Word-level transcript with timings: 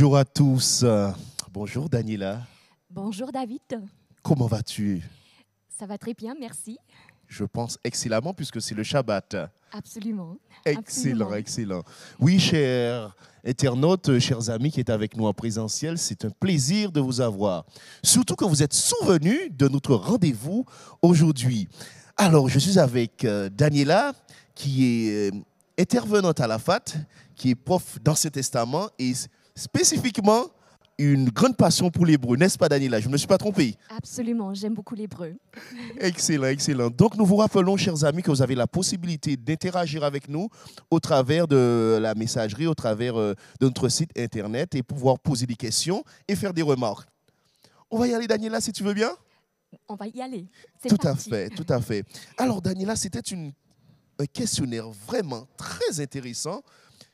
Bonjour 0.00 0.16
à 0.16 0.24
tous. 0.24 0.82
Bonjour 1.52 1.90
Daniela. 1.90 2.40
Bonjour 2.88 3.30
David. 3.30 3.60
Comment 4.22 4.46
vas-tu? 4.46 5.02
Ça 5.68 5.84
va 5.84 5.98
très 5.98 6.14
bien, 6.14 6.34
merci. 6.40 6.78
Je 7.26 7.44
pense 7.44 7.78
excellemment 7.84 8.32
puisque 8.32 8.62
c'est 8.62 8.74
le 8.74 8.82
Shabbat. 8.82 9.36
Absolument. 9.70 10.38
Excellent, 10.64 10.80
Absolument. 10.80 11.34
excellent. 11.34 11.82
Oui, 12.18 12.38
chers 12.38 13.14
internautes, 13.44 14.18
chers 14.20 14.48
amis 14.48 14.70
qui 14.70 14.80
êtes 14.80 14.88
avec 14.88 15.18
nous 15.18 15.26
en 15.26 15.34
présentiel, 15.34 15.98
c'est 15.98 16.24
un 16.24 16.30
plaisir 16.30 16.90
de 16.92 17.00
vous 17.02 17.20
avoir. 17.20 17.66
Surtout 18.02 18.36
que 18.36 18.46
vous 18.46 18.62
êtes 18.62 18.72
souvenus 18.72 19.50
de 19.54 19.68
notre 19.68 19.94
rendez-vous 19.94 20.64
aujourd'hui. 21.02 21.68
Alors, 22.16 22.48
je 22.48 22.58
suis 22.58 22.78
avec 22.78 23.26
euh, 23.26 23.50
Daniela, 23.50 24.14
qui 24.54 24.86
est 24.86 25.30
euh, 25.30 25.40
intervenante 25.78 26.40
à 26.40 26.46
la 26.46 26.58
FAT, 26.58 26.84
qui 27.34 27.50
est 27.50 27.54
prof 27.54 27.98
d'Ancien 28.02 28.30
Testament 28.30 28.88
et 28.98 29.12
spécifiquement 29.54 30.46
une 30.98 31.30
grande 31.30 31.56
passion 31.56 31.90
pour 31.90 32.04
l'hébreu, 32.04 32.36
n'est-ce 32.36 32.58
pas 32.58 32.68
Daniela? 32.68 33.00
Je 33.00 33.08
ne 33.08 33.12
me 33.12 33.16
suis 33.16 33.26
pas 33.26 33.38
trompé. 33.38 33.74
Absolument, 33.88 34.52
j'aime 34.52 34.74
beaucoup 34.74 34.94
l'hébreu. 34.94 35.34
Excellent, 35.98 36.48
excellent. 36.48 36.90
Donc, 36.90 37.16
nous 37.16 37.24
vous 37.24 37.36
rappelons, 37.36 37.76
chers 37.78 38.04
amis, 38.04 38.22
que 38.22 38.30
vous 38.30 38.42
avez 38.42 38.54
la 38.54 38.66
possibilité 38.66 39.36
d'interagir 39.36 40.04
avec 40.04 40.28
nous 40.28 40.50
au 40.90 41.00
travers 41.00 41.48
de 41.48 41.98
la 42.00 42.14
messagerie, 42.14 42.66
au 42.66 42.74
travers 42.74 43.18
euh, 43.18 43.34
de 43.60 43.66
notre 43.66 43.88
site 43.88 44.10
internet 44.18 44.74
et 44.74 44.82
pouvoir 44.82 45.18
poser 45.18 45.46
des 45.46 45.54
questions 45.54 46.04
et 46.28 46.36
faire 46.36 46.52
des 46.52 46.62
remarques. 46.62 47.08
On 47.90 47.98
va 47.98 48.06
y 48.06 48.14
aller, 48.14 48.26
Daniela, 48.26 48.60
si 48.60 48.70
tu 48.70 48.82
veux 48.82 48.94
bien? 48.94 49.10
On 49.88 49.94
va 49.94 50.06
y 50.06 50.20
aller. 50.20 50.46
Tout 50.86 50.98
à 51.02 51.14
fait, 51.14 51.48
tout 51.48 51.66
à 51.68 51.80
fait. 51.80 52.04
Alors, 52.36 52.60
Daniela, 52.60 52.94
c'était 52.94 53.22
un 53.34 54.26
questionnaire 54.26 54.90
vraiment 54.90 55.46
très 55.56 56.00
intéressant 56.00 56.62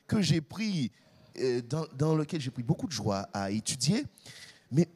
que 0.07 0.21
j'ai 0.21 0.41
pris, 0.41 0.91
euh, 1.39 1.61
dans, 1.97 2.15
lequel 2.15 2.41
j'ai 2.41 2.51
pris 2.51 2.63
beaucoup 2.63 2.87
de 2.87 2.91
joie 2.91 3.27
à 3.33 3.51
étudier. 3.51 4.03
Mais 4.71 4.87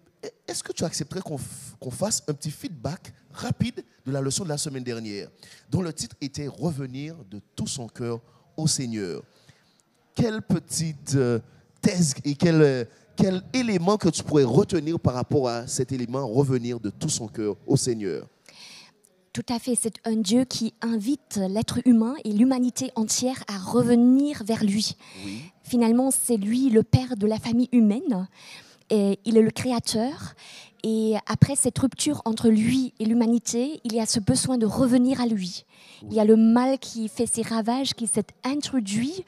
est-ce 0.48 0.64
que 0.64 0.72
tu 0.72 0.84
accepterais 0.84 1.22
qu'on 1.22 1.92
fasse 1.92 2.24
un 2.28 2.34
petit 2.34 2.52
feedback 2.52 3.14
rapide 3.32 3.84
de 4.06 4.12
la 4.12 4.22
leçon 4.22 4.44
de 4.44 4.50
la 4.50 4.58
semaine 4.58 4.84
dernière, 4.84 5.30
dont 5.70 5.82
le 5.82 5.94
titre 5.94 6.16
était 6.22 6.48
Revenir 6.48 7.16
de 7.30 7.40
tout 7.56 7.68
son 7.68 7.88
cœur 7.88 8.20
au 8.58 8.68
Seigneur 8.68 9.24
Quelle 10.14 10.42
petite 10.42 11.16
euh, 11.16 11.40
thèse 11.82 12.14
et 12.24 12.36
euh, 12.46 12.86
quel 13.16 13.44
élément 13.54 13.98
que 13.98 14.10
tu 14.10 14.24
pourrais 14.24 14.44
retenir 14.44 15.00
par 15.00 15.14
rapport 15.14 15.48
à 15.48 15.68
cet 15.68 15.92
élément, 15.92 16.28
revenir 16.28 16.80
de 16.80 16.90
tout 16.90 17.10
son 17.10 17.28
cœur 17.28 17.56
au 17.68 17.78
Seigneur 17.78 18.28
Tout 19.34 19.46
à 19.48 19.60
fait, 19.60 19.76
c'est 19.76 19.94
un 20.04 20.18
Dieu 20.18 20.44
qui 20.44 20.74
invite 20.82 21.40
l'être 21.50 21.80
humain 21.86 22.16
et 22.26 22.34
l'humanité 22.34 22.92
entière 22.96 23.46
à 23.48 23.58
revenir 23.58 24.44
vers 24.44 24.62
lui. 24.62 24.98
Oui. 25.26 25.42
Finalement, 25.64 26.12
c'est 26.12 26.36
lui 26.36 26.70
le 26.70 26.84
père 26.84 27.16
de 27.16 27.26
la 27.26 27.38
famille 27.38 27.70
humaine. 27.72 28.28
Et 28.90 29.20
il 29.24 29.38
est 29.38 29.42
le 29.42 29.52
créateur. 29.52 30.34
Et 30.84 31.16
après 31.28 31.56
cette 31.56 31.80
rupture 31.80 32.22
entre 32.26 32.50
lui 32.50 32.94
et 33.00 33.06
l'humanité, 33.06 33.80
il 33.86 33.94
y 33.94 34.02
a 34.02 34.06
ce 34.06 34.20
besoin 34.20 34.58
de 34.58 34.66
revenir 34.66 35.22
à 35.22 35.28
lui. 35.28 35.64
Il 36.10 36.14
y 36.14 36.20
a 36.20 36.26
le 36.26 36.36
mal 36.36 36.78
qui 36.78 37.08
fait 37.08 37.26
ses 37.26 37.42
ravages, 37.42 37.94
qui 37.94 38.08
s'est 38.08 38.28
introduit 38.44 39.24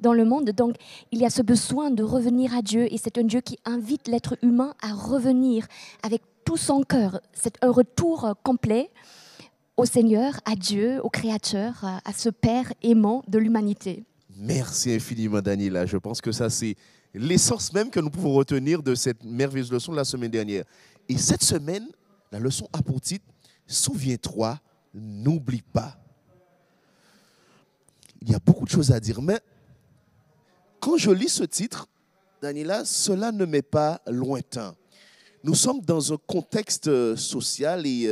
dans 0.00 0.12
le 0.12 0.26
monde. 0.26 0.50
Donc, 0.50 0.76
il 1.12 1.20
y 1.20 1.24
a 1.24 1.30
ce 1.30 1.40
besoin 1.40 1.90
de 1.90 2.02
revenir 2.02 2.54
à 2.54 2.60
Dieu. 2.60 2.92
Et 2.92 2.98
c'est 2.98 3.16
un 3.16 3.24
Dieu 3.24 3.40
qui 3.40 3.58
invite 3.64 4.06
l'être 4.06 4.36
humain 4.42 4.74
à 4.82 4.92
revenir 4.92 5.66
avec 6.02 6.20
tout 6.44 6.58
son 6.58 6.82
cœur. 6.82 7.22
C'est 7.32 7.56
un 7.62 7.70
retour 7.70 8.34
complet 8.42 8.90
au 9.76 9.84
Seigneur, 9.84 10.40
à 10.44 10.56
Dieu, 10.56 11.00
au 11.02 11.10
Créateur, 11.10 11.84
à 11.84 12.12
ce 12.12 12.28
Père 12.28 12.72
aimant 12.82 13.22
de 13.28 13.38
l'humanité. 13.38 14.04
Merci 14.36 14.92
infiniment, 14.92 15.40
Daniela. 15.40 15.86
Je 15.86 15.96
pense 15.96 16.20
que 16.20 16.32
ça, 16.32 16.50
c'est 16.50 16.76
l'essence 17.14 17.72
même 17.72 17.90
que 17.90 18.00
nous 18.00 18.10
pouvons 18.10 18.34
retenir 18.34 18.82
de 18.82 18.94
cette 18.94 19.24
merveilleuse 19.24 19.72
leçon 19.72 19.92
de 19.92 19.96
la 19.96 20.04
semaine 20.04 20.30
dernière. 20.30 20.64
Et 21.08 21.16
cette 21.16 21.42
semaine, 21.42 21.86
la 22.32 22.38
leçon 22.38 22.68
a 22.72 22.82
pour 22.82 23.00
titre 23.00 23.24
Souviens-toi, 23.66 24.60
n'oublie 24.94 25.62
pas. 25.62 25.96
Il 28.22 28.30
y 28.30 28.34
a 28.34 28.38
beaucoup 28.38 28.64
de 28.64 28.70
choses 28.70 28.92
à 28.92 29.00
dire, 29.00 29.20
mais 29.20 29.40
quand 30.80 30.96
je 30.96 31.10
lis 31.10 31.28
ce 31.28 31.44
titre, 31.44 31.88
Daniela, 32.40 32.84
cela 32.84 33.32
ne 33.32 33.44
m'est 33.44 33.62
pas 33.62 34.00
lointain. 34.06 34.74
Nous 35.42 35.54
sommes 35.54 35.80
dans 35.80 36.12
un 36.12 36.16
contexte 36.26 36.88
euh, 36.88 37.16
social 37.16 37.86
et 37.86 38.06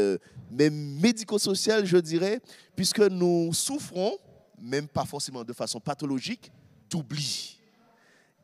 même 0.55 1.01
médico-social, 1.01 1.85
je 1.85 1.97
dirais, 1.97 2.41
puisque 2.77 3.01
nous 3.01 3.53
souffrons, 3.53 4.17
même 4.61 4.89
pas 4.89 5.05
forcément 5.05 5.45
de 5.45 5.53
façon 5.53 5.81
pathologique, 5.81 6.51
d'oubli. 6.89 7.59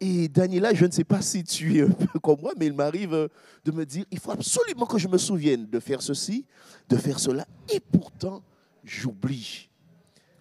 Et 0.00 0.28
Daniela, 0.28 0.72
je 0.72 0.86
ne 0.86 0.90
sais 0.90 1.04
pas 1.04 1.20
si 1.20 1.44
tu 1.44 1.78
es 1.78 1.82
un 1.82 1.90
peu 1.90 2.18
comme 2.18 2.40
moi, 2.40 2.52
mais 2.56 2.66
il 2.66 2.72
m'arrive 2.72 3.12
euh, 3.12 3.28
de 3.64 3.70
me 3.70 3.84
dire, 3.84 4.04
il 4.10 4.18
faut 4.18 4.30
absolument 4.30 4.86
que 4.86 4.98
je 4.98 5.08
me 5.08 5.18
souvienne 5.18 5.66
de 5.66 5.78
faire 5.78 6.00
ceci, 6.00 6.46
de 6.88 6.96
faire 6.96 7.20
cela, 7.20 7.46
et 7.68 7.80
pourtant, 7.80 8.42
j'oublie. 8.82 9.68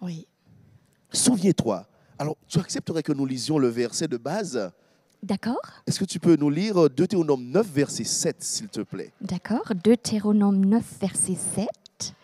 Oui. 0.00 0.26
Souviens-toi. 1.12 1.86
Alors, 2.18 2.36
tu 2.46 2.58
accepterais 2.58 3.02
que 3.02 3.12
nous 3.12 3.26
lisions 3.26 3.58
le 3.58 3.68
verset 3.68 4.08
de 4.08 4.16
base? 4.16 4.72
D'accord 5.22 5.60
Est-ce 5.86 6.00
que 6.00 6.06
tu 6.06 6.18
peux 6.18 6.36
nous 6.36 6.48
lire 6.48 6.88
Deutéronome 6.88 7.44
9, 7.44 7.66
verset 7.66 8.04
7, 8.04 8.42
s'il 8.42 8.68
te 8.68 8.80
plaît? 8.80 9.12
D'accord. 9.20 9.72
Deutéronome 9.74 10.64
9, 10.64 10.82
verset 10.98 11.34
7. 11.34 12.14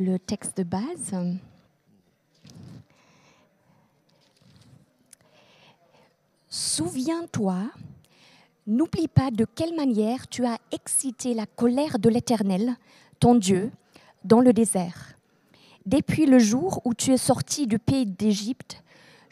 Le 0.00 0.18
texte 0.18 0.58
de 0.58 0.64
base. 0.64 1.14
Souviens-toi, 6.50 7.56
n'oublie 8.66 9.08
pas 9.08 9.30
de 9.30 9.46
quelle 9.46 9.74
manière 9.74 10.28
tu 10.28 10.44
as 10.44 10.58
excité 10.72 11.32
la 11.32 11.46
colère 11.46 11.98
de 11.98 12.10
l'Éternel, 12.10 12.76
ton 13.18 13.34
Dieu, 13.34 13.72
dans 14.24 14.40
le 14.40 14.52
désert. 14.52 15.14
Depuis 15.86 16.26
le 16.26 16.38
jour 16.38 16.80
où 16.84 16.94
tu 16.94 17.12
es 17.12 17.18
sorti 17.18 17.66
du 17.66 17.78
pays 17.78 18.06
d'Égypte 18.06 18.83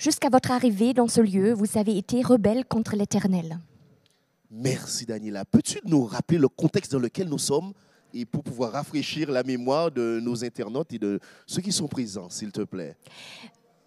jusqu'à 0.02 0.28
votre 0.28 0.50
arrivée 0.50 0.92
dans 0.94 1.06
ce 1.06 1.20
lieu, 1.20 1.52
vous 1.52 1.78
avez 1.78 1.96
été 1.96 2.22
rebelles 2.22 2.64
contre 2.64 2.96
l'Éternel. 2.96 3.58
Merci 4.50 5.06
Daniela. 5.06 5.44
Peux-tu 5.44 5.78
nous 5.84 6.04
rappeler 6.04 6.38
le 6.38 6.48
contexte 6.48 6.92
dans 6.92 6.98
lequel 6.98 7.28
nous 7.28 7.38
sommes 7.38 7.72
et 8.12 8.26
pour 8.26 8.42
pouvoir 8.42 8.72
rafraîchir 8.72 9.30
la 9.30 9.42
mémoire 9.44 9.90
de 9.90 10.20
nos 10.20 10.44
internautes 10.44 10.92
et 10.92 10.98
de 10.98 11.20
ceux 11.46 11.62
qui 11.62 11.72
sont 11.72 11.86
présents, 11.88 12.28
s'il 12.28 12.50
te 12.52 12.62
plaît? 12.62 12.96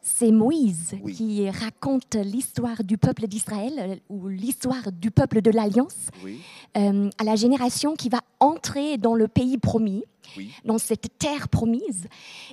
C'est 0.01 0.31
Moïse 0.31 0.95
Oui. 1.01 1.13
qui 1.13 1.49
raconte 1.49 2.15
l'histoire 2.15 2.83
du 2.83 2.97
peuple 2.97 3.27
d'Israël 3.27 3.73
euh, 3.77 3.95
ou 4.07 4.27
l'histoire 4.27 4.91
du 4.91 5.09
peuple 5.09 5.41
de 5.41 5.49
l'Alliance 5.49 5.97
Oui, 6.23 6.39
euh, 6.77 7.09
à 7.17 7.23
la 7.23 7.35
génération 7.35 7.95
qui 7.95 8.09
va 8.09 8.21
entrer 8.39 8.97
dans 8.97 9.15
le 9.15 9.27
pays 9.27 9.57
promis, 9.57 10.03
oui. 10.37 10.51
dans 10.63 10.77
cette 10.77 11.17
terre 11.17 11.49
promise. 11.49 12.05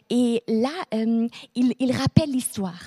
Et 0.09 0.43
là, 0.49 0.71
euh, 0.95 1.29
il, 1.55 1.75
il 1.79 1.93
rappelle 1.93 2.31
l'histoire. 2.31 2.81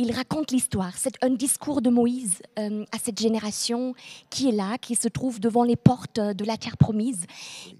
Il 0.00 0.12
raconte 0.12 0.52
l'histoire. 0.52 0.92
C'est 0.96 1.14
un 1.22 1.30
discours 1.30 1.82
de 1.82 1.90
Moïse 1.90 2.38
euh, 2.58 2.84
à 2.92 2.98
cette 2.98 3.18
génération 3.20 3.94
qui 4.30 4.48
est 4.48 4.52
là, 4.52 4.78
qui 4.78 4.94
se 4.94 5.08
trouve 5.08 5.40
devant 5.40 5.64
les 5.64 5.74
portes 5.74 6.20
de 6.20 6.44
la 6.44 6.56
terre 6.56 6.76
promise 6.76 7.24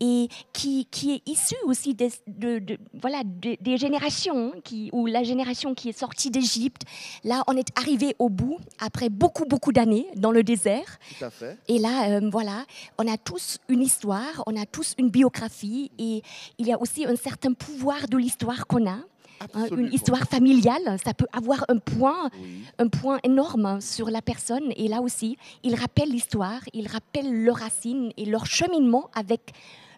et 0.00 0.28
qui, 0.52 0.86
qui 0.90 1.12
est 1.12 1.22
issu 1.28 1.54
aussi 1.64 1.94
des, 1.94 2.10
de, 2.26 2.58
de- 2.58 2.78
voilà, 3.00 3.22
des- 3.24 3.56
des 3.60 3.76
générations, 3.76 4.52
qui, 4.64 4.90
ou 4.92 5.06
la 5.06 5.22
génération 5.22 5.74
qui 5.74 5.90
est 5.90 5.98
sortie 5.98 6.30
d'Égypte. 6.32 6.82
Là, 7.22 7.44
on 7.46 7.56
est 7.56 7.68
arrivé 7.78 8.16
au 8.18 8.28
bout, 8.28 8.59
après 8.80 9.09
beaucoup, 9.10 9.44
beaucoup 9.44 9.72
d'années 9.72 10.06
dans 10.16 10.32
le 10.32 10.42
désert. 10.42 10.98
Tout 11.18 11.24
à 11.24 11.30
fait. 11.30 11.56
Et 11.68 11.78
là, 11.78 12.09
euh, 12.10 12.28
voilà, 12.32 12.64
on 12.98 13.06
a 13.06 13.16
tous 13.16 13.59
une 13.68 13.80
histoire, 13.82 14.42
on 14.48 14.60
a 14.60 14.66
tous 14.66 14.94
une 14.98 15.09
biographie 15.09 15.92
et 16.00 16.22
il 16.59 16.66
y 16.66 16.72
a 16.72 16.80
aussi 16.82 17.06
un 17.06 17.14
certain 17.14 17.53
pouvoir 17.53 18.09
de 18.09 18.16
l'histoire 18.16 18.66
qu'on 18.66 18.88
a. 18.91 18.98
hein, 19.40 19.46
Absolument. 19.54 19.88
une 19.88 19.92
histoire 19.94 20.22
familiale, 20.28 20.98
ça 21.04 21.14
peut 21.14 21.26
avoir 21.32 21.64
un 21.68 21.78
point, 21.78 22.30
Oui. 22.42 22.62
un 22.78 22.88
point 22.88 23.18
énorme 23.24 23.80
sur 23.80 24.10
la 24.10 24.22
personne. 24.22 24.72
Et 24.76 24.88
là 24.88 25.00
aussi, 25.00 25.36
il 25.62 25.74
rappelle 25.74 26.10
l'histoire, 26.10 26.60
il 26.72 26.86
rappelle 26.88 27.44
leurs 27.44 27.56
racines 27.58 28.10
et 28.16 28.24
leur 28.24 28.46
cheminement 28.46 29.10
avec 29.14 29.52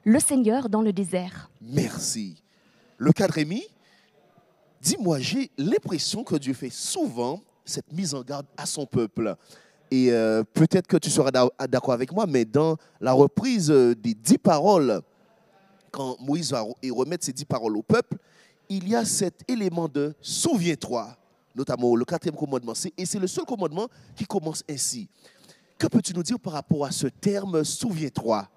le 0.05 0.19
Seigneur 0.19 0.69
dans 0.69 0.83
le 0.83 0.93
désert. 0.93 1.51
Merci. 1.61 2.37
Le 2.99 3.13
cadre 3.13 3.35
Rémi, 3.35 3.63
dis-moi, 4.81 5.19
j'ai 5.21 5.51
l'impression 5.59 6.25
que 6.25 6.37
Dieu 6.37 6.55
fait 6.55 6.71
souvent 6.71 7.41
cette 7.65 7.93
mise 7.93 8.15
en 8.15 8.23
garde 8.23 8.47
à 8.57 8.67
son 8.67 8.87
peuple. 8.87 9.37
Et 9.91 10.13
euh, 10.13 10.45
peut-être 10.55 10.87
que 10.87 10.97
tu 10.97 11.11
seras 11.11 11.31
d'a- 11.31 11.51
d'accord 11.69 11.95
avec 11.95 12.13
moi, 12.13 12.27
mais 12.27 12.45
dans 12.45 12.77
la 13.01 13.13
reprise 13.13 13.71
euh, 13.71 13.95
des 13.95 14.15
dix 14.15 14.39
paroles, 14.39 15.01
quand 15.91 16.17
Moïse 16.21 16.53
va 16.53 16.63
re- 16.63 16.75
et 16.83 16.91
remettre 16.91 17.25
ces 17.25 17.33
dix 17.33 17.45
paroles 17.45 17.77
au 17.77 17.83
peuple, 17.83 18.17
il 18.71 18.89
y 18.89 18.95
a 18.95 19.05
cet 19.05 19.43
élément 19.51 19.89
de 19.89 20.15
souviens-toi, 20.23 21.15
notamment 21.55 21.95
le 21.95 22.05
quatrième 22.07 22.37
commandement. 22.37 22.73
Et 22.97 23.05
c'est 23.05 23.19
le 23.19 23.27
seul 23.27 23.45
commandement 23.45 23.89
qui 24.17 24.25
commence 24.25 24.63
ainsi. 24.71 25.09
Que 25.77 25.87
peux-tu 25.89 26.15
nous 26.15 26.23
dire 26.23 26.39
par 26.39 26.53
rapport 26.55 26.85
à 26.87 26.91
ce 26.93 27.07
terme 27.09 27.65
souviens-toi 27.65 28.49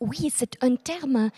Oui, 0.00 0.32
c'est 0.34 0.54
un 0.62 0.74
terme 0.74 1.30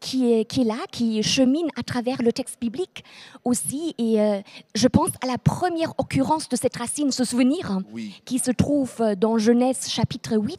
qui 0.00 0.32
est, 0.32 0.44
qui 0.46 0.62
est 0.62 0.64
là, 0.64 0.78
qui 0.90 1.22
chemine 1.22 1.68
à 1.76 1.82
travers 1.82 2.20
le 2.22 2.32
texte 2.32 2.58
biblique 2.60 3.04
aussi. 3.44 3.94
Et 3.98 4.20
euh, 4.20 4.40
je 4.74 4.88
pense 4.88 5.10
à 5.22 5.26
la 5.26 5.38
première 5.38 5.92
occurrence 5.98 6.48
de 6.48 6.56
cette 6.56 6.76
racine, 6.76 7.12
ce 7.12 7.24
souvenir, 7.24 7.78
Oui. 7.92 8.20
qui 8.24 8.38
se 8.38 8.50
trouve 8.50 9.00
dans 9.18 9.38
Genèse 9.38 9.86
chapitre 9.88 10.36
8. 10.36 10.58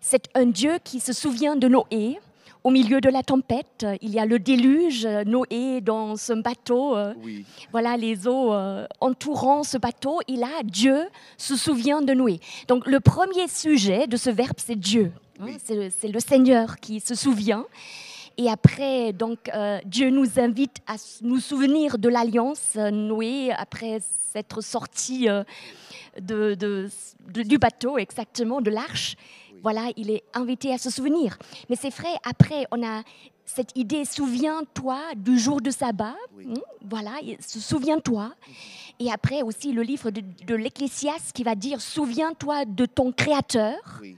C'est 0.00 0.28
un 0.34 0.46
Dieu 0.46 0.78
qui 0.84 1.00
se 1.00 1.12
souvient 1.12 1.56
de 1.56 1.66
Noé. 1.68 2.18
Au 2.64 2.70
milieu 2.70 3.00
de 3.00 3.08
la 3.08 3.22
tempête, 3.22 3.86
il 4.02 4.10
y 4.10 4.18
a 4.18 4.26
le 4.26 4.38
déluge, 4.38 5.06
Noé 5.26 5.80
dans 5.80 6.16
ce 6.16 6.32
bateau, 6.32 6.96
euh, 6.96 7.14
Oui. 7.24 7.44
voilà 7.70 7.96
les 7.96 8.26
eaux 8.26 8.52
euh, 8.52 8.86
entourant 9.00 9.62
ce 9.62 9.78
bateau, 9.78 10.18
et 10.28 10.36
là, 10.36 10.48
Dieu 10.64 11.04
se 11.36 11.56
souvient 11.56 12.02
de 12.02 12.12
Noé. 12.14 12.40
Donc 12.66 12.86
le 12.86 13.00
premier 13.00 13.46
sujet 13.48 14.06
de 14.06 14.16
ce 14.16 14.30
verbe, 14.30 14.56
c'est 14.58 14.76
Dieu. 14.78 15.12
hein, 15.40 15.44
Oui. 15.46 15.56
c'est 15.64 16.08
le, 16.08 16.20
Seigneur 16.20 16.76
qui 16.80 17.00
se 17.00 17.14
souvient. 17.14 17.64
Et 18.36 18.48
après, 18.50 19.12
donc, 19.12 19.48
euh, 19.54 19.78
Dieu 19.84 20.10
nous 20.10 20.38
invite 20.38 20.76
à 20.86 20.94
nous 21.22 21.40
souvenir 21.40 21.98
de 21.98 22.08
l'alliance. 22.08 22.74
Euh, 22.76 22.90
Noé, 22.90 23.50
après 23.56 24.00
s'être 24.32 24.60
sorti 24.62 25.28
euh, 25.28 25.42
de, 26.20 26.54
de- 26.54 26.88
de- 27.32 27.42
du 27.42 27.58
bateau, 27.58 27.98
exactement, 27.98 28.60
de 28.60 28.70
l'arche, 28.70 29.16
voilà, 29.62 29.90
il 29.96 30.10
est 30.10 30.22
invité 30.34 30.72
à 30.72 30.78
se 30.78 30.90
souvenir. 30.90 31.38
Mais 31.68 31.76
c'est 31.76 31.90
vrai, 31.94 32.08
après, 32.24 32.66
on 32.70 32.86
a 32.86 33.02
cette 33.44 33.76
idée, 33.76 34.04
souviens-toi 34.04 35.00
du 35.16 35.38
jour 35.38 35.60
de 35.60 35.70
sabbat. 35.70 36.14
Oui. 36.36 36.46
hein, 36.50 36.60
voilà, 36.88 37.12
souviens-toi. 37.40 38.34
Et 39.00 39.10
après 39.10 39.42
aussi 39.42 39.72
le 39.72 39.82
livre 39.82 40.10
de, 40.10 40.22
de 40.46 40.54
l'Ecclésiaste 40.54 41.32
qui 41.32 41.44
va 41.44 41.54
dire, 41.54 41.80
souviens-toi 41.80 42.66
de 42.66 42.86
ton 42.86 43.12
Créateur. 43.12 43.78
Oui. 44.02 44.16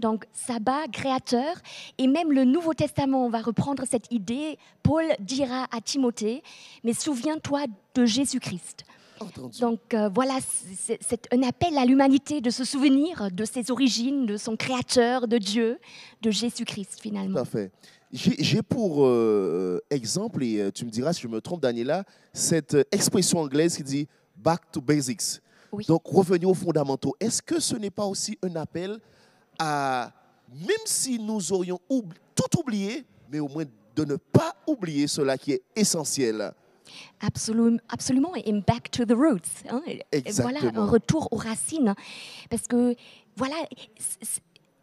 Donc, 0.00 0.24
sabbat, 0.32 0.86
créateur. 0.92 1.54
Et 1.98 2.06
même 2.06 2.32
le 2.32 2.44
Nouveau 2.44 2.74
Testament, 2.74 3.24
on 3.24 3.30
va 3.30 3.40
reprendre 3.40 3.84
cette 3.88 4.12
idée. 4.12 4.58
Paul 4.82 5.04
dira 5.20 5.66
à 5.70 5.80
Timothée, 5.80 6.42
mais 6.82 6.92
souviens-toi 6.92 7.64
de 7.94 8.04
Jésus-Christ. 8.04 8.84
Entendu. 9.20 9.60
Donc 9.60 9.94
euh, 9.94 10.08
voilà, 10.14 10.38
c'est 10.42 11.28
un 11.32 11.42
appel 11.42 11.76
à 11.78 11.84
l'humanité 11.84 12.40
de 12.40 12.50
se 12.50 12.64
souvenir 12.64 13.30
de 13.30 13.44
ses 13.44 13.70
origines, 13.70 14.26
de 14.26 14.36
son 14.36 14.56
créateur, 14.56 15.28
de 15.28 15.38
Dieu, 15.38 15.78
de 16.22 16.30
Jésus-Christ 16.30 16.96
Tout 16.96 17.02
finalement. 17.02 17.38
à 17.40 17.44
fait. 17.44 17.70
J'ai 18.12 18.62
pour 18.62 19.04
euh, 19.06 19.80
exemple, 19.90 20.42
et 20.44 20.60
euh, 20.60 20.70
tu 20.70 20.84
me 20.84 20.90
diras 20.90 21.12
si 21.12 21.22
je 21.22 21.28
me 21.28 21.40
trompe, 21.40 21.60
Daniela, 21.62 22.04
cette 22.32 22.74
euh, 22.74 22.84
expression 22.92 23.40
anglaise 23.40 23.76
qui 23.76 23.82
dit 23.82 24.08
back 24.36 24.70
to 24.72 24.80
basics. 24.80 25.40
Oui. 25.72 25.84
Donc, 25.86 26.02
revenir 26.06 26.48
aux 26.48 26.54
fondamentaux. 26.54 27.16
Est-ce 27.18 27.42
que 27.42 27.58
ce 27.58 27.74
n'est 27.74 27.90
pas 27.90 28.04
aussi 28.06 28.38
un 28.44 28.54
appel 28.54 28.98
à, 29.58 30.12
même 30.52 30.84
si 30.84 31.18
nous 31.18 31.52
aurions 31.52 31.80
oubli- 31.90 32.16
tout 32.36 32.60
oublié, 32.60 33.04
mais 33.32 33.40
au 33.40 33.48
moins 33.48 33.64
de 33.96 34.04
ne 34.04 34.14
pas 34.16 34.54
oublier 34.68 35.08
cela 35.08 35.36
qui 35.36 35.50
est 35.52 35.62
essentiel? 35.74 36.52
Absolument, 37.20 37.78
absolument, 37.88 38.34
et 38.36 38.52
back 38.52 38.90
to 38.90 39.04
the 39.04 39.12
roots. 39.12 39.64
hein. 39.70 39.82
Voilà, 40.40 40.60
un 40.74 40.86
retour 40.86 41.28
aux 41.32 41.36
racines. 41.36 41.94
Parce 42.50 42.66
que, 42.66 42.94
voilà, 43.36 43.56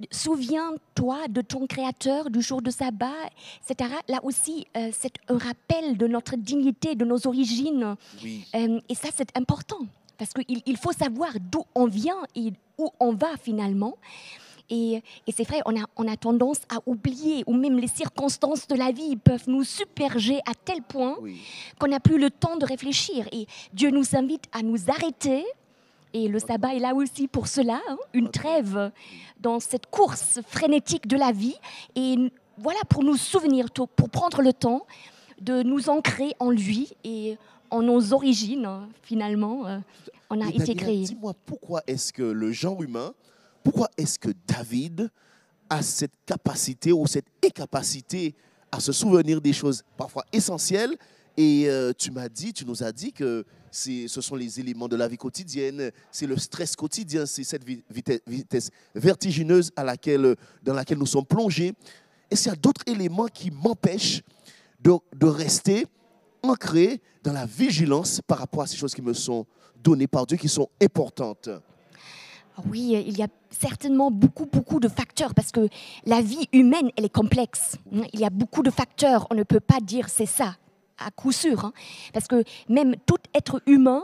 souviens-toi 0.10 1.28
de 1.30 1.42
ton 1.42 1.68
créateur 1.68 2.30
du 2.30 2.42
jour 2.42 2.62
de 2.62 2.72
sabbat, 2.72 3.30
etc. 3.70 3.92
Là 4.08 4.20
aussi, 4.24 4.66
euh, 4.76 4.90
c'est 4.92 5.14
un 5.28 5.38
rappel 5.38 5.98
de 5.98 6.08
notre 6.08 6.36
dignité, 6.36 6.96
de 6.96 7.06
nos 7.06 7.28
origines. 7.28 7.96
Oui. 8.24 8.46
Euh, 8.56 8.80
et 8.90 8.96
ça, 8.96 9.10
c'est 9.16 9.38
important. 9.38 9.80
Parce 10.18 10.34
qu'il 10.34 10.62
il 10.66 10.78
faut 10.78 10.92
savoir 10.92 11.32
d'où 11.52 11.64
on 11.76 11.88
vient 11.88 12.18
et 12.36 12.54
où 12.78 12.90
on 13.00 13.14
va 13.14 13.38
finalement. 13.42 13.98
Et, 14.72 15.04
et 15.28 15.32
c'est 15.36 15.44
vrai, 15.44 15.60
on 15.66 15.80
a, 15.80 15.86
on 15.98 16.08
a 16.08 16.16
tendance 16.18 16.62
à 16.74 16.78
oublier, 16.88 17.44
ou 17.46 17.54
même 17.54 17.78
les 17.78 17.88
circonstances 17.88 18.68
de 18.68 18.76
la 18.76 18.92
vie 18.92 19.16
peuvent 19.18 19.48
nous 19.48 19.64
submerger 19.64 20.40
à 20.50 20.54
tel 20.56 20.82
point 20.82 21.18
Oui. 21.22 21.42
qu'on 21.78 21.88
n'a 21.90 22.00
plus 22.00 22.18
le 22.18 22.30
temps 22.32 22.56
de 22.58 22.66
réfléchir. 22.66 23.28
Et 23.32 23.46
Dieu 23.74 23.92
nous 23.92 24.16
invite 24.16 24.46
à 24.54 24.64
nous 24.64 24.90
arrêter. 24.90 25.44
Et 26.14 26.28
le 26.28 26.40
sabbat 26.40 26.74
est 26.76 26.80
là 26.80 26.94
aussi 26.96 27.28
pour 27.28 27.48
cela, 27.48 27.80
hein, 27.90 27.98
une 28.14 28.30
trêve 28.32 28.92
dans 29.40 29.60
cette 29.60 29.86
course 29.88 30.40
frénétique 30.48 31.06
de 31.08 31.18
la 31.18 31.32
vie. 31.32 31.56
Et 31.96 32.16
voilà, 32.58 32.80
pour 32.90 33.04
nous 33.04 33.18
souvenir, 33.18 33.68
pour 33.72 34.10
prendre 34.10 34.42
le 34.42 34.54
temps 34.54 34.86
de 35.40 35.64
nous 35.64 35.90
ancrer 35.90 36.34
en 36.40 36.50
lui 36.52 36.94
et 37.04 37.38
en 37.70 37.82
nos 37.82 38.14
origines, 38.14 38.66
hein, 38.66 38.88
finalement. 39.04 39.66
euh, 39.68 39.80
on 40.30 40.40
a 40.42 40.48
Et 40.50 40.62
été 40.62 40.76
créés. 40.76 41.04
Dis-moi, 41.04 41.34
pourquoi 41.46 41.82
est-ce 41.88 42.14
que 42.14 42.24
le 42.24 42.52
genre 42.52 42.82
humain, 42.84 43.14
pourquoi 43.64 43.90
est-ce 43.98 44.18
que 44.20 44.30
David 44.48 45.10
a 45.70 45.82
cette 45.82 46.14
capacité 46.26 46.92
ou 46.92 47.06
cette 47.08 47.28
incapacité 47.46 48.36
à 48.72 48.80
se 48.80 48.92
souvenir 48.92 49.42
des 49.42 49.54
choses 49.54 49.84
parfois 49.98 50.26
essentielles? 50.32 50.96
Et 51.38 51.70
euh, 51.70 51.94
tu 51.98 52.12
m'as 52.12 52.28
dit, 52.28 52.54
tu 52.54 52.66
nous 52.66 52.84
as 52.84 52.92
dit 52.92 53.14
que 53.14 53.46
ce 53.72 54.08
sont 54.08 54.36
les 54.36 54.60
éléments 54.60 54.90
de 54.90 54.98
la 54.98 55.08
vie 55.08 55.18
quotidienne, 55.18 55.92
c'est 56.12 56.28
le 56.28 56.38
stress 56.38 56.76
quotidien, 56.76 57.26
c'est 57.26 57.46
cette 57.46 57.64
vi- 57.64 57.84
vitesse, 58.28 58.70
vertigineuse 58.94 59.72
dans 59.76 60.74
laquelle 60.74 60.98
nous 60.98 61.06
sommes 61.06 61.26
plongés. 61.26 61.74
Est-ce 62.30 62.44
qu'il 62.44 62.52
y 62.52 62.54
a 62.54 62.58
d'autres 62.58 62.84
éléments 62.86 63.28
qui 63.28 63.50
m'empêchent 63.50 64.22
de 64.82 65.26
rester 65.26 65.88
ancré 66.44 67.02
dans 67.24 67.34
la 67.34 67.46
vigilance 67.46 68.20
par 68.28 68.40
rapport 68.40 68.64
à 68.64 68.68
ces 68.68 68.76
choses 68.76 68.94
qui 68.94 69.02
me 69.02 69.14
sont 69.14 69.46
données 69.82 70.08
par 70.08 70.26
Dieu, 70.26 70.38
qui 70.38 70.50
sont 70.50 70.70
importantes. 70.82 71.50
Oui, 72.70 73.04
il 73.08 73.18
y 73.18 73.24
a 73.24 73.28
certainement 73.50 74.12
beaucoup, 74.12 74.46
beaucoup 74.46 74.80
de 74.80 74.88
facteurs 74.88 75.34
parce 75.34 75.52
que 75.52 75.68
la 76.06 76.22
vie 76.22 76.48
humaine, 76.54 76.92
elle 76.98 77.06
est 77.06 77.10
complexe. 77.14 77.78
Il 78.14 78.20
y 78.20 78.26
a 78.26 78.30
beaucoup 78.30 78.62
de 78.64 78.70
facteurs. 78.70 79.28
On 79.32 79.36
ne 79.36 79.44
peut 79.44 79.60
pas 79.60 79.80
dire 79.82 80.10
c'est 80.10 80.26
ça, 80.26 80.56
à 80.98 81.12
coup 81.12 81.32
sûr. 81.32 81.66
hein. 81.66 81.74
Parce 82.14 82.28
que 82.28 82.44
même 82.70 82.96
tout 83.06 83.18
être 83.34 83.62
humain, 83.66 84.04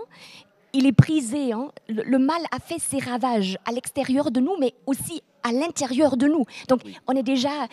il 0.73 0.85
est 0.85 0.91
prisé. 0.93 1.53
hein. 1.53 1.71
Le, 1.87 2.03
le 2.03 2.19
mal 2.19 2.41
a 2.51 2.59
fait 2.59 2.79
ses 2.79 2.99
ravages 2.99 3.57
à 3.65 3.71
l'extérieur 3.71 4.31
de 4.31 4.39
nous, 4.39 4.55
mais 4.59 4.73
aussi 4.85 5.21
à 5.43 5.51
l'intérieur 5.51 6.17
de 6.17 6.27
nous. 6.27 6.45
Donc, 6.67 6.81
Oui. 6.85 6.97
on 7.07 7.13
est 7.13 7.23
déjà 7.23 7.67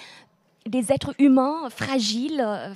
des 0.66 0.92
êtres 0.92 1.14
humains 1.18 1.68
fragiles. 1.70 2.42
euh, 2.44 2.72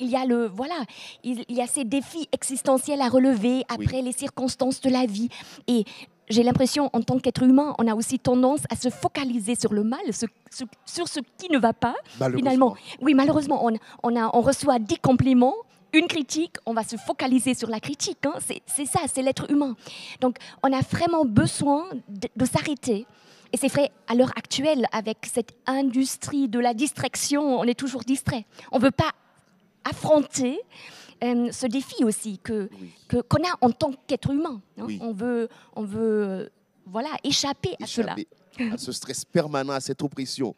il 0.00 0.10
y 0.10 0.16
a 0.16 0.24
le 0.26 0.48
voilà, 0.48 0.74
il, 1.22 1.44
il 1.48 1.54
y 1.56 1.62
a 1.62 1.68
ces 1.68 1.84
défis 1.84 2.28
existentiels 2.32 3.00
à 3.00 3.08
relever 3.08 3.62
après 3.68 4.02
les 4.02 4.10
circonstances 4.10 4.80
de 4.80 4.90
la 4.90 5.06
vie. 5.06 5.28
Et 5.68 5.84
j'ai 6.28 6.42
l'impression, 6.42 6.90
en 6.92 7.02
tant 7.02 7.18
qu'être 7.18 7.42
humain, 7.42 7.74
on 7.78 7.86
a 7.86 7.94
aussi 7.94 8.18
tendance 8.18 8.60
à 8.70 8.76
se 8.76 8.88
focaliser 8.88 9.54
sur 9.56 9.72
le 9.72 9.84
mal, 9.84 10.00
ce- 10.12 10.26
ce- 10.50 10.64
sur 10.86 11.06
ce 11.08 11.20
qui 11.38 11.50
ne 11.50 11.58
va 11.58 11.72
pas. 11.72 11.94
Finalement, 12.38 12.76
oui, 13.02 13.14
malheureusement, 13.14 13.64
on, 13.66 13.72
on, 14.02 14.16
a, 14.16 14.30
on 14.34 14.40
reçoit 14.40 14.78
10 14.78 14.98
compliments, 14.98 15.54
une 15.92 16.06
critique, 16.08 16.56
on 16.66 16.72
va 16.74 16.82
se 16.82 16.96
focaliser 16.96 17.54
sur 17.54 17.68
la 17.68 17.78
critique. 17.78 18.18
hein. 18.26 18.34
C'est 18.44 18.62
c'est 18.66 18.86
ça, 18.86 19.00
c'est 19.12 19.22
l'être 19.22 19.50
humain. 19.50 19.76
Donc, 20.20 20.38
on 20.62 20.72
a 20.72 20.80
vraiment 20.80 21.24
besoin 21.24 21.84
de, 22.08 22.28
de 22.34 22.44
s'arrêter. 22.44 23.06
Et 23.52 23.56
c'est 23.56 23.68
vrai, 23.68 23.92
à 24.08 24.14
l'heure 24.16 24.32
actuelle, 24.36 24.86
avec 24.90 25.18
cette 25.32 25.54
industrie 25.66 26.48
de 26.48 26.58
la 26.58 26.74
distraction, 26.74 27.60
on 27.60 27.64
est 27.64 27.78
toujours 27.78 28.00
distrait. 28.02 28.44
On 28.72 28.78
ne 28.78 28.82
veut 28.84 28.90
pas 28.90 29.12
affronter 29.84 30.58
euh, 31.22 31.52
ce 31.52 31.66
défi 31.66 32.04
aussi 32.04 32.38
que 32.38 32.68
Oui. 32.80 32.90
que- 33.08 33.20
qu'on 33.22 33.42
a 33.44 33.56
en 33.60 33.70
tant 33.70 33.92
qu'être 34.06 34.30
humain. 34.30 34.60
hein. 34.78 34.84
Oui. 34.86 34.98
On 35.02 35.12
veut, 35.12 35.48
on 35.76 35.84
veut 35.84 36.00
euh, 36.28 36.48
voilà, 36.86 37.10
échapper 37.22 37.76
à 37.82 37.86
cela. 37.86 38.16
à 38.72 38.78
ce 38.78 38.92
stress 38.92 39.24
permanent, 39.24 39.72
à 39.72 39.80
cette 39.80 40.02
oppression. 40.02 40.54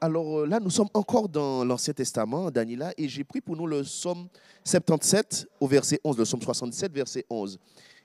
Alors 0.00 0.40
euh, 0.40 0.46
là, 0.46 0.58
nous 0.60 0.70
sommes 0.70 0.88
encore 0.94 1.28
dans 1.28 1.64
l'Ancien 1.64 1.92
Testament, 1.94 2.50
Daniela, 2.50 2.92
et 2.98 3.08
j'ai 3.08 3.24
pris 3.24 3.40
pour 3.40 3.56
nous 3.56 3.66
le 3.66 3.82
psaume 3.82 4.26
77 4.64 5.46
au 5.60 5.66
verset 5.66 6.00
11, 6.04 6.18
le 6.18 6.24
psaume 6.24 6.42
67, 6.42 6.92
verset 6.92 7.24
11. 7.30 7.58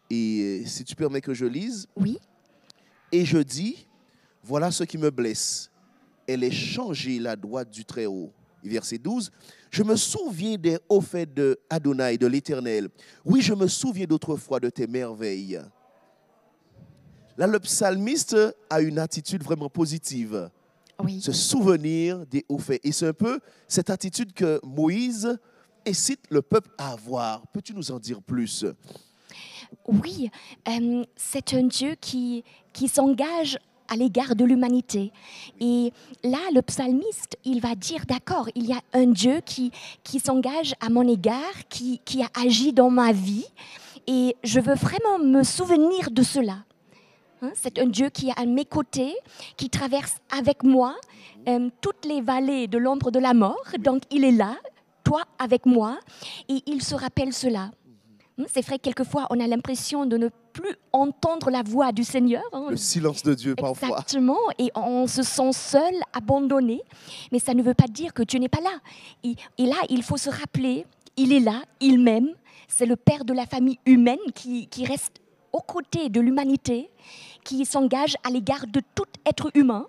Et 0.09 0.63
si 0.65 0.83
tu 0.83 0.95
permets 0.95 1.21
que 1.21 1.33
je 1.33 1.45
lise, 1.45 1.87
Oui, 1.95 2.17
et 3.11 3.25
je 3.25 3.39
dis, 3.39 3.87
voilà 4.43 4.71
ce 4.71 4.83
qui 4.83 4.97
me 4.97 5.09
blesse. 5.11 5.69
Elle 6.27 6.43
est 6.43 6.51
changée 6.51 7.19
la 7.19 7.35
droite 7.35 7.69
du 7.71 7.83
Très-Haut. 7.85 8.31
Et 8.63 8.69
Verset 8.69 8.97
12, 8.97 9.31
je 9.69 9.83
me 9.83 9.95
souviens 9.95 10.57
des 10.57 10.77
hauts 10.89 11.01
faits 11.01 11.33
de 11.33 11.59
Adonai, 11.69 12.17
de 12.17 12.27
l'Éternel. 12.27 12.89
Oui, 13.25 13.41
je 13.41 13.53
me 13.53 13.67
souviens 13.67 14.05
d'autrefois 14.05 14.59
de 14.59 14.69
tes 14.69 14.87
merveilles. 14.87 15.59
Là, 17.37 17.45
le 17.45 17.59
psalmiste 17.59 18.35
a 18.69 18.81
une 18.81 18.97
attitude 18.97 19.43
vraiment 19.43 19.69
positive, 19.69 20.49
oui. 21.03 21.21
se 21.21 21.31
souvenir 21.31 22.25
des 22.25 22.43
hauts 22.49 22.57
faits. 22.57 22.81
Et 22.83 22.91
c'est 22.91 23.07
un 23.07 23.13
peu 23.13 23.39
cette 23.67 23.91
attitude 23.91 24.33
que 24.33 24.59
Moïse 24.63 25.37
incite 25.87 26.21
le 26.29 26.41
peuple 26.41 26.71
à 26.77 26.93
avoir. 26.93 27.45
Peux-tu 27.47 27.73
nous 27.75 27.91
en 27.91 27.99
dire 27.99 28.21
plus? 28.23 28.65
Oui, 29.87 30.31
euh, 30.67 31.05
c'est 31.15 31.53
un 31.53 31.63
Dieu 31.63 31.95
qui, 31.99 32.43
qui 32.73 32.87
s'engage 32.87 33.59
à 33.87 33.95
l'égard 33.95 34.35
de 34.35 34.45
l'humanité. 34.45 35.11
Et 35.59 35.91
là, 36.23 36.39
le 36.53 36.61
psalmiste, 36.61 37.37
il 37.45 37.61
va 37.61 37.75
dire, 37.75 38.05
d'accord, 38.07 38.49
il 38.55 38.65
y 38.65 38.73
a 38.73 38.81
un 38.93 39.07
Dieu 39.07 39.41
qui, 39.45 39.71
qui 40.03 40.19
s'engage 40.19 40.73
à 40.79 40.89
mon 40.89 41.07
égard, 41.07 41.67
qui, 41.69 41.99
qui 42.05 42.23
a 42.23 42.29
agi 42.39 42.73
dans 42.73 42.89
ma 42.89 43.11
vie, 43.11 43.45
et 44.07 44.35
je 44.43 44.59
veux 44.59 44.75
vraiment 44.75 45.19
me 45.19 45.43
souvenir 45.43 46.11
de 46.11 46.23
cela. 46.23 46.63
Hein, 47.41 47.51
c'est 47.53 47.77
un 47.77 47.85
Dieu 47.85 48.09
qui 48.09 48.29
est 48.29 48.39
à 48.39 48.45
mes 48.45 48.65
côtés, 48.65 49.15
qui 49.57 49.69
traverse 49.69 50.15
avec 50.35 50.63
moi 50.63 50.95
euh, 51.47 51.69
toutes 51.81 52.05
les 52.05 52.21
vallées 52.21 52.67
de 52.67 52.77
l'ombre 52.77 53.11
de 53.11 53.19
la 53.19 53.33
mort. 53.33 53.63
Donc 53.79 54.03
il 54.09 54.23
est 54.23 54.31
là, 54.31 54.55
toi 55.03 55.23
avec 55.37 55.65
moi, 55.65 55.99
et 56.49 56.63
il 56.65 56.81
se 56.81 56.95
rappelle 56.95 57.33
cela. 57.33 57.69
Hein, 58.39 58.45
C'est 58.47 58.65
vrai, 58.65 58.79
quelquefois, 58.79 59.27
on 59.29 59.39
a 59.39 59.47
l'impression 59.47 60.05
de 60.05 60.17
ne 60.17 60.29
plus 60.57 60.75
entendre 60.91 61.49
la 61.51 61.61
voix 61.63 61.91
du 61.91 62.03
Seigneur. 62.03 62.43
hein. 62.51 62.67
Le 62.71 62.77
silence 62.77 63.21
de 63.23 63.33
Dieu 63.33 63.55
parfois. 63.55 63.89
Exactement, 63.89 64.37
et 64.57 64.69
on 64.75 65.07
se 65.07 65.23
sent 65.23 65.53
seul, 65.53 65.93
abandonné, 66.13 66.81
mais 67.31 67.39
ça 67.39 67.53
ne 67.53 67.61
veut 67.61 67.73
pas 67.73 67.87
dire 67.87 68.13
que 68.13 68.23
Dieu 68.23 68.39
n'est 68.39 68.49
pas 68.49 68.61
là. 68.61 68.79
Et, 69.23 69.35
et 69.57 69.65
là, 69.65 69.77
il 69.89 70.03
faut 70.03 70.17
se 70.17 70.29
rappeler, 70.29 70.85
il 71.15 71.31
est 71.31 71.39
là, 71.39 71.61
il 71.79 71.99
m'aime, 71.99 72.29
c'est 72.67 72.85
le 72.85 72.95
Père 72.95 73.23
de 73.23 73.33
la 73.33 73.45
famille 73.45 73.79
humaine 73.85 74.19
qui, 74.35 74.67
qui 74.67 74.85
reste 74.85 75.13
aux 75.53 75.61
côtés 75.61 76.09
de 76.09 76.19
l'humanité, 76.19 76.89
qui 77.43 77.65
s'engage 77.65 78.15
à 78.25 78.29
l'égard 78.29 78.65
de 78.67 78.81
tout 78.95 79.05
être 79.25 79.49
humain, 79.53 79.87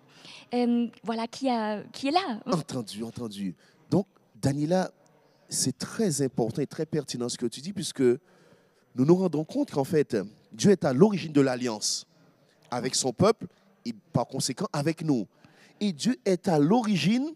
euh, 0.54 0.86
voilà, 1.02 1.26
qui, 1.26 1.48
a, 1.48 1.82
qui 1.92 2.08
est 2.08 2.12
là. 2.12 2.40
Entendu, 2.46 3.02
entendu. 3.02 3.54
Donc, 3.90 4.06
Daniela, 4.40 4.90
c'est 5.48 5.76
très 5.76 6.22
important 6.22 6.62
et 6.62 6.66
très 6.66 6.86
pertinent 6.86 7.28
ce 7.28 7.36
que 7.38 7.46
tu 7.46 7.60
dis, 7.60 7.72
puisque 7.72 8.00
nous 8.02 9.04
nous 9.04 9.16
rendons 9.16 9.44
compte 9.44 9.70
qu'en 9.70 9.84
fait, 9.84 10.16
Dieu 10.52 10.70
est 10.70 10.84
à 10.84 10.92
l'origine 10.92 11.32
de 11.32 11.40
l'alliance 11.40 12.06
avec 12.70 12.94
son 12.94 13.12
peuple 13.12 13.46
et 13.84 13.94
par 14.12 14.26
conséquent 14.26 14.66
avec 14.72 15.02
nous. 15.02 15.26
Et 15.80 15.92
Dieu 15.92 16.16
est 16.24 16.48
à 16.48 16.58
l'origine 16.58 17.32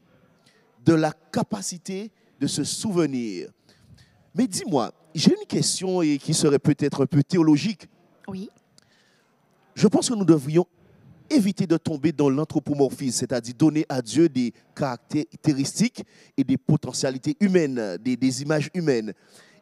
de 0.85 0.95
la 0.95 1.12
capacité 1.33 2.11
de 2.40 2.47
se 2.47 2.64
souvenir. 2.64 3.50
Mais 4.35 4.47
dis-moi, 4.47 4.92
j'ai 5.14 5.35
une 5.38 5.47
question 5.47 6.02
et 6.02 6.19
qui 6.19 6.35
serait 6.35 6.59
peut-être 6.59 7.02
un 7.02 7.07
peu 7.07 7.23
théologique. 7.23 7.87
Oui, 8.26 8.49
Je 9.75 9.87
pense 9.87 10.09
que 10.09 10.14
nous 10.14 10.25
devrions 10.25 10.66
éviter 11.31 11.66
de 11.66 11.76
tomber 11.76 12.12
dans 12.12 12.28
l'anthropomorphisme, 12.28 13.19
c'est-à-dire 13.21 13.54
donner 13.54 13.87
à 13.88 14.02
Dieu 14.02 14.28
des 14.28 14.52
caractéristiques 14.75 16.04
et 16.37 16.45
des 16.45 16.59
potentialités 16.59 17.37
humaines, 17.40 17.97
des, 17.99 18.16
des 18.16 18.42
images 18.42 18.71
humaines. 18.75 19.12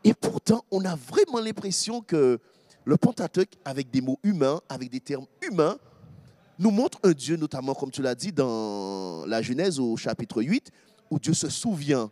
Et 0.02 0.14
pourtant, 0.14 0.64
on 0.70 0.84
a 0.84 0.96
vraiment 0.96 1.40
l'impression 1.40 2.00
que 2.00 2.40
le 2.84 2.96
Pentateuque, 2.96 3.56
avec 3.64 3.90
des 3.90 4.00
mots 4.00 4.18
humains, 4.22 4.60
avec 4.68 4.90
des 4.90 5.00
termes 5.00 5.26
humains, 5.42 5.78
nous 6.58 6.70
montre 6.70 6.98
un 7.02 7.12
Dieu, 7.12 7.36
notamment 7.36 7.74
comme 7.74 7.90
tu 7.90 8.02
l'as 8.02 8.14
dit 8.14 8.32
dans 8.32 9.24
la 9.26 9.42
Genèse 9.42 9.78
au 9.78 9.96
chapitre 9.96 10.42
8, 10.42 10.70
où 11.10 11.18
Dieu 11.18 11.34
se 11.34 11.48
souvient. 11.48 12.10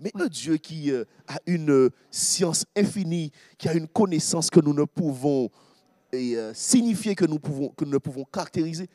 Mais 0.00 0.10
un 0.14 0.26
Dieu 0.26 0.58
qui 0.58 0.90
euh, 0.90 1.04
a 1.26 1.38
une 1.46 1.70
euh, 1.70 1.90
science 2.10 2.66
infinie, 2.76 3.32
qui 3.56 3.68
a 3.68 3.74
une 3.74 3.88
connaissance 3.88 4.50
que 4.50 4.60
nous 4.60 4.74
ne 4.74 4.84
pouvons 4.84 5.50
euh, 6.14 6.52
signifier 6.54 7.14
que 7.14 7.24
nous, 7.24 7.38
pouvons, 7.38 7.68
que 7.70 7.84
nous 7.84 7.92
ne 7.92 7.98
pouvons 7.98 8.24
caractériser. 8.24 8.88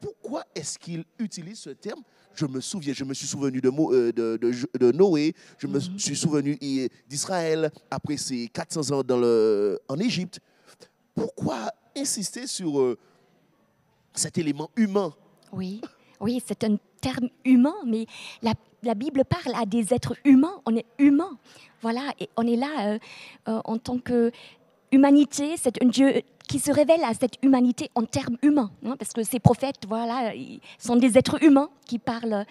Pourquoi 0.00 0.44
est-ce 0.54 0.78
qu'il 0.78 1.04
utilise 1.18 1.60
ce 1.60 1.70
terme 1.70 2.02
Je 2.34 2.46
me 2.46 2.60
souviens, 2.60 2.92
je 2.92 3.04
me 3.04 3.14
suis 3.14 3.26
souvenu 3.26 3.60
de, 3.60 3.70
Mo- 3.70 3.92
euh, 3.92 4.12
de, 4.12 4.36
de- 4.36 4.78
de 4.78 4.92
Noé, 4.92 5.34
je 5.58 5.66
me 5.66 5.78
suis 5.80 6.16
souvenu 6.16 6.56
d'Israël 7.08 7.70
après 7.90 8.16
ces 8.16 8.48
400 8.48 8.90
ans 8.98 9.02
dans 9.02 9.18
le, 9.18 9.78
en 9.88 9.98
Égypte. 9.98 10.40
Pourquoi 11.14 11.70
insister 11.96 12.46
sur 12.48 12.80
euh, 12.80 12.98
cet 14.14 14.36
élément 14.38 14.68
humain? 14.76 15.14
Oui, 15.52 15.80
oui, 16.20 16.42
c'est 16.44 16.64
un 16.64 16.76
terme 17.00 17.28
humain, 17.44 17.74
mais 17.86 18.06
la, 18.42 18.54
la 18.82 18.94
Bible 18.94 19.22
parle 19.24 19.54
à 19.56 19.64
des 19.64 19.94
êtres 19.94 20.16
humains. 20.24 20.60
On 20.66 20.74
est 20.74 20.86
humain, 20.98 21.38
voilà, 21.82 22.12
et 22.18 22.28
on 22.36 22.44
est 22.46 22.56
là 22.56 22.98
euh, 23.48 23.60
en 23.64 23.78
tant 23.78 23.98
que 23.98 24.32
humanité. 24.90 25.54
C'est 25.56 25.80
un 25.82 25.86
Dieu 25.86 26.22
qui 26.48 26.58
se 26.58 26.70
révèle 26.70 27.02
à 27.04 27.14
cette 27.14 27.36
humanité 27.42 27.90
en 27.94 28.02
termes 28.04 28.36
humains, 28.42 28.70
hein, 28.86 28.96
parce 28.98 29.12
que 29.12 29.22
ces 29.22 29.40
prophètes, 29.40 29.82
voilà, 29.88 30.34
ils 30.34 30.60
sont 30.78 30.96
des 30.96 31.16
êtres 31.18 31.42
humains 31.42 31.70
qui 31.86 31.98
parlent 31.98 32.44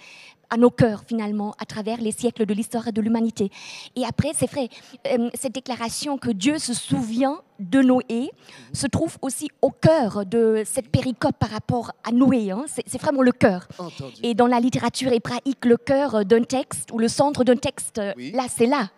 à 0.49 0.57
nos 0.57 0.69
cœurs 0.69 1.03
finalement 1.07 1.55
à 1.59 1.65
travers 1.65 1.99
les 1.99 2.11
siècles 2.11 2.45
de 2.45 2.53
l'histoire 2.53 2.91
de 2.93 3.01
l'humanité. 3.01 3.49
Et 3.95 4.03
après, 4.05 4.31
c'est 4.35 4.49
vrai, 4.49 4.69
euh, 5.07 5.29
cette 5.33 5.53
déclaration 5.53 6.17
que 6.19 6.29
Dieu 6.29 6.59
se 6.59 6.73
souvient 6.75 7.41
de 7.59 7.81
Noé 7.81 8.29
se 8.71 8.85
trouve 8.87 9.17
aussi 9.21 9.49
au 9.63 9.71
cœur 9.71 10.25
de 10.27 10.63
cette 10.65 10.89
péricope 10.89 11.37
par 11.39 11.49
rapport 11.49 11.91
à 12.03 12.11
Noé. 12.11 12.51
hein. 12.51 12.65
C'est 12.67 13.01
vraiment 13.01 13.21
le 13.23 13.31
cœur. 13.31 13.67
Entendu. 13.79 14.13
Et 14.21 14.35
dans 14.35 14.47
la 14.47 14.59
littérature 14.59 15.11
hébraïque, 15.11 15.65
le 15.65 15.77
cœur 15.77 16.23
d'un 16.25 16.43
texte 16.43 16.91
ou 16.91 16.99
le 16.99 17.07
centre 17.07 17.43
d'un 17.43 17.55
texte, 17.57 17.99
Oui. 18.17 18.31
là, 18.31 18.45
c'est 18.47 18.67
là 18.67 18.89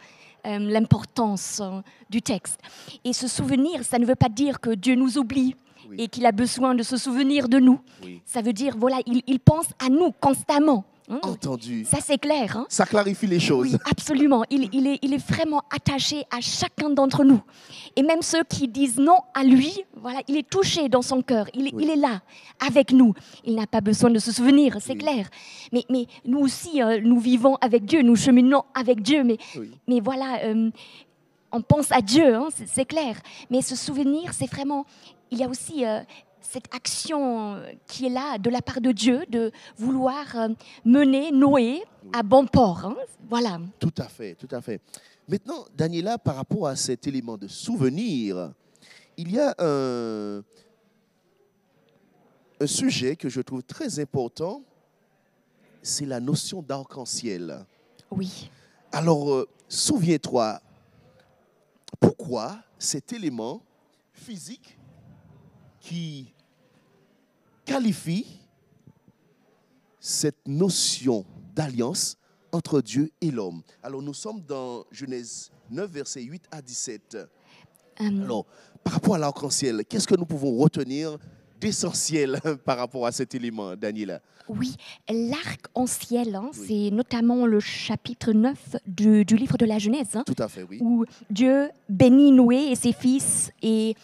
euh, 0.46 0.60
l'importance 0.60 1.60
euh, 1.62 1.82
du 2.10 2.22
texte. 2.22 2.60
Et 3.04 3.14
se 3.14 3.28
souvenir, 3.28 3.84
ça 3.84 4.00
ne 4.00 4.06
veut 4.06 4.16
pas 4.16 4.30
dire 4.30 4.60
que 4.60 4.70
Dieu 4.72 4.96
nous 4.96 5.18
oublie 5.18 5.56
Oui. 5.90 5.98
et 6.00 6.08
qu'il 6.08 6.26
a 6.26 6.32
besoin 6.32 6.76
de 6.76 6.84
se 6.84 6.98
souvenir 6.98 7.48
de 7.50 7.60
nous. 7.60 7.80
Oui. 8.04 8.22
Ça 8.26 8.42
veut 8.42 8.54
dire, 8.54 8.76
voilà, 8.78 9.00
il, 9.06 9.22
il 9.28 9.40
pense 9.40 9.68
à 9.80 9.90
nous 9.90 10.12
constamment. 10.20 10.84
Hein. 11.10 11.20
Entendu. 11.24 11.86
Ça, 11.86 11.98
c'est 12.02 12.18
clair. 12.18 12.58
hein? 12.58 12.66
Ça 12.70 12.86
clarifie 12.86 13.28
les 13.28 13.40
choses. 13.40 13.74
Oui, 13.74 13.78
absolument. 13.90 14.44
Il, 14.50 14.70
il 14.74 14.88
est, 14.88 15.00
il 15.02 15.14
est 15.14 15.26
vraiment 15.30 15.62
attaché 15.76 16.24
à 16.32 16.42
chacun 16.42 16.90
d'entre 16.90 17.24
nous. 17.24 17.42
Et 17.96 18.04
même 18.04 18.22
ceux 18.22 18.44
qui 18.44 18.68
disent 18.68 18.98
non 18.98 19.18
à 19.34 19.44
lui, 19.44 19.74
voilà, 19.96 20.20
il 20.28 20.38
est 20.38 20.50
touché 20.50 20.90
dans 20.90 21.02
son 21.02 21.22
cœur. 21.22 21.48
Il, 21.54 21.70
Oui. 21.74 21.84
il 21.86 21.90
est 21.90 21.96
là, 21.96 22.22
avec 22.66 22.92
nous. 22.92 23.14
Il 23.44 23.56
n'a 23.56 23.68
pas 23.68 23.82
besoin 23.82 24.10
de 24.10 24.20
se 24.20 24.32
souvenir, 24.32 24.78
c'est 24.82 24.94
Oui. 24.94 25.00
clair. 25.00 25.30
Mais, 25.72 25.84
mais 25.90 26.06
nous 26.26 26.40
aussi, 26.40 26.82
euh, 26.82 27.00
nous 27.04 27.20
vivons 27.20 27.56
avec 27.62 27.86
Dieu, 27.86 28.02
nous 28.02 28.16
cheminons 28.16 28.64
avec 28.74 29.02
Dieu. 29.02 29.24
Mais, 29.24 29.38
mais 29.88 30.00
voilà, 30.00 30.40
euh, 30.44 30.70
on 31.52 31.62
pense 31.62 31.92
à 31.92 32.02
Dieu, 32.02 32.36
hein, 32.36 32.48
c'est- 32.56 32.68
c'est 32.68 32.86
clair. 32.86 33.16
Mais 33.50 33.62
ce 33.62 33.76
souvenir, 33.76 34.34
c'est 34.34 34.50
vraiment... 34.50 34.86
Il 35.32 35.40
y 35.40 35.44
a 35.44 35.48
aussi... 35.50 35.86
euh, 35.86 36.02
cette 36.50 36.74
action 36.74 37.56
euh, 37.56 37.72
qui 37.88 38.06
est 38.06 38.10
là 38.10 38.38
de 38.38 38.50
la 38.50 38.62
part 38.62 38.82
de 38.82 38.92
Dieu, 38.92 39.26
de 39.30 39.52
vouloir 39.78 40.36
euh, 40.36 40.50
mener 40.86 41.32
Noé 41.32 41.84
à 42.14 42.24
bon 42.24 42.46
port. 42.46 42.86
hein. 42.86 42.96
Voilà. 43.30 43.60
Tout 43.80 43.94
à 43.98 44.08
fait, 44.08 44.36
tout 44.36 44.48
à 44.52 44.62
fait. 44.62 44.80
Maintenant, 45.28 45.66
Daniela, 45.76 46.18
par 46.18 46.36
rapport 46.36 46.68
à 46.68 46.76
cet 46.76 47.08
élément 47.08 47.38
de 47.38 47.48
souvenir, 47.48 48.54
il 49.18 49.32
y 49.32 49.40
a 49.40 49.56
un, 49.58 50.44
un 52.60 52.68
sujet 52.68 53.16
que 53.16 53.28
je 53.30 53.42
trouve 53.42 53.64
très 53.64 54.00
important, 54.00 54.62
c'est 55.82 56.06
la 56.06 56.20
notion 56.20 56.62
d'arc-en-ciel. 56.62 57.66
Oui, 58.12 58.52
Alors, 58.92 59.32
euh, 59.34 59.48
souviens-toi, 59.68 60.62
pourquoi 62.00 62.58
cet 62.78 63.14
élément 63.14 63.62
physique 64.14 64.78
qui 65.80 66.34
qualifie 67.66 68.26
cette 70.00 70.48
notion 70.48 71.26
d'alliance 71.56 72.18
entre 72.52 72.82
Dieu 72.82 73.12
et 73.22 73.32
l'homme. 73.32 73.62
Alors, 73.84 74.02
nous 74.02 74.14
sommes 74.14 74.42
dans 74.42 74.86
Genèse 74.92 75.52
9, 75.72 75.90
versets 75.90 76.22
8 76.22 76.44
à 76.52 76.62
17. 76.62 77.16
Euh, 77.16 77.26
Alors, 78.22 78.46
par 78.84 78.94
rapport 78.94 79.16
à 79.16 79.18
l'arc-en-ciel, 79.18 79.84
qu'est-ce 79.90 80.08
que 80.08 80.16
nous 80.16 80.26
pouvons 80.26 80.56
retenir 80.58 81.18
d'essentiel 81.60 82.40
par 82.66 82.78
rapport 82.78 83.06
à 83.08 83.12
cet 83.12 83.34
élément, 83.36 83.76
Daniela? 83.76 84.22
Oui. 84.48 84.76
l'arc-en-ciel, 85.10 86.36
hein, 86.36 86.52
c'est 86.54 86.92
notamment 86.92 87.48
le 87.48 87.60
chapitre 87.60 88.32
9 88.32 88.76
du, 88.86 89.26
du 89.26 89.36
livre 89.38 89.58
de 89.58 89.66
la 89.66 89.80
Genèse, 89.80 90.16
hein, 90.16 90.24
Tout 90.26 90.36
à 90.38 90.48
fait, 90.48 90.62
oui. 90.64 90.78
où 90.82 91.04
Dieu 91.32 91.70
bénit 91.90 92.32
Noé 92.32 92.68
et 92.70 92.76
ses 92.76 92.94
fils 92.94 93.52
et 93.64 93.96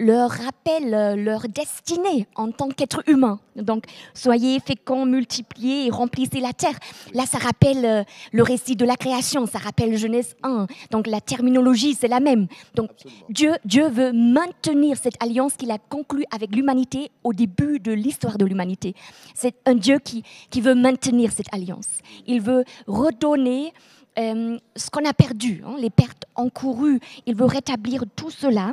leur 0.00 0.30
rappelle 0.30 0.94
euh, 0.94 1.14
leur 1.14 1.42
destinée 1.42 2.26
en 2.34 2.50
tant 2.50 2.68
qu'être 2.68 3.02
humain. 3.06 3.38
Donc, 3.54 3.84
soyez 4.14 4.58
féconds, 4.58 5.04
multipliez 5.04 5.86
et 5.86 5.90
remplissez 5.90 6.40
la 6.40 6.52
terre. 6.52 6.78
Là, 7.12 7.26
ça 7.26 7.38
rappelle 7.38 7.84
euh, 7.84 8.02
le 8.32 8.42
récit 8.42 8.76
de 8.76 8.84
la 8.84 8.96
création, 8.96 9.46
ça 9.46 9.58
rappelle 9.58 9.96
Genèse 9.96 10.34
1. 10.42 10.66
Donc, 10.90 11.06
la 11.06 11.20
terminologie, 11.20 11.94
c'est 11.94 12.08
la 12.08 12.20
même. 12.20 12.46
Donc, 12.74 12.90
Absolument. 12.90 13.26
Dieu, 13.28 13.52
Dieu 13.64 13.88
veut 13.88 14.12
maintenir 14.12 14.96
cette 14.96 15.22
alliance 15.22 15.54
qu'il 15.56 15.70
a 15.70 15.78
conclue 15.78 16.24
avec 16.34 16.54
l'humanité 16.54 17.10
au 17.22 17.34
début 17.34 17.78
de 17.78 17.92
l'histoire 17.92 18.38
de 18.38 18.46
l'humanité. 18.46 18.94
C'est 19.34 19.54
un 19.66 19.74
Dieu 19.74 19.98
qui, 19.98 20.22
qui 20.48 20.62
veut 20.62 20.74
maintenir 20.74 21.30
cette 21.30 21.52
alliance. 21.52 21.88
Il 22.26 22.40
veut 22.40 22.64
redonner 22.86 23.74
euh, 24.18 24.58
ce 24.76 24.90
qu'on 24.90 25.04
a 25.04 25.12
perdu, 25.12 25.62
hein, 25.64 25.76
les 25.78 25.90
pertes 25.90 26.24
encourues. 26.34 27.00
Il 27.26 27.34
veut 27.34 27.44
rétablir 27.44 28.04
tout 28.16 28.30
cela. 28.30 28.72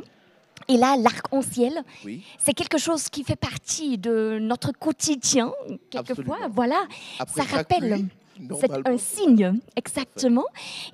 Et 0.68 0.76
là, 0.76 0.96
l'arc-en-ciel, 0.96 1.82
Oui, 2.04 2.22
c'est 2.38 2.52
quelque 2.52 2.78
chose 2.78 3.08
qui 3.08 3.24
fait 3.24 3.36
partie 3.36 3.96
de 3.98 4.38
notre 4.40 4.72
quotidien, 4.72 5.52
quelquefois. 5.90 6.00
Absolument. 6.00 6.36
Voilà, 6.54 6.80
Après 7.18 7.42
ça 7.42 7.56
rappelle. 7.56 8.06
pluie, 8.36 8.48
C'est 8.60 8.86
un 8.86 8.98
signe, 8.98 9.58
exactement. 9.76 10.44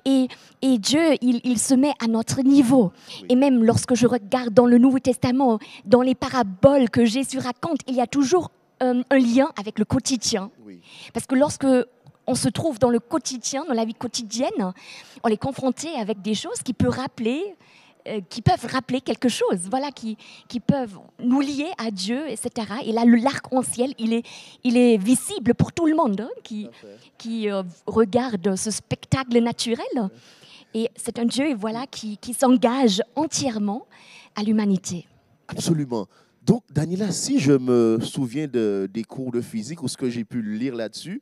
Et, 0.05 0.27
et 0.61 0.77
Dieu, 0.77 1.15
il, 1.21 1.41
il 1.43 1.59
se 1.59 1.73
met 1.75 1.91
à 2.03 2.07
notre 2.07 2.41
niveau. 2.41 2.91
Oui. 3.21 3.25
Et 3.29 3.35
même 3.35 3.63
lorsque 3.63 3.95
je 3.95 4.07
regarde 4.07 4.53
dans 4.53 4.65
le 4.65 4.77
Nouveau 4.77 4.99
Testament, 4.99 5.59
dans 5.85 6.01
les 6.01 6.15
paraboles 6.15 6.89
que 6.89 7.05
Jésus 7.05 7.37
raconte, 7.39 7.79
il 7.87 7.95
y 7.95 8.01
a 8.01 8.07
toujours 8.07 8.51
euh, 8.81 9.03
un 9.09 9.17
lien 9.19 9.51
avec 9.59 9.77
le 9.77 9.85
quotidien. 9.85 10.51
Oui, 10.65 10.79
Parce 11.13 11.25
que 11.27 11.35
lorsque 11.35 11.67
on 12.27 12.33
se 12.35 12.49
trouve 12.49 12.79
dans 12.79 12.89
le 12.89 12.99
quotidien, 12.99 13.63
dans 13.67 13.73
la 13.75 13.85
vie 13.85 13.93
quotidienne, 13.93 14.73
on 15.23 15.27
est 15.27 15.37
confronté 15.37 15.89
avec 15.99 16.21
des 16.21 16.33
choses 16.33 16.63
qui 16.63 16.73
peuvent 16.73 16.95
rappeler 16.97 17.43
qui 18.29 18.41
peuvent 18.41 18.65
rappeler 18.71 19.01
quelque 19.01 19.29
chose, 19.29 19.67
voilà, 19.69 19.91
qui, 19.91 20.17
qui 20.47 20.59
peuvent 20.59 20.97
nous 21.19 21.41
lier 21.41 21.71
à 21.77 21.91
Dieu, 21.91 22.29
etc. 22.29 22.67
Et 22.85 22.91
là, 22.91 23.05
le 23.05 23.17
l'arc-en-ciel, 23.17 23.93
il 23.97 24.13
est, 24.13 24.23
il 24.63 24.77
est 24.77 24.97
visible 24.97 25.53
pour 25.55 25.73
tout 25.73 25.85
le 25.85 25.95
monde 25.95 26.21
hein, 26.21 26.29
qui, 26.43 26.69
qui 27.17 27.49
euh, 27.49 27.63
regarde 27.87 28.55
ce 28.55 28.71
spectacle 28.71 29.37
naturel. 29.39 30.09
Et 30.73 30.89
c'est 30.95 31.19
un 31.19 31.25
Dieu, 31.25 31.55
voilà, 31.55 31.87
qui, 31.87 32.17
qui 32.17 32.33
s'engage 32.33 33.01
entièrement 33.15 33.87
à 34.35 34.43
l'humanité. 34.43 35.07
Absolument. 35.47 36.07
Donc, 36.43 36.63
Daniela, 36.71 37.11
si 37.11 37.39
je 37.39 37.53
me 37.53 37.99
souviens 38.01 38.47
de, 38.47 38.87
des 38.93 39.03
cours 39.03 39.31
de 39.31 39.41
physique 39.41 39.81
ou 39.81 39.87
ce 39.87 39.97
que 39.97 40.09
j'ai 40.09 40.23
pu 40.23 40.41
lire 40.41 40.75
là-dessus, 40.75 41.21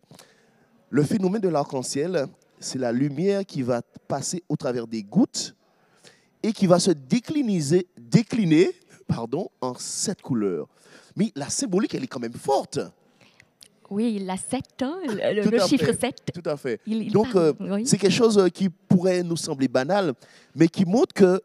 le 0.89 1.03
phénomène 1.03 1.41
de 1.41 1.49
l'arc-en-ciel, 1.49 2.27
c'est 2.59 2.79
la 2.79 2.91
lumière 2.91 3.45
qui 3.45 3.61
va 3.61 3.81
passer 4.07 4.43
au 4.49 4.55
travers 4.55 4.87
des 4.87 5.03
gouttes 5.03 5.55
et 6.43 6.51
qui 6.53 6.67
va 6.67 6.79
se 6.79 6.91
décliniser, 6.91 7.87
décliner 7.97 8.71
pardon, 9.07 9.49
en 9.61 9.73
sept 9.75 10.21
couleurs. 10.21 10.67
Mais 11.15 11.31
la 11.35 11.49
symbolique, 11.49 11.93
elle 11.95 12.03
est 12.03 12.07
quand 12.07 12.19
même 12.19 12.33
forte. 12.33 12.79
Oui, 13.89 14.19
la 14.19 14.37
7, 14.37 14.61
hein, 14.81 14.97
le, 15.05 15.59
chiffre 15.67 15.85
fait, 15.93 16.15
7. 16.25 16.31
Tout 16.33 16.49
à 16.49 16.57
fait. 16.57 16.79
Il- 16.87 17.03
il 17.03 17.11
Donc, 17.11 17.35
euh, 17.35 17.53
oui. 17.59 17.85
c'est 17.85 17.97
quelque 17.97 18.13
chose 18.13 18.37
euh, 18.39 18.47
qui 18.47 18.69
pourrait 18.69 19.21
nous 19.21 19.35
sembler 19.37 19.67
banal, 19.67 20.13
mais 20.55 20.67
qui 20.67 20.83
montre 20.85 21.13
que 21.13 21.41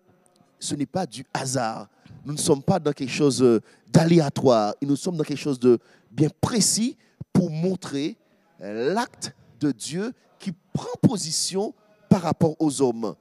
ce 0.58 0.74
n'est 0.74 0.86
pas 0.86 1.04
du 1.04 1.24
hasard. 1.34 1.88
Nous 2.24 2.32
ne 2.32 2.38
sommes 2.38 2.62
pas 2.62 2.78
dans 2.78 2.92
quelque 2.92 3.12
chose 3.12 3.42
euh, 3.42 3.60
d'aléatoire. 3.92 4.74
Nous 4.80 4.96
sommes 4.96 5.16
dans 5.16 5.24
quelque 5.24 5.36
chose 5.40 5.58
de 5.60 5.78
bien 6.10 6.28
précis 6.40 6.96
pour 7.32 7.50
montrer 7.50 8.16
l'acte 8.60 9.34
de 9.60 9.70
Dieu 9.70 10.12
qui 10.38 10.52
prend 10.72 10.88
position 11.02 11.74
par 12.08 12.22
rapport 12.22 12.56
aux 12.60 12.80
hommes. 12.80 13.14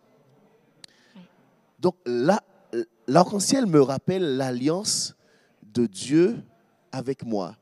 Donc 1.80 1.96
là, 2.06 2.42
l'arc-en-ciel 3.08 3.66
me 3.66 3.82
rappelle 3.82 4.38
l'alliance 4.38 5.16
de 5.74 5.86
Dieu 5.86 6.44
avec 6.92 7.26
moi. 7.26 7.56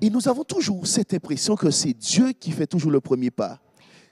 Et 0.00 0.10
nous 0.10 0.28
avons 0.28 0.44
toujours 0.44 0.86
cette 0.86 1.14
impression 1.14 1.56
que 1.56 1.70
c'est 1.70 1.92
Dieu 1.92 2.32
qui 2.32 2.52
fait 2.52 2.66
toujours 2.66 2.90
le 2.90 3.00
premier 3.00 3.30
pas. 3.30 3.60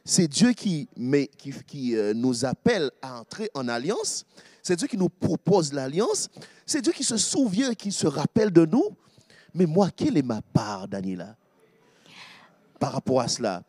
C'est 0.04 0.26
Dieu 0.28 0.52
qui, 0.52 0.88
euh, 0.98 2.12
nous 2.14 2.44
appelle 2.44 2.90
à 3.00 3.20
entrer 3.20 3.50
en 3.54 3.68
alliance. 3.68 4.24
C'est 4.62 4.76
Dieu 4.76 4.88
qui 4.88 4.96
nous 4.96 5.08
propose 5.08 5.72
l'alliance. 5.72 6.28
C'est 6.66 6.82
Dieu 6.82 6.92
qui 6.92 7.04
se 7.04 7.16
souvient, 7.16 7.74
qui 7.74 7.92
se 7.92 8.06
rappelle 8.06 8.50
de 8.50 8.66
nous. 8.66 8.96
Mais 9.54 9.66
moi, 9.66 9.90
quelle 9.94 10.16
est 10.16 10.26
ma 10.26 10.40
part, 10.40 10.88
Daniela, 10.88 11.36
par 12.80 12.92
rapport 12.92 13.20
à 13.20 13.28
cela 13.28 13.62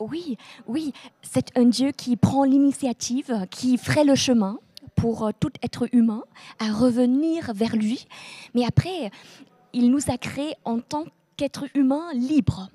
Oui, 0.00 0.36
oui, 0.66 0.92
c'est 1.22 1.56
un 1.56 1.66
Dieu 1.66 1.92
qui 1.92 2.16
prend 2.16 2.44
l'initiative, 2.44 3.46
qui 3.50 3.78
ferait 3.78 4.04
le 4.04 4.14
chemin 4.14 4.58
pour 4.96 5.26
euh, 5.26 5.30
tout 5.38 5.52
être 5.62 5.88
humain 5.92 6.24
à 6.58 6.72
revenir 6.72 7.52
vers 7.54 7.76
lui. 7.76 8.06
Mais 8.54 8.64
après, 8.64 9.10
il 9.72 9.90
nous 9.90 10.10
a 10.10 10.18
créés 10.18 10.54
en 10.64 10.80
tant 10.80 11.04
qu'être 11.36 11.66
humain 11.74 12.12
libre. 12.14 12.70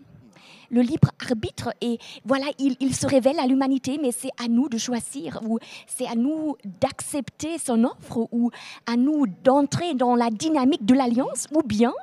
Le 0.71 0.81
libre 0.81 1.09
arbitre, 1.29 1.69
et 1.81 1.99
voilà, 2.25 2.45
il, 2.57 2.77
il 2.79 2.95
se 2.95 3.05
révèle 3.05 3.39
à 3.39 3.45
l'humanité, 3.45 3.99
mais 4.01 4.11
c'est 4.11 4.31
à 4.43 4.47
nous 4.47 4.69
de 4.69 4.77
choisir, 4.77 5.39
ou 5.45 5.59
c'est 5.85 6.07
à 6.07 6.15
nous 6.15 6.55
d'accepter 6.79 7.57
son 7.57 7.83
offre, 7.83 8.27
ou 8.31 8.51
à 8.87 8.95
nous 8.95 9.27
d'entrer 9.43 9.93
dans 9.95 10.15
la 10.15 10.29
dynamique 10.29 10.85
de 10.85 10.93
l'alliance, 10.93 11.47
ou 11.53 11.61
bien, 11.61 11.93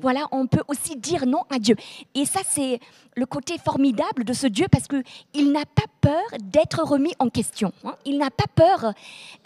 voilà, 0.00 0.26
on 0.32 0.46
peut 0.46 0.62
aussi 0.68 0.96
dire 0.96 1.26
non 1.26 1.42
à 1.50 1.58
Dieu. 1.58 1.76
Et 2.14 2.24
ça, 2.24 2.40
c'est 2.48 2.80
le 3.14 3.26
côté 3.26 3.58
formidable 3.58 4.24
de 4.24 4.32
ce 4.32 4.46
Dieu 4.46 4.66
parce 4.72 4.88
que 4.88 5.02
il 5.34 5.52
n'a 5.52 5.64
pas 5.66 5.84
peur 6.00 6.22
d'être 6.42 6.82
remis 6.82 7.12
en 7.18 7.28
question. 7.28 7.72
hein. 7.84 7.94
Il 8.04 8.18
n'a 8.18 8.30
pas 8.30 8.46
peur 8.54 8.92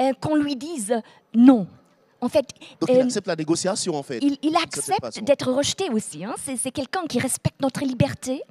euh, 0.00 0.12
qu'on 0.20 0.36
lui 0.36 0.56
dise 0.56 0.94
non. 1.34 1.66
En 2.20 2.28
fait, 2.28 2.46
Donc, 2.80 2.90
il 2.90 2.96
euh, 2.96 3.04
accepte 3.04 3.26
la 3.28 3.36
négociation, 3.36 3.94
en 3.94 4.02
fait. 4.02 4.18
il, 4.20 4.56
accepte 4.56 5.22
d'être 5.22 5.52
rejeté 5.52 5.88
aussi. 5.90 6.24
hein. 6.24 6.34
C'est 6.56 6.72
quelqu'un 6.72 7.06
qui 7.08 7.20
respecte 7.20 7.60
notre 7.60 7.84
liberté, 7.84 8.42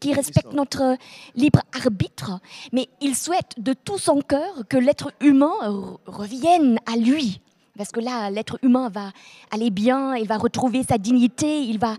qui 0.00 0.14
respecte 0.14 0.52
notre 0.54 0.96
libre 1.34 1.60
arbitre, 1.78 2.40
mais 2.72 2.88
il 3.02 3.14
souhaite 3.14 3.52
de 3.58 3.74
tout 3.74 3.98
son 3.98 4.22
cœur 4.22 4.62
que 4.70 4.78
l'être 4.78 5.12
humain 5.20 5.52
re- 5.62 5.98
revienne 6.06 6.78
à 6.86 6.96
lui. 6.96 7.40
Parce 7.76 7.92
que 7.92 8.00
là, 8.00 8.30
l'être 8.30 8.58
humain 8.62 8.88
va 8.88 9.12
aller 9.50 9.70
bien, 9.70 10.14
il 10.16 10.26
va 10.26 10.38
retrouver 10.38 10.82
sa 10.82 10.96
dignité, 10.98 11.62
il 11.62 11.78
va 11.78 11.96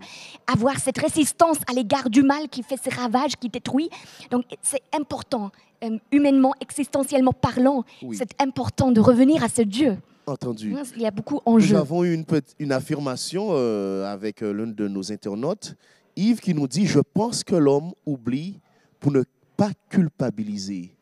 avoir 0.52 0.78
cette 0.78 0.98
résistance 0.98 1.58
à 1.68 1.72
l'égard 1.72 2.10
du 2.10 2.22
mal 2.22 2.48
qui 2.48 2.62
fait 2.62 2.76
ses 2.82 2.90
ravages, 2.90 3.36
qui 3.36 3.48
détruit. 3.48 3.90
Donc 4.30 4.44
c'est 4.62 4.82
important, 4.92 5.50
euh, 5.84 5.98
humainement, 6.12 6.52
existentiellement 6.60 7.32
parlant, 7.32 7.84
Oui. 8.02 8.16
c'est 8.16 8.40
important 8.40 8.90
de 8.92 9.00
revenir 9.00 9.42
à 9.44 9.48
ce 9.48 9.62
Dieu. 9.62 9.98
Entendu. 10.26 10.74
Il 10.96 11.02
y 11.02 11.06
a 11.06 11.10
beaucoup 11.10 11.40
en 11.44 11.54
Nous 11.54 11.60
jeu. 11.60 11.76
avons 11.76 12.04
eu 12.04 12.14
une, 12.58 12.72
affirmation 12.72 13.48
euh, 13.50 14.04
avec 14.12 14.42
euh, 14.42 14.52
l'un 14.52 14.68
de 14.68 14.86
nos 14.88 15.10
internautes, 15.12 15.74
Yves, 16.14 16.40
qui 16.40 16.54
nous 16.54 16.68
dit 16.68 16.86
Je 16.86 17.00
pense 17.00 17.42
que 17.42 17.56
l'homme 17.56 17.92
oublie 18.06 18.60
pour 19.00 19.10
ne 19.10 19.22
pas 19.56 19.70
culpabiliser. 19.88 20.94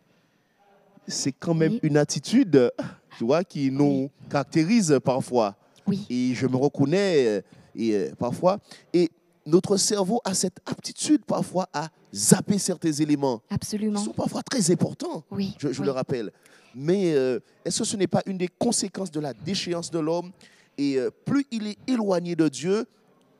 C'est 1.06 1.32
quand 1.32 1.54
même 1.54 1.72
Oui. 1.72 1.80
une 1.82 1.96
attitude, 1.96 2.70
tu 3.18 3.24
vois, 3.24 3.44
qui 3.44 3.70
nous 3.70 4.10
caractérise 4.30 4.98
parfois. 5.04 5.56
Oui. 5.86 6.06
Et 6.08 6.34
je 6.34 6.46
me 6.46 6.56
reconnais 6.56 7.26
euh, 7.26 7.40
et, 7.74 7.94
euh, 7.94 8.10
parfois. 8.18 8.58
Et 8.92 9.10
notre 9.44 9.76
cerveau 9.76 10.20
a 10.24 10.32
cette 10.34 10.58
aptitude 10.64 11.24
parfois 11.26 11.68
à 11.72 11.88
zapper 12.14 12.58
certains 12.58 12.92
éléments 12.92 13.38
qui 13.48 13.54
Absolument. 13.54 13.98
sont 13.98 14.12
parfois 14.12 14.42
très 14.42 14.70
importants 14.70 15.24
Oui. 15.30 15.54
je, 15.58 15.72
je 15.72 15.80
oui. 15.80 15.86
le 15.86 15.92
rappelle. 15.92 16.30
Mais 16.74 17.12
euh, 17.14 17.40
est-ce 17.64 17.80
que 17.80 17.84
ce 17.84 17.96
n'est 17.96 18.06
pas 18.06 18.22
une 18.26 18.38
des 18.38 18.48
conséquences 18.48 19.10
de 19.10 19.20
la 19.20 19.32
déchéance 19.34 19.90
de 19.90 19.98
l'homme? 19.98 20.30
Et 20.78 20.96
euh, 20.98 21.10
plus 21.24 21.44
il 21.50 21.66
est 21.66 21.78
éloigné 21.86 22.36
de 22.36 22.48
Dieu, 22.48 22.86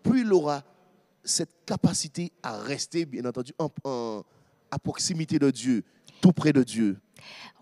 plus 0.03 0.23
il 0.23 0.33
aura 0.33 0.63
cette 1.25 1.51
capacité 1.67 2.33
à 2.43 2.59
rester, 2.59 3.05
bien 3.07 3.25
entendu, 3.25 3.53
en- 3.59 3.71
en- 3.85 4.23
à 4.71 4.79
proximité 4.79 5.39
de 5.39 5.51
Dieu, 5.51 5.83
tout 6.21 6.33
près 6.33 6.53
de 6.53 6.63
Dieu. 6.63 6.99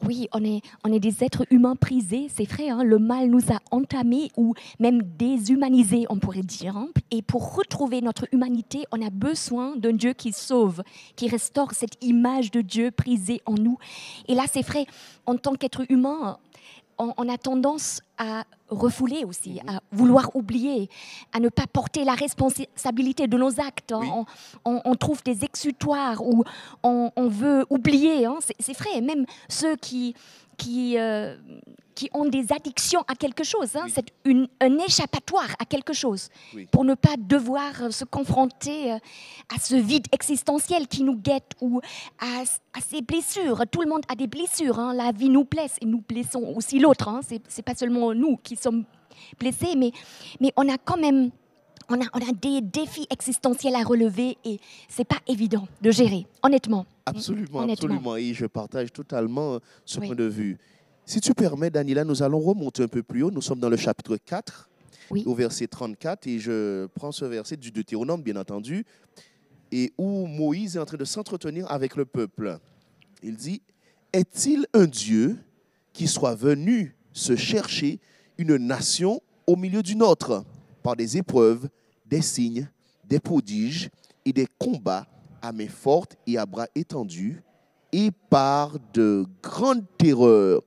Oui, 0.04 0.28
on 0.32 0.44
est, 0.44 0.62
on 0.84 0.92
est 0.92 1.00
des 1.00 1.24
êtres 1.24 1.44
humains 1.50 1.74
prisés, 1.74 2.28
c'est 2.32 2.48
vrai. 2.48 2.68
hein, 2.68 2.84
le 2.84 2.98
mal 2.98 3.28
nous 3.28 3.52
a 3.52 3.58
entamés 3.72 4.30
ou 4.36 4.54
même 4.78 5.02
déshumanisés, 5.02 6.06
on 6.08 6.18
pourrait 6.18 6.42
dire. 6.42 6.76
hein. 6.76 6.88
Et 7.10 7.20
pour 7.20 7.56
retrouver 7.56 8.00
notre 8.00 8.26
humanité, 8.32 8.84
on 8.92 9.04
a 9.04 9.10
besoin 9.10 9.74
d'un 9.74 9.92
Dieu 9.92 10.12
qui 10.12 10.32
sauve, 10.32 10.82
qui 11.16 11.28
restaure 11.28 11.72
cette 11.72 11.96
image 12.00 12.52
de 12.52 12.60
Dieu 12.60 12.92
prisée 12.92 13.40
en 13.44 13.54
nous. 13.54 13.78
Et 14.28 14.36
là, 14.36 14.44
c'est 14.50 14.62
vrai, 14.62 14.86
en 15.26 15.36
tant 15.36 15.54
qu'être 15.54 15.82
humain, 15.90 16.38
on, 16.98 17.12
on 17.16 17.28
a 17.28 17.38
tendance 17.38 18.00
à 18.18 18.44
refouler 18.68 19.24
aussi, 19.24 19.60
à 19.66 19.80
vouloir 19.92 20.34
oublier, 20.34 20.88
à 21.32 21.40
ne 21.40 21.48
pas 21.48 21.66
porter 21.66 22.04
la 22.04 22.14
responsabilité 22.14 23.26
de 23.28 23.36
nos 23.38 23.60
actes. 23.60 23.94
Oui. 23.96 24.08
On, 24.12 24.24
on- 24.64 24.80
on 24.84 24.94
trouve 24.94 25.22
des 25.22 25.44
exutoires 25.44 26.20
ou 26.26 26.44
on, 26.82 27.10
veut 27.28 27.64
oublier. 27.70 28.26
hein. 28.26 28.36
C'est 28.58 28.76
vrai, 28.76 29.00
même 29.00 29.24
ceux 29.48 29.76
qui, 29.76 30.14
qui, 30.58 30.98
euh, 30.98 31.36
qui 31.94 32.10
ont 32.12 32.26
des 32.26 32.52
addictions 32.52 33.02
à 33.08 33.14
quelque 33.14 33.42
chose, 33.44 33.74
hein, 33.76 33.82
Oui. 33.86 33.92
c'est 33.94 34.08
une- 34.24 34.48
un 34.60 34.78
échappatoire 34.78 35.48
à 35.58 35.64
quelque 35.64 35.92
chose 35.92 36.28
Oui. 36.54 36.66
pour 36.70 36.84
ne 36.84 36.94
pas 36.94 37.14
devoir 37.16 37.72
euh, 37.82 37.90
se 37.90 38.04
confronter 38.04 38.92
euh, 38.92 38.98
à 39.54 39.58
ce 39.60 39.74
vide 39.76 40.06
existentiel 40.12 40.86
qui 40.88 41.02
nous 41.04 41.16
guette 41.16 41.52
ou 41.60 41.80
à, 42.20 42.42
à 42.76 42.80
ces 42.86 43.00
blessures. 43.02 43.62
Tout 43.70 43.80
le 43.82 43.88
monde 43.88 44.02
a 44.08 44.14
des 44.14 44.26
blessures. 44.26 44.78
hein. 44.78 44.92
La 44.94 45.10
vie 45.12 45.30
nous 45.30 45.44
blesse 45.44 45.76
et 45.80 45.86
nous 45.86 46.02
blessons 46.06 46.52
aussi 46.56 46.78
l'autre. 46.78 47.08
Hein. 47.08 47.20
C'est 47.26 47.40
c'est 47.48 47.62
pas 47.62 47.74
seulement 47.74 48.12
nous 48.14 48.36
qui 48.36 48.54
sommes 48.56 48.84
blessés, 49.40 49.74
mais, 49.76 49.90
mais 50.40 50.52
on 50.56 50.68
a 50.68 50.76
quand 50.78 50.98
même 50.98 51.30
on 51.90 51.94
a, 51.94 52.04
on 52.12 52.18
a 52.18 52.32
des 52.32 52.60
défis 52.60 53.06
existentiels 53.08 53.74
à 53.74 53.82
relever 53.82 54.36
et 54.44 54.60
c'est 54.90 55.06
pas 55.06 55.16
évident 55.26 55.66
de 55.80 55.90
gérer, 55.90 56.26
honnêtement. 56.42 56.84
Absolument, 57.08 57.60
absolument. 57.60 58.16
Et 58.16 58.34
je 58.34 58.46
partage 58.46 58.92
totalement 58.92 59.54
euh, 59.54 59.58
ce 59.84 59.98
Oui. 60.00 60.06
point 60.06 60.16
de 60.16 60.24
vue. 60.24 60.58
Si 61.04 61.20
tu 61.20 61.32
permets, 61.34 61.70
Daniela, 61.70 62.04
nous 62.04 62.22
allons 62.22 62.40
remonter 62.40 62.82
un 62.82 62.88
peu 62.88 63.02
plus 63.02 63.22
haut. 63.22 63.30
Nous 63.30 63.40
sommes 63.42 63.60
dans 63.60 63.70
le 63.70 63.76
chapitre 63.76 64.16
4, 64.16 64.68
Oui. 65.10 65.22
au 65.26 65.34
verset 65.34 65.66
34, 65.66 66.26
et 66.26 66.38
je 66.38 66.86
prends 66.94 67.12
ce 67.12 67.24
verset 67.24 67.56
du 67.56 67.70
Deutéronome, 67.70 68.22
bien 68.22 68.36
entendu, 68.36 68.84
et 69.72 69.92
où 69.98 70.26
Moïse 70.26 70.76
est 70.76 70.80
en 70.80 70.84
train 70.84 70.96
de 70.98 71.04
s'entretenir 71.04 71.70
avec 71.70 71.96
le 71.96 72.04
peuple. 72.04 72.58
Il 73.22 73.36
dit, 73.36 73.62
est-il 74.12 74.66
un 74.74 74.86
Dieu 74.86 75.36
qui 75.92 76.06
soit 76.06 76.34
venu 76.34 76.94
se 77.12 77.36
chercher 77.36 78.00
une 78.38 78.56
nation 78.56 79.20
au 79.46 79.56
milieu 79.56 79.82
d'une 79.82 80.02
autre 80.02 80.44
par 80.82 80.94
des 80.94 81.16
épreuves, 81.16 81.68
des 82.06 82.22
signes, 82.22 82.68
des 83.04 83.18
prodiges 83.18 83.90
et 84.24 84.32
des 84.32 84.46
combats 84.58 85.06
à 85.42 85.52
main 85.52 85.68
forte 85.68 86.16
et 86.26 86.38
à 86.38 86.46
bras 86.46 86.66
étendus 86.74 87.42
et 87.92 88.10
par 88.28 88.78
de 88.92 89.26
grandes 89.42 89.84
terreurs. 89.96 90.62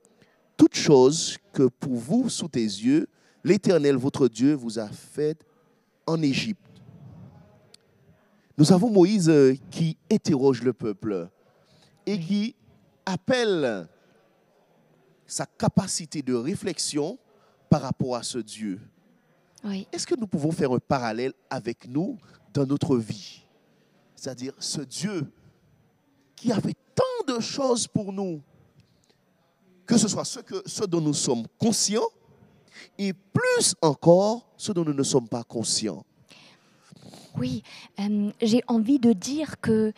Toutes 0.57 0.75
choses 0.75 1.37
que 1.53 1.63
pour 1.63 1.95
vous, 1.95 2.29
sous 2.29 2.47
tes 2.47 2.59
yeux, 2.61 3.07
l'Éternel, 3.43 3.95
votre 3.95 4.27
Dieu, 4.27 4.53
vous 4.53 4.79
a 4.79 4.87
faites 4.87 5.43
en 6.05 6.21
Égypte. 6.21 6.59
Nous 8.57 8.71
avons 8.71 8.89
Moïse 8.89 9.29
euh, 9.29 9.55
qui 9.71 9.97
interroge 10.11 10.61
le 10.61 10.73
peuple 10.73 11.29
et 12.05 12.19
qui 12.19 12.55
appelle 13.05 13.87
sa 15.25 15.45
capacité 15.45 16.21
de 16.21 16.33
réflexion 16.33 17.17
par 17.69 17.81
rapport 17.81 18.15
à 18.15 18.23
ce 18.23 18.37
Dieu. 18.37 18.79
Oui. 19.63 19.87
Est-ce 19.91 20.05
que 20.05 20.15
nous 20.15 20.27
pouvons 20.27 20.51
faire 20.51 20.71
un 20.71 20.79
parallèle 20.79 21.33
avec 21.49 21.87
nous 21.87 22.17
dans 22.53 22.65
notre 22.65 22.97
vie? 22.97 23.45
C'est-à-dire 24.21 24.53
ce 24.59 24.81
Dieu 24.81 25.33
qui 26.35 26.51
avait 26.51 26.75
tant 26.93 27.33
de 27.33 27.39
choses 27.39 27.87
pour 27.87 28.13
nous, 28.13 28.39
que 29.87 29.97
ce 29.97 30.07
soit 30.07 30.25
ce, 30.25 30.41
que, 30.41 30.61
ce 30.63 30.83
dont 30.85 31.01
nous 31.01 31.15
sommes 31.15 31.47
conscients 31.57 32.05
et 32.99 33.13
plus 33.13 33.73
encore 33.81 34.45
ce 34.57 34.73
dont 34.73 34.85
nous 34.85 34.93
ne 34.93 35.01
sommes 35.01 35.27
pas 35.27 35.43
conscients. 35.43 36.05
Oui, 37.35 37.63
euh, 37.99 38.29
j'ai 38.39 38.61
envie 38.67 38.99
de 38.99 39.11
dire 39.11 39.59
que 39.59 39.91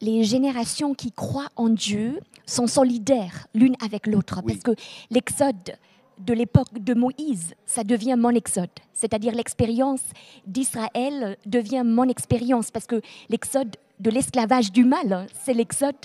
les 0.00 0.22
générations 0.22 0.94
qui 0.94 1.10
croient 1.10 1.50
en 1.56 1.68
Dieu 1.68 2.20
sont 2.46 2.68
solidaires 2.68 3.48
l'une 3.52 3.74
avec 3.84 4.06
l'autre. 4.06 4.42
Oui. 4.44 4.52
Parce 4.52 4.76
que 4.76 4.80
l'exode 5.10 5.76
de 6.18 6.32
l'époque 6.32 6.72
de 6.72 6.94
Moïse, 6.94 7.54
ça 7.64 7.84
devient 7.84 8.16
mon 8.18 8.30
exode. 8.30 8.70
C'est-à-dire 8.92 9.34
l'expérience 9.34 10.02
d'Israël 10.46 11.36
devient 11.46 11.82
mon 11.84 12.08
expérience. 12.08 12.70
Parce 12.70 12.86
que 12.86 13.00
l'exode 13.28 13.76
de 14.00 14.10
l'esclavage 14.10 14.72
du 14.72 14.84
mal, 14.84 15.26
c'est 15.42 15.54
l'exode 15.54 15.96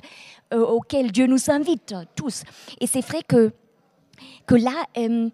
euh, 0.53 0.65
auquel 0.65 1.11
Dieu 1.11 1.27
nous 1.27 1.49
invite 1.49 1.95
tous. 2.15 2.43
Et 2.79 2.87
c'est 2.87 3.05
vrai 3.05 3.21
que, 3.27 3.51
que 4.45 4.55
là, 4.55 4.85
euh, 4.97 5.29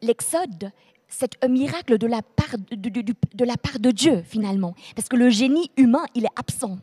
l'exode, 0.00 0.72
c'est 1.08 1.32
un 1.42 1.48
miracle 1.48 1.98
de 1.98 2.06
la, 2.06 2.22
part 2.22 2.56
de 2.70 3.44
la 3.44 3.56
part 3.56 3.78
de 3.78 3.90
Dieu, 3.90 4.22
finalement. 4.26 4.74
Parce 4.96 5.08
que 5.08 5.16
le 5.16 5.30
génie 5.30 5.70
humain, 5.76 6.04
il 6.14 6.24
est 6.24 6.36
absent. 6.36 6.78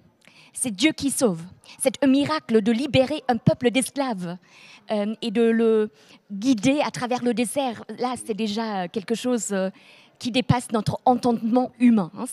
C'est 0.54 0.72
Dieu 0.72 0.92
qui 0.92 1.12
sauve. 1.12 1.42
C'est 1.80 2.04
un 2.04 2.08
miracle 2.08 2.62
de 2.62 2.72
libérer 2.72 3.24
un 3.28 3.38
peuple 3.38 3.72
d'esclaves 3.72 4.38
euh, 4.92 5.14
et 5.22 5.32
de 5.32 5.42
le 5.44 5.90
guider 6.32 6.82
à 6.84 6.92
travers 6.92 7.24
le 7.24 7.34
désert. 7.34 7.84
Là, 8.00 8.16
c'est 8.24 8.34
déjà 8.34 8.88
quelque 8.88 9.16
chose 9.16 9.50
euh, 9.52 9.70
qui 10.18 10.32
dépasse 10.32 10.72
notre 10.74 11.00
entendement 11.06 11.72
humain. 11.80 12.12
hein. 12.18 12.26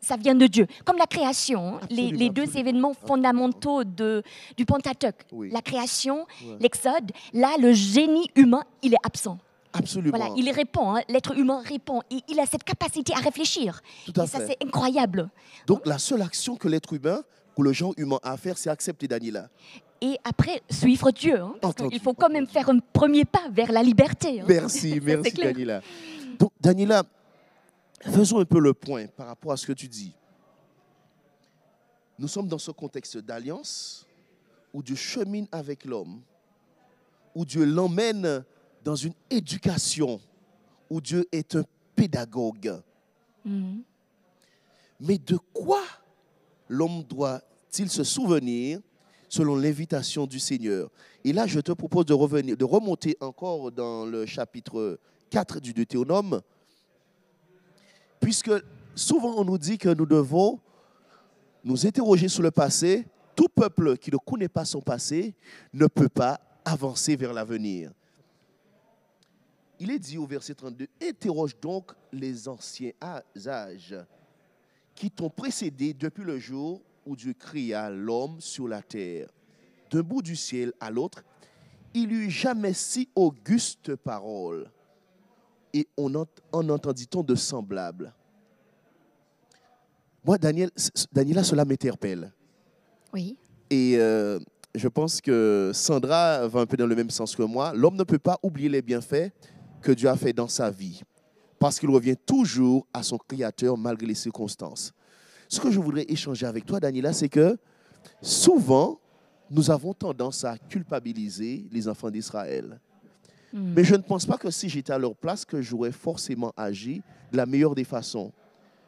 Ça 0.00 0.16
vient 0.16 0.34
de 0.36 0.46
Dieu. 0.46 0.66
Comme 0.84 0.98
la 0.98 1.06
création, 1.06 1.76
hein. 1.76 1.80
les, 1.90 2.12
deux 2.30 2.42
absolument. 2.42 2.60
événements 2.60 2.94
fondamentaux 2.94 3.82
de, 3.84 4.22
du 4.56 4.64
Pentateuque. 4.64 5.24
Oui. 5.32 5.50
La 5.50 5.60
création, 5.60 6.26
Ouais. 6.44 6.56
l'exode. 6.60 7.10
Là, 7.32 7.56
le 7.58 7.72
génie 7.72 8.28
humain, 8.36 8.62
il 8.82 8.94
est 8.94 9.04
absent. 9.04 9.38
Absolument. 9.72 10.16
Voilà, 10.16 10.32
il 10.36 10.48
répond, 10.52 10.94
hein, 10.94 11.00
l'être 11.08 11.36
humain 11.36 11.60
répond. 11.66 12.02
Et 12.08 12.18
il 12.28 12.38
a 12.38 12.46
cette 12.46 12.62
capacité 12.62 13.12
à 13.12 13.18
réfléchir. 13.18 13.80
Tout 14.06 14.12
à 14.20 14.22
et 14.22 14.26
ça, 14.28 14.38
fait. 14.38 14.46
c'est 14.60 14.64
incroyable. 14.64 15.28
Donc 15.66 15.84
la 15.86 15.98
seule 15.98 16.22
action 16.22 16.54
que 16.54 16.68
l'être 16.68 16.92
humain, 16.92 17.22
que 17.56 17.62
le 17.62 17.72
genre 17.72 17.94
humain 17.96 18.18
a 18.22 18.32
à 18.32 18.36
faire, 18.36 18.58
c'est 18.58 18.70
accepter 18.70 19.06
Daniela. 19.08 19.48
Et 20.00 20.18
après, 20.24 20.62
suivre 20.70 21.10
Dieu. 21.10 21.40
hein, 21.40 21.54
parce 21.60 21.74
qu'il 21.88 22.00
faut 22.00 22.14
quand 22.14 22.28
même 22.28 22.46
faire 22.46 22.68
un 22.68 22.78
premier 22.78 23.24
pas 23.24 23.48
vers 23.50 23.72
la 23.72 23.82
liberté. 23.82 24.40
hein. 24.40 24.44
Merci, 24.46 25.00
merci. 25.02 25.32
Daniela. 25.32 25.80
Donc 26.38 26.50
Daniela, 26.60 27.04
faisons 28.00 28.40
un 28.40 28.44
peu 28.44 28.58
le 28.60 28.74
point 28.74 29.06
par 29.06 29.28
rapport 29.28 29.52
à 29.52 29.56
ce 29.56 29.66
que 29.66 29.72
tu 29.72 29.88
dis. 29.88 30.14
Nous 32.18 32.28
sommes 32.28 32.48
dans 32.48 32.58
ce 32.58 32.70
contexte 32.70 33.18
d'alliance 33.18 34.06
où 34.72 34.82
Dieu 34.82 34.96
chemine 34.96 35.46
avec 35.52 35.84
l'homme, 35.84 36.20
où 37.34 37.44
Dieu 37.44 37.64
l'emmène 37.64 38.44
dans 38.84 38.96
une 38.96 39.14
éducation, 39.30 40.20
où 40.90 41.00
Dieu 41.00 41.26
est 41.32 41.54
un 41.56 41.64
pédagogue. 41.96 42.80
Mhm. 43.44 43.82
Mais 45.00 45.18
de 45.18 45.38
quoi 45.52 45.82
l'homme 46.68 47.02
doit-il 47.04 47.90
se 47.90 48.04
souvenir 48.04 48.80
selon 49.28 49.56
l'invitation 49.56 50.26
du 50.26 50.38
Seigneur? 50.38 50.90
Et 51.24 51.32
là, 51.32 51.46
je 51.46 51.60
te 51.60 51.72
propose 51.72 52.06
de, 52.06 52.14
revenir, 52.14 52.56
de 52.56 52.64
remonter 52.64 53.16
encore 53.20 53.72
dans 53.72 54.04
le 54.04 54.26
chapitre 54.26 54.98
4 55.30 55.60
du 55.60 55.72
Deutéronome, 55.72 56.40
puisque 58.20 58.52
souvent 58.94 59.34
on 59.36 59.44
nous 59.44 59.58
dit 59.58 59.78
que 59.78 59.88
nous 59.88 60.06
devons 60.06 60.60
nous 61.64 61.86
interroger 61.86 62.28
sur 62.28 62.42
le 62.42 62.50
passé. 62.50 63.06
Tout 63.34 63.48
peuple 63.48 63.96
qui 63.96 64.12
ne 64.12 64.16
connaît 64.16 64.48
pas 64.48 64.64
son 64.64 64.80
passé 64.80 65.34
ne 65.72 65.88
peut 65.88 66.08
pas 66.08 66.40
avancer 66.64 67.16
vers 67.16 67.32
l'avenir. 67.32 67.90
Il 69.80 69.90
est 69.90 69.98
dit 69.98 70.18
au 70.18 70.26
verset 70.26 70.54
32, 70.54 70.86
interroge 71.02 71.58
donc 71.60 71.92
les 72.12 72.48
anciens 72.48 72.92
âges 73.02 73.96
qui 74.94 75.10
t'ont 75.10 75.30
précédé 75.30 75.92
depuis 75.94 76.24
le 76.24 76.38
jour 76.38 76.80
où 77.06 77.16
Dieu 77.16 77.34
créa 77.34 77.90
l'homme 77.90 78.40
sur 78.40 78.68
la 78.68 78.82
terre. 78.82 79.28
D'un 79.90 80.02
bout 80.02 80.22
du 80.22 80.36
ciel 80.36 80.72
à 80.80 80.90
l'autre, 80.90 81.22
il 81.92 82.10
eut 82.12 82.30
jamais 82.30 82.72
si 82.72 83.08
auguste 83.14 83.94
parole. 83.96 84.70
Et 85.72 85.86
on 85.96 86.14
ent- 86.14 86.26
en 86.52 86.68
entendit-on 86.68 87.22
de 87.22 87.34
semblable. 87.34 88.12
Moi, 90.24 90.38
Daniel, 90.38 90.70
Daniela, 91.12 91.44
cela 91.44 91.64
m'interpelle. 91.64 92.32
Oui. 93.12 93.36
Et 93.70 93.96
euh, 93.98 94.38
je 94.74 94.88
pense 94.88 95.20
que 95.20 95.70
Sandra 95.74 96.46
va 96.48 96.60
un 96.60 96.66
peu 96.66 96.76
dans 96.76 96.86
le 96.86 96.94
même 96.96 97.10
sens 97.10 97.36
que 97.36 97.42
moi. 97.42 97.72
L'homme 97.74 97.96
ne 97.96 98.04
peut 98.04 98.18
pas 98.18 98.38
oublier 98.42 98.68
les 98.68 98.82
bienfaits 98.82 99.30
que 99.82 99.92
Dieu 99.92 100.08
a 100.08 100.16
fait 100.16 100.32
dans 100.32 100.48
sa 100.48 100.70
vie, 100.70 101.02
parce 101.64 101.80
qu'il 101.80 101.88
revient 101.88 102.16
toujours 102.26 102.86
à 102.92 103.02
son 103.02 103.16
Créateur 103.16 103.78
malgré 103.78 104.06
les 104.06 104.14
circonstances. 104.14 104.92
Ce 105.48 105.58
que 105.58 105.70
je 105.70 105.80
voudrais 105.80 106.04
échanger 106.06 106.44
avec 106.44 106.66
toi, 106.66 106.78
Daniela, 106.78 107.14
c'est 107.14 107.30
que 107.30 107.56
souvent, 108.20 109.00
nous 109.50 109.70
avons 109.70 109.94
tendance 109.94 110.44
à 110.44 110.58
culpabiliser 110.58 111.66
les 111.72 111.88
enfants 111.88 112.10
d'Israël. 112.10 112.78
Mhm. 113.50 113.72
Mais 113.74 113.82
je 113.82 113.94
ne 113.94 114.02
pense 114.02 114.26
pas 114.26 114.36
que 114.36 114.50
si 114.50 114.68
j'étais 114.68 114.92
à 114.92 114.98
leur 114.98 115.16
place, 115.16 115.46
que 115.46 115.62
j'aurais 115.62 115.92
forcément 115.92 116.52
agi 116.54 117.00
de 117.32 117.38
la 117.38 117.46
meilleure 117.46 117.74
des 117.74 117.84
façons. 117.84 118.30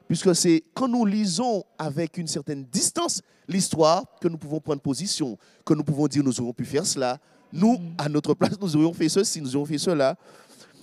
Puisque 0.06 0.34
c'est 0.36 0.62
quand 0.74 0.86
nous 0.86 1.06
lisons 1.06 1.64
avec 1.78 2.18
une 2.18 2.26
certaine 2.26 2.62
distance 2.64 3.22
l'histoire 3.48 4.04
que 4.20 4.28
nous 4.28 4.36
pouvons 4.36 4.60
prendre 4.60 4.82
position, 4.82 5.38
que 5.64 5.72
nous 5.72 5.82
pouvons 5.82 6.08
dire 6.08 6.22
nous 6.22 6.38
aurions 6.40 6.52
pu 6.52 6.66
faire 6.66 6.84
cela, 6.84 7.18
nous, 7.54 7.80
à 7.96 8.10
notre 8.10 8.34
place, 8.34 8.60
nous 8.60 8.76
aurions 8.76 8.92
fait 8.92 9.08
ceci, 9.08 9.40
nous 9.40 9.56
aurions 9.56 9.64
fait 9.64 9.78
cela. 9.78 10.18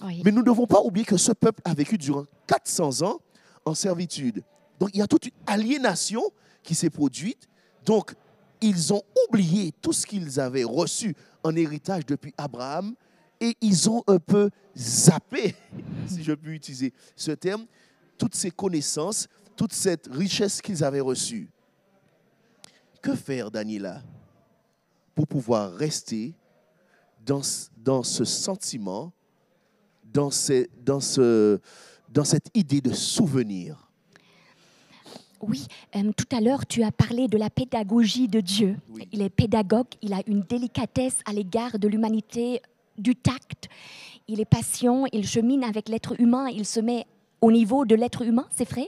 Mais 0.03 0.31
nous 0.31 0.39
ne 0.39 0.45
devons 0.45 0.67
pas 0.67 0.81
oublier 0.81 1.05
que 1.05 1.17
ce 1.17 1.31
peuple 1.31 1.61
a 1.63 1.73
vécu 1.73 1.97
durant 1.97 2.25
400 2.47 3.01
ans 3.03 3.21
en 3.65 3.73
servitude. 3.73 4.43
Donc 4.79 4.89
il 4.93 4.99
y 4.99 5.01
a 5.01 5.07
toute 5.07 5.27
une 5.27 5.33
aliénation 5.47 6.21
qui 6.61 6.75
s'est 6.75 6.89
produite. 6.89 7.47
Donc 7.85 8.13
ils 8.61 8.93
ont 8.93 9.01
oublié 9.27 9.71
tout 9.81 9.93
ce 9.93 10.05
qu'ils 10.05 10.39
avaient 10.39 10.63
reçu 10.63 11.15
en 11.43 11.55
héritage 11.55 12.05
depuis 12.05 12.33
Abraham 12.37 12.95
et 13.39 13.55
ils 13.61 13.89
ont 13.89 14.03
un 14.07 14.19
peu 14.19 14.49
zappé, 14.77 15.55
si 16.07 16.23
je 16.23 16.33
puis 16.33 16.55
utiliser 16.55 16.93
ce 17.15 17.31
terme, 17.31 17.65
toutes 18.17 18.35
ces 18.35 18.51
connaissances, 18.51 19.27
toute 19.55 19.73
cette 19.73 20.07
richesse 20.07 20.61
qu'ils 20.61 20.83
avaient 20.83 21.01
reçue. 21.01 21.49
Que 23.01 23.15
faire, 23.15 23.51
Daniela, 23.51 24.01
pour 25.13 25.27
pouvoir 25.27 25.73
rester 25.73 26.33
dans, 27.25 27.41
dans 27.77 28.03
ce 28.03 28.23
sentiment, 28.23 29.11
dans, 30.13 30.31
ces- 30.31 30.69
dans, 30.85 30.99
ce, 30.99 31.59
dans 32.09 32.23
cette 32.23 32.49
idée 32.53 32.81
de 32.81 32.93
souvenir 32.93 33.89
Oui, 35.41 35.65
euh, 35.95 36.11
tout 36.15 36.35
à 36.35 36.39
l'heure, 36.41 36.65
tu 36.65 36.83
as 36.83 36.91
parlé 36.91 37.27
de 37.27 37.37
la 37.37 37.49
pédagogie 37.49 38.27
de 38.27 38.39
Dieu. 38.39 38.77
Oui. 38.91 39.07
Il 39.11 39.21
est 39.21 39.29
pédagogue, 39.29 39.87
il 40.01 40.13
a 40.13 40.21
une 40.27 40.41
délicatesse 40.41 41.19
à 41.25 41.33
l'égard 41.33 41.79
de 41.79 41.87
l'humanité, 41.87 42.61
du 42.97 43.15
tact. 43.15 43.67
Il 44.27 44.39
est 44.39 44.45
patient, 44.45 45.05
il 45.11 45.27
chemine 45.27 45.63
avec 45.63 45.89
l'être 45.89 46.19
humain, 46.19 46.47
il 46.47 46.65
se 46.65 46.79
met 46.79 47.05
au 47.41 47.51
niveau 47.51 47.83
de 47.83 47.95
l'être 47.95 48.21
humain, 48.21 48.47
c'est 48.55 48.69
vrai. 48.69 48.87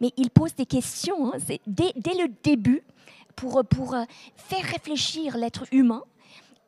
Mais 0.00 0.10
il 0.16 0.30
pose 0.30 0.54
des 0.54 0.64
questions, 0.64 1.34
hein, 1.34 1.38
dès, 1.66 1.92
dès 1.96 2.14
le 2.14 2.28
début, 2.42 2.82
pour, 3.36 3.62
pour 3.68 3.94
euh, 3.94 4.04
faire 4.36 4.64
réfléchir 4.64 5.36
l'être 5.36 5.64
humain. 5.72 6.02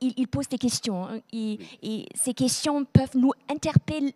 Il, 0.03 0.13
il 0.17 0.27
pose 0.29 0.49
des 0.49 0.59
questions. 0.59 1.05
hein, 1.07 1.21
et, 1.33 1.59
et 1.83 2.07
ces 2.15 2.35
questions 2.35 2.85
peuvent 2.85 3.17
nous 3.17 3.33
interpeller 3.49 4.15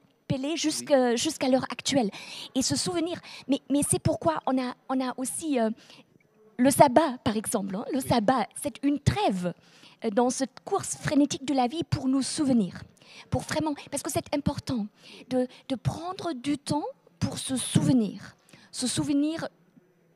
jusqu'à 0.57 1.49
l'heure 1.49 1.66
actuelle. 1.70 2.11
Et 2.55 2.62
se 2.62 2.77
souvenir, 2.77 3.20
mais, 3.49 3.61
mais 3.70 3.81
c'est 3.88 3.99
pourquoi 4.01 4.40
on 4.46 4.59
a, 4.61 4.75
on 4.88 5.01
a 5.01 5.14
aussi 5.16 5.59
euh, 5.61 5.70
le 6.59 6.70
sabbat, 6.70 7.18
par 7.25 7.37
exemple. 7.37 7.77
hein. 7.77 7.85
Le 7.92 8.01
sabbat, 8.01 8.46
c'est 8.62 8.83
une 8.83 8.99
trêve 8.99 9.55
euh, 10.05 10.11
dans 10.11 10.31
cette 10.31 10.59
course 10.64 10.96
frénétique 10.96 11.44
de 11.44 11.55
la 11.55 11.68
vie 11.68 11.85
pour 11.85 12.09
nous 12.09 12.22
souvenir. 12.22 12.83
Pour 13.31 13.42
vraiment, 13.42 13.75
parce 13.90 14.03
que 14.03 14.11
c'est 14.11 14.35
important 14.35 14.87
de, 15.31 15.46
de 15.68 15.75
prendre 15.77 16.33
du 16.35 16.59
temps 16.59 16.85
pour 17.20 17.38
se 17.38 17.57
souvenir. 17.57 18.37
Se 18.72 18.87
souvenir 18.87 19.49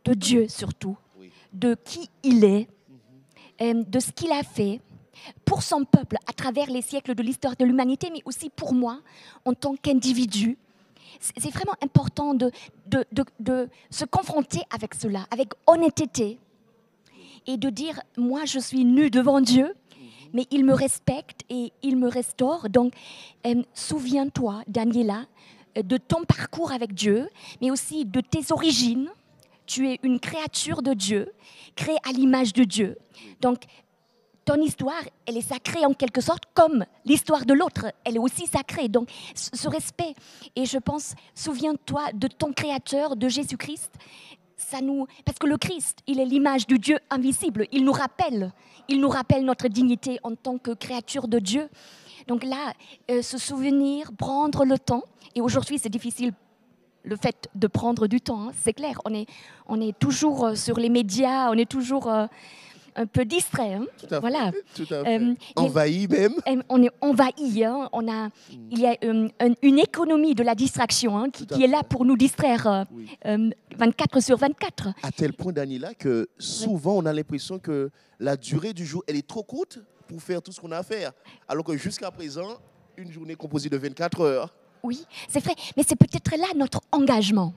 de 0.05 0.13
Dieu 0.15 0.49
surtout, 0.49 0.97
Oui. 1.19 1.31
de 1.53 1.77
qui 1.85 2.11
il 2.25 2.45
est, 2.45 2.69
euh, 3.63 3.85
de 3.85 4.01
ce 4.01 4.11
qu'il 4.11 4.33
a 4.33 4.43
fait 4.43 4.81
pour 5.45 5.63
son 5.63 5.85
peuple 5.85 6.17
à 6.27 6.33
travers 6.33 6.71
les 6.71 6.83
siècles 6.83 7.15
de 7.15 7.23
l'histoire 7.23 7.57
de 7.57 7.65
l'humanité, 7.65 8.11
mais 8.13 8.23
aussi 8.25 8.51
pour 8.51 8.75
moi 8.75 9.01
en 9.45 9.55
tant 9.55 9.75
qu'individu. 9.77 10.57
C'est 11.21 11.51
vraiment 11.51 11.75
important 11.83 12.35
de, 12.35 12.51
de, 12.87 13.05
de- 13.13 13.25
de 13.41 13.69
se 13.91 14.05
confronter 14.05 14.61
avec 14.75 14.95
cela, 14.95 15.27
avec 15.31 15.49
honnêteté, 15.67 16.39
et 17.47 17.57
de 17.57 17.69
dire, 17.71 18.01
moi 18.17 18.45
je 18.45 18.59
suis 18.59 18.85
nu 18.85 19.11
devant 19.11 19.41
Dieu, 19.41 19.75
mais 20.33 20.47
il 20.51 20.65
me 20.65 20.73
respecte 20.73 21.41
et 21.51 21.73
il 21.83 21.97
me 21.97 22.09
restaure. 22.09 22.69
Donc, 22.71 22.93
euh, 23.47 23.63
souviens-toi, 23.75 24.63
Daniela, 24.69 25.27
euh, 25.77 25.83
de 25.83 25.97
ton 25.97 26.23
parcours 26.25 26.71
avec 26.73 26.95
Dieu, 26.95 27.29
mais 27.61 27.71
aussi 27.71 28.05
de 28.05 28.21
tes 28.21 28.53
origines. 28.53 29.09
Tu 29.67 29.89
es 29.89 29.99
une 30.03 30.21
créature 30.21 30.83
de 30.83 30.95
Dieu, 30.95 31.33
créée 31.77 31.99
à 32.09 32.13
l'image 32.13 32.53
de 32.53 32.65
Dieu. 32.65 32.97
Donc, 33.41 33.63
ton 34.45 34.61
histoire, 34.61 35.03
elle 35.27 35.37
est 35.37 35.49
sacrée 35.49 35.85
en 35.85 35.93
quelque 35.93 36.21
sorte, 36.21 36.45
comme 36.55 36.85
l'histoire 37.05 37.45
de 37.45 37.55
l'autre, 37.55 37.87
elle 38.05 38.17
est 38.17 38.21
aussi 38.21 38.47
sacrée. 38.47 38.89
Donc, 38.89 39.11
ce 39.35 39.69
respect. 39.69 40.15
Et 40.57 40.65
je 40.65 40.79
pense, 40.79 41.15
souviens-toi 41.35 42.13
de 42.15 42.29
ton 42.29 42.53
Créateur, 42.53 43.17
de 43.17 43.29
Jésus-Christ. 43.29 43.93
Ça 44.57 44.81
nous, 44.81 45.07
parce 45.25 45.39
que 45.39 45.47
le 45.47 45.57
Christ, 45.57 45.99
il 46.07 46.21
est 46.21 46.25
l'image 46.25 46.67
du 46.67 46.79
Dieu 46.79 46.99
invisible. 47.11 47.67
Il 47.73 47.85
nous 47.85 47.93
rappelle, 47.93 48.53
il 48.89 49.01
nous 49.01 49.09
rappelle 49.09 49.45
notre 49.45 49.69
dignité 49.69 50.19
en 50.23 50.35
tant 50.35 50.59
que 50.59 50.73
créature 50.73 51.29
de 51.29 51.39
Dieu. 51.39 51.69
Donc 52.27 52.45
là, 52.45 52.75
euh, 53.11 53.23
se 53.23 53.39
souvenir, 53.39 54.13
prendre 54.17 54.65
le 54.65 54.79
temps. 54.79 55.05
Et 55.35 55.41
aujourd'hui, 55.41 55.79
c'est 55.79 55.89
difficile 55.89 56.33
le 57.03 57.17
fait 57.17 57.49
de 57.55 57.67
prendre 57.67 58.07
du 58.07 58.21
temps, 58.21 58.49
hein, 58.49 58.53
c'est 58.55 58.73
clair. 58.73 59.01
On 59.05 59.15
est, 59.15 59.27
on 59.67 59.81
est 59.81 59.99
toujours 59.99 60.47
euh, 60.47 60.55
sur 60.55 60.79
les 60.79 60.89
médias, 60.89 61.51
on 61.51 61.55
est 61.55 61.71
toujours 61.71 62.09
euh, 62.09 62.27
un 63.01 63.07
peu 63.07 63.25
distrait. 63.25 63.75
hein. 63.75 63.87
Tout 63.99 64.07
à 64.07 64.09
fait. 64.09 64.21
Voilà. 64.21 64.53
Tout 64.75 64.83
à 64.91 65.05
fait. 65.05 65.19
Euh, 65.21 65.35
Envahi 65.57 66.07
même. 66.09 66.35
euh, 66.49 66.63
on 66.69 66.83
est 66.83 66.91
envahi. 67.01 67.65
hein. 67.65 67.89
On 67.93 68.07
a, 68.11 68.29
il 68.71 68.79
y 68.79 68.87
a 68.87 68.97
euh, 69.05 69.29
un- 69.41 69.55
une 69.63 69.79
économie 69.79 70.35
de 70.35 70.43
la 70.43 70.55
distraction 70.55 71.17
hein, 71.19 71.31
qui, 71.31 71.63
est 71.63 71.67
là 71.67 71.83
pour 71.83 72.05
nous 72.05 72.17
distraire 72.17 72.67
euh, 72.67 72.85
Oui. 72.93 73.09
euh, 73.27 73.51
24 73.77 74.21
sur 74.21 74.37
24. 74.37 74.89
À 75.03 75.11
tel 75.11 75.33
point, 75.33 75.53
Daniela, 75.53 75.95
que 75.95 76.29
souvent 76.39 76.97
on 76.97 77.07
a 77.07 77.13
l'impression 77.13 77.59
que 77.59 77.91
la 78.19 78.37
durée 78.37 78.73
du 78.73 78.85
jour, 78.85 79.03
elle 79.07 79.17
est 79.17 79.27
trop 79.27 79.43
courte 79.43 79.79
pour 80.07 80.21
faire 80.23 80.43
tout 80.43 80.53
ce 80.53 80.61
qu'on 80.61 80.73
a 80.73 80.79
à 80.79 80.83
faire. 80.83 81.13
Alors 81.49 81.65
que 81.65 81.77
jusqu'à 81.77 82.11
présent, 82.11 82.59
une 82.97 83.11
journée 83.13 83.35
composée 83.35 83.69
de 83.71 83.77
24 83.79 84.21
heures. 84.21 84.55
Oui, 84.83 85.05
c'est 85.29 85.43
vrai. 85.43 85.55
Mais 85.77 85.83
c'est 85.87 85.97
peut-être 85.97 86.37
là 86.37 86.47
notre 86.57 86.81
engagement 86.93 87.55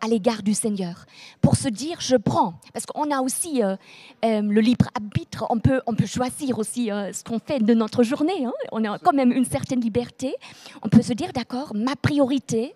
à 0.00 0.08
l'égard 0.08 0.42
du 0.42 0.54
Seigneur, 0.54 1.06
pour 1.40 1.56
se 1.56 1.68
dire 1.68 1.98
je 2.00 2.16
prends, 2.16 2.54
parce 2.72 2.86
qu'on 2.86 3.10
a 3.10 3.20
aussi 3.20 3.62
euh, 3.62 3.76
euh, 4.24 4.40
le 4.42 4.60
libre 4.60 4.86
arbitre, 4.94 5.44
on 5.50 5.58
peut, 5.58 5.80
on 5.86 5.94
peut 5.94 6.06
choisir 6.06 6.58
aussi 6.58 6.90
euh, 6.90 7.12
ce 7.12 7.22
qu'on 7.24 7.38
fait 7.38 7.60
de 7.60 7.74
notre 7.74 8.02
journée, 8.02 8.44
hein. 8.46 8.52
on 8.72 8.84
a 8.84 8.98
quand 8.98 9.12
même 9.12 9.32
une 9.32 9.44
certaine 9.44 9.80
liberté, 9.80 10.34
on 10.82 10.88
peut 10.88 11.02
se 11.02 11.12
dire 11.12 11.32
d'accord, 11.32 11.72
ma 11.74 11.96
priorité, 11.96 12.74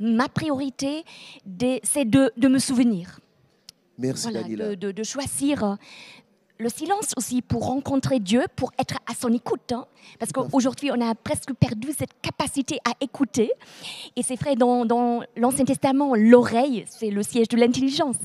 ma 0.00 0.28
priorité, 0.28 1.04
c'est 1.82 2.04
de, 2.04 2.30
de 2.36 2.48
me 2.48 2.58
souvenir, 2.58 3.20
Merci, 3.98 4.30
voilà, 4.30 4.46
de, 4.46 4.74
de- 4.74 4.92
de 4.92 5.02
choisir 5.02 5.78
le 6.58 6.68
silence 6.68 7.12
aussi 7.16 7.42
pour 7.42 7.66
rencontrer 7.66 8.18
Dieu, 8.20 8.42
pour 8.56 8.72
être 8.78 8.96
à 9.10 9.14
son 9.14 9.32
écoute. 9.32 9.72
hein. 9.72 9.84
Parce 10.18 10.32
qu'aujourd'hui, 10.32 10.90
on 10.90 11.00
a 11.00 11.14
presque 11.14 11.52
perdu 11.54 11.88
cette 11.96 12.18
capacité 12.22 12.78
à 12.84 12.92
écouter. 13.00 13.50
Et 14.16 14.22
c'est 14.22 14.36
vrai, 14.36 14.56
dans, 14.56 14.84
dans 14.86 15.22
l'Ancien 15.36 15.64
Testament, 15.64 16.14
l'oreille, 16.14 16.84
c'est 16.88 17.10
le 17.10 17.22
siège 17.22 17.48
de 17.48 17.56
l'intelligence. 17.56 18.16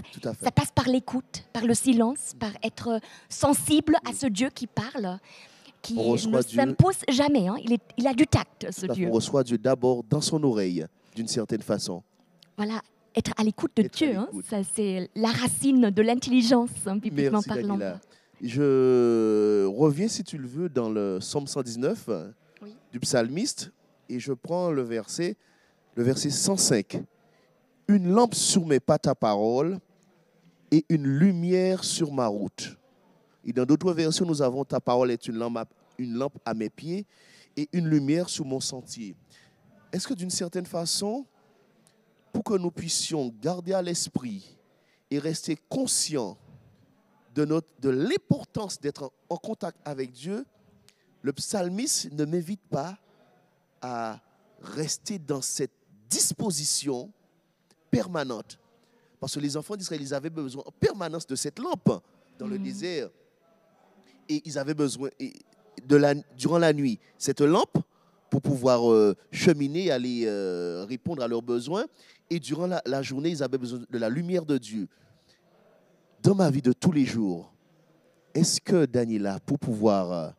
Ça 0.42 0.52
passe 0.52 0.72
par 0.74 0.88
l'écoute, 0.88 1.44
par 1.52 1.66
le 1.66 1.74
silence, 1.74 2.34
par 2.40 2.52
être 2.64 2.88
euh, 2.88 3.00
sensible 3.28 3.98
à 4.10 4.14
ce 4.14 4.28
Dieu 4.28 4.50
qui 4.54 4.68
parle, 4.68 5.20
qui 5.82 5.96
ne 5.96 6.42
s'impose 6.42 6.98
jamais. 7.10 7.48
hein. 7.48 7.56
Il, 7.64 7.74
est- 7.74 7.82
il 7.98 8.08
a 8.08 8.14
du 8.14 8.28
tact, 8.28 8.68
ce. 8.72 8.86
Dieu. 8.86 9.08
On 9.10 9.14
reçoit 9.14 9.44
Dieu 9.44 9.58
d'abord 9.58 10.04
dans 10.04 10.22
son 10.22 10.42
oreille, 10.44 10.86
d'une 11.16 11.28
certaine 11.28 11.62
façon. 11.64 12.04
Voilà, 12.56 12.82
être 13.16 13.32
à 13.38 13.44
l'écoute 13.44 13.72
de 13.76 13.84
Être 13.84 13.98
Dieu, 13.98 14.16
hein, 14.16 14.30
ça 14.50 14.58
c'est 14.76 15.10
la 15.16 15.30
racine 15.30 15.90
de 15.90 16.02
l'intelligence, 16.02 16.70
hein, 16.86 16.96
bibliquement 16.98 17.40
Merci, 17.46 17.50
parlant. 17.50 17.78
Daniela. 17.78 18.00
Je 18.42 19.66
reviens, 19.68 20.08
si 20.08 20.24
tu 20.24 20.38
le 20.38 20.48
veux, 20.48 20.68
dans 20.68 20.90
le 20.90 21.18
psaume 21.20 21.46
119 21.46 22.06
euh, 22.10 22.32
Oui. 22.64 22.76
du 22.92 23.00
psalmiste 23.00 23.72
et 24.10 24.20
je 24.20 24.34
prends 24.34 24.72
le 24.72 24.82
verset, 24.82 25.38
le 25.96 26.04
verset 26.04 26.32
105. 26.32 27.04
Une 27.88 28.12
lampe 28.12 28.34
sur 28.34 28.66
mes 28.66 28.80
pas 28.80 28.98
ta 28.98 29.14
parole 29.14 29.80
et 30.72 30.84
une 30.90 31.06
lumière 31.06 31.84
sur 31.84 32.12
ma 32.12 32.26
route. 32.26 32.78
Et 33.46 33.54
dans 33.54 33.66
d'autres 33.66 33.94
versions, 33.94 34.26
nous 34.26 34.42
avons 34.42 34.66
ta 34.66 34.80
parole 34.80 35.12
est 35.12 35.28
une 35.28 35.36
lampe 35.36 35.58
à, 35.58 35.66
une 36.00 36.14
lampe 36.14 36.40
à 36.44 36.56
mes 36.56 36.70
pieds 36.70 37.06
et 37.56 37.70
une 37.74 37.88
lumière 37.88 38.28
sur 38.28 38.46
mon 38.46 38.60
sentier. 38.60 39.16
Est-ce 39.92 40.08
que 40.08 40.14
d'une 40.16 40.30
certaine 40.32 40.66
façon, 40.66 41.26
pour 42.34 42.44
que 42.44 42.54
nous 42.56 42.72
puissions 42.72 43.32
garder 43.40 43.74
à 43.74 43.84
l'esprit 43.84 44.58
et 45.12 45.20
rester 45.20 45.58
conscients 45.70 46.38
de, 47.34 47.46
notre, 47.46 47.68
de 47.80 47.90
l'importance 47.90 48.80
d'être 48.80 49.12
en, 49.30 49.38
contact 49.38 49.78
avec 49.86 50.12
Dieu, 50.12 50.46
le 51.22 51.34
psalmiste 51.34 52.12
ne 52.12 52.26
m'invite 52.26 52.62
pas 52.70 52.98
à 53.82 54.20
rester 54.62 55.20
dans 55.20 55.42
cette 55.42 55.72
disposition 56.10 57.12
permanente. 57.90 58.60
Parce 59.20 59.36
que 59.36 59.40
les 59.40 59.56
enfants 59.56 59.76
d'Israël, 59.76 60.02
ils 60.02 60.14
avaient 60.14 60.30
besoin 60.30 60.64
en 60.66 60.72
permanence 60.72 61.28
de 61.28 61.36
cette 61.36 61.60
lampe 61.60 62.02
dans 62.40 62.48
le 62.48 62.58
Mhm. 62.58 62.64
désert. 62.64 63.10
Et 64.28 64.42
ils 64.46 64.58
avaient 64.58 64.74
besoin, 64.74 65.10
de 65.86 65.96
la, 65.96 66.14
durant 66.38 66.58
la 66.58 66.74
nuit, 66.74 67.00
cette 67.18 67.42
lampe 67.42 67.78
pour 68.30 68.42
pouvoir 68.42 68.92
euh, 68.92 69.16
cheminer, 69.32 69.92
aller 69.92 70.24
euh, 70.26 70.86
répondre 70.88 71.22
à 71.22 71.28
leurs 71.28 71.42
besoins. 71.42 71.86
Et 72.30 72.40
durant 72.40 72.66
la, 72.68 72.82
la 72.86 73.02
journée, 73.02 73.30
ils 73.30 73.44
avaient 73.44 73.58
besoin 73.58 73.82
de 73.90 73.98
la 73.98 74.10
lumière 74.10 74.46
de 74.46 74.58
Dieu. 74.58 74.88
Dans 76.24 76.36
ma 76.36 76.50
vie 76.50 76.62
de 76.62 76.74
tous 76.74 76.92
les 76.92 77.06
jours, 77.06 77.52
est-ce 78.34 78.62
que 78.62 78.86
Daniela, 78.86 79.40
pour 79.40 79.58
pouvoir 79.60 80.12
euh, 80.12 80.30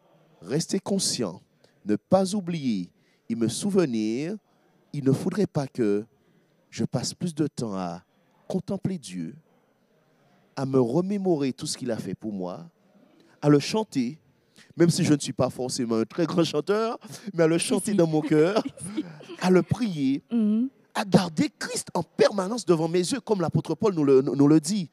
rester 0.40 0.78
conscient, 0.78 1.40
ne 1.84 1.96
pas 1.96 2.34
oublier 2.34 2.90
et 3.28 3.34
me 3.34 3.48
souvenir, 3.48 4.36
il 4.92 5.04
ne 5.04 5.12
faudrait 5.12 5.46
pas 5.46 5.66
que 5.66 6.04
je 6.70 6.84
passe 6.84 7.14
plus 7.14 7.34
de 7.34 7.46
temps 7.48 7.74
à 7.74 8.02
contempler 8.48 8.98
Dieu, 8.98 9.34
à 10.54 10.64
me 10.66 10.78
remémorer 10.80 11.52
tout 11.52 11.66
ce 11.66 11.76
qu'il 11.76 11.90
a 11.90 11.96
fait 11.96 12.14
pour 12.14 12.32
moi, 12.32 12.64
à 13.40 13.48
le 13.48 13.58
chanter, 13.58 14.18
même 14.76 14.90
si 14.90 15.04
je 15.04 15.14
ne 15.14 15.18
suis 15.18 15.32
pas 15.32 15.50
forcément 15.50 15.96
un 15.96 16.04
très 16.04 16.26
grand 16.26 16.44
chanteur, 16.44 16.98
mais 17.34 17.42
à 17.42 17.46
le 17.46 17.58
chanter 17.58 17.92
dans 17.94 18.06
mon 18.06 18.20
cœur, 18.20 18.62
à 19.40 19.50
le 19.50 19.62
prier, 19.62 20.22
Mhm. 20.30 20.68
à 20.94 21.04
garder 21.04 21.50
Christ 21.58 21.88
en 21.94 22.02
permanence 22.02 22.64
devant 22.64 22.88
mes 22.88 22.98
yeux, 23.00 23.20
comme 23.20 23.40
l'apôtre 23.40 23.74
Paul 23.74 23.94
nous 23.94 24.04
le, 24.04 24.22
nous 24.22 24.46
le 24.48 24.60
dit. 24.60 24.88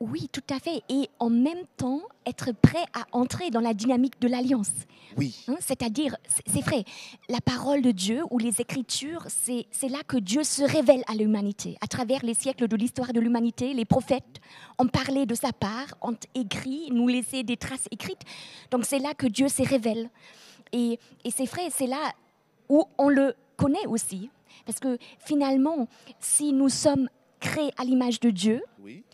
Oui, 0.00 0.28
tout 0.32 0.42
à 0.50 0.58
fait. 0.58 0.82
Et 0.88 1.08
en 1.18 1.28
même 1.30 1.64
temps, 1.76 2.00
être 2.26 2.52
prêt 2.52 2.84
à 2.94 3.04
entrer 3.12 3.50
dans 3.50 3.60
la 3.60 3.74
dynamique 3.74 4.20
de 4.20 4.28
l'alliance. 4.28 4.70
Oui, 5.16 5.44
Hein, 5.48 5.56
C'est-à-dire, 5.60 6.16
c'est- 6.46 6.60
vrai, 6.62 6.84
la 7.28 7.40
parole 7.40 7.82
de 7.82 7.90
Dieu 7.90 8.22
ou 8.30 8.38
les 8.38 8.60
Écritures, 8.60 9.24
c'est 9.28 9.66
là 9.88 10.02
que 10.06 10.16
Dieu 10.16 10.42
se 10.42 10.62
révèle 10.62 11.02
à 11.06 11.14
l'humanité. 11.14 11.76
À 11.80 11.86
travers 11.86 12.24
les 12.24 12.34
siècles 12.34 12.66
de 12.68 12.76
l'histoire 12.76 13.12
de 13.12 13.20
l'humanité, 13.20 13.74
les 13.74 13.84
prophètes 13.84 14.40
ont 14.78 14.86
parlé 14.88 15.26
de 15.26 15.34
sa 15.34 15.52
part, 15.52 15.94
ont 16.02 16.16
écrit, 16.34 16.88
nous 16.90 17.06
laissé 17.08 17.42
des 17.42 17.56
traces 17.56 17.86
écrites. 17.90 18.22
Donc 18.70 18.84
c'est 18.86 18.98
là 18.98 19.12
que 19.14 19.26
Dieu 19.26 19.48
se 19.48 19.62
révèle. 19.62 20.08
Et, 20.72 20.98
et 21.24 21.30
c'est 21.30 21.44
vrai, 21.44 21.68
c'est 21.70 21.86
là 21.86 22.12
où 22.68 22.84
on 22.98 23.08
le 23.08 23.34
connaît 23.56 23.86
aussi. 23.86 24.30
Parce 24.66 24.80
que 24.80 24.98
finalement, 25.18 25.86
si 26.20 26.52
nous 26.52 26.68
sommes 26.70 27.08
créés 27.38 27.70
à 27.76 27.84
l'image 27.84 28.18
de 28.20 28.30
Dieu, 28.30 28.62
oui, 28.82 29.04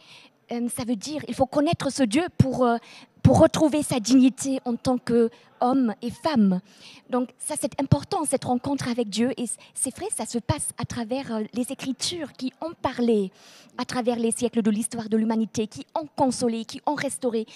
ça 0.68 0.84
veut 0.84 0.96
dire 0.96 1.22
il 1.28 1.34
faut 1.34 1.46
connaître 1.46 1.90
ce 1.90 2.02
Dieu 2.02 2.22
pour, 2.38 2.64
euh, 2.64 2.76
pour 3.22 3.38
retrouver 3.38 3.82
sa 3.82 4.00
dignité 4.00 4.60
en 4.64 4.74
tant 4.76 4.98
qu'homme 4.98 5.94
et 6.02 6.10
femme. 6.10 6.60
Donc 7.08 7.30
ça, 7.38 7.54
c'est 7.60 7.80
important, 7.80 8.24
cette 8.24 8.44
rencontre 8.44 8.88
avec 8.88 9.08
Dieu. 9.08 9.32
Et 9.36 9.44
c'est 9.74 9.94
vrai, 9.96 10.06
ça 10.14 10.26
se 10.26 10.38
passe 10.38 10.70
à 10.78 10.84
travers 10.84 11.34
euh, 11.34 11.42
les 11.54 11.70
Écritures 11.72 12.32
qui 12.32 12.52
ont 12.60 12.72
parlé, 12.80 13.30
à 13.78 13.84
travers 13.84 14.16
les 14.16 14.32
siècles 14.32 14.62
de 14.62 14.70
l'histoire 14.70 15.08
de 15.08 15.16
l'humanité, 15.16 15.66
qui 15.66 15.86
ont 15.94 16.08
consolé, 16.16 16.64
qui 16.64 16.80
ont 16.86 16.94
restauré. 16.94 17.46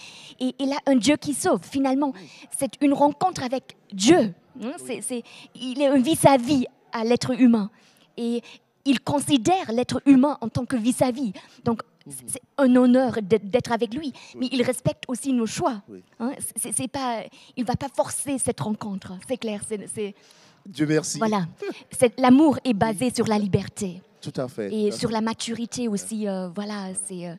Et 0.40 0.54
il 0.58 0.72
a 0.72 0.78
un 0.86 0.96
Dieu 0.96 1.16
qui 1.16 1.34
sauve. 1.34 1.60
Finalement, 1.62 2.12
c'est 2.56 2.72
une 2.80 2.92
rencontre 2.92 3.42
avec 3.42 3.76
Dieu. 3.92 4.34
hein. 4.60 4.72
Il 5.54 5.80
est 5.82 5.86
un 5.88 5.98
vis-à-vis 5.98 6.66
à 6.92 7.04
l'être 7.04 7.32
humain. 7.40 7.70
Et 8.16 8.42
il 8.84 9.00
considère 9.00 9.72
l'être 9.72 10.02
humain 10.06 10.36
en 10.40 10.48
tant 10.48 10.64
que 10.66 10.76
vis-à-vis. 10.76 11.32
Donc, 11.64 11.80
c'est- 12.08 12.24
c'est 12.28 12.42
un 12.58 12.74
honneur 12.76 13.18
d'être 13.22 13.72
avec 13.72 13.94
lui. 13.94 14.12
Mais 14.36 14.48
il 14.52 14.62
respecte 14.62 15.04
aussi 15.08 15.32
nos 15.32 15.46
choix. 15.46 15.82
Oui. 15.88 16.02
Hein, 16.20 16.32
c'est- 16.56 16.88
pas, 16.88 17.22
il 17.56 17.62
ne 17.62 17.66
va 17.66 17.76
pas 17.76 17.88
forcer 17.94 18.38
cette 18.38 18.60
rencontre. 18.60 19.12
C'est 19.28 19.36
clair. 19.38 19.62
c'est- 19.68 20.14
Dieu 20.66 20.86
merci. 20.86 21.18
voilà. 21.18 21.46
L'amour 22.18 22.58
est 22.64 22.72
basé 22.74 23.12
sur 23.14 23.26
la 23.26 23.38
liberté 23.38 24.00
Tout 24.20 24.32
à 24.36 24.48
fait. 24.48 24.72
et 24.74 24.90
sur 24.92 25.10
la 25.10 25.20
maturité 25.20 25.88
aussi. 25.88 26.26
euh, 26.26 26.48
voilà, 26.48 26.88
c'est 27.06 27.28
euh, 27.28 27.34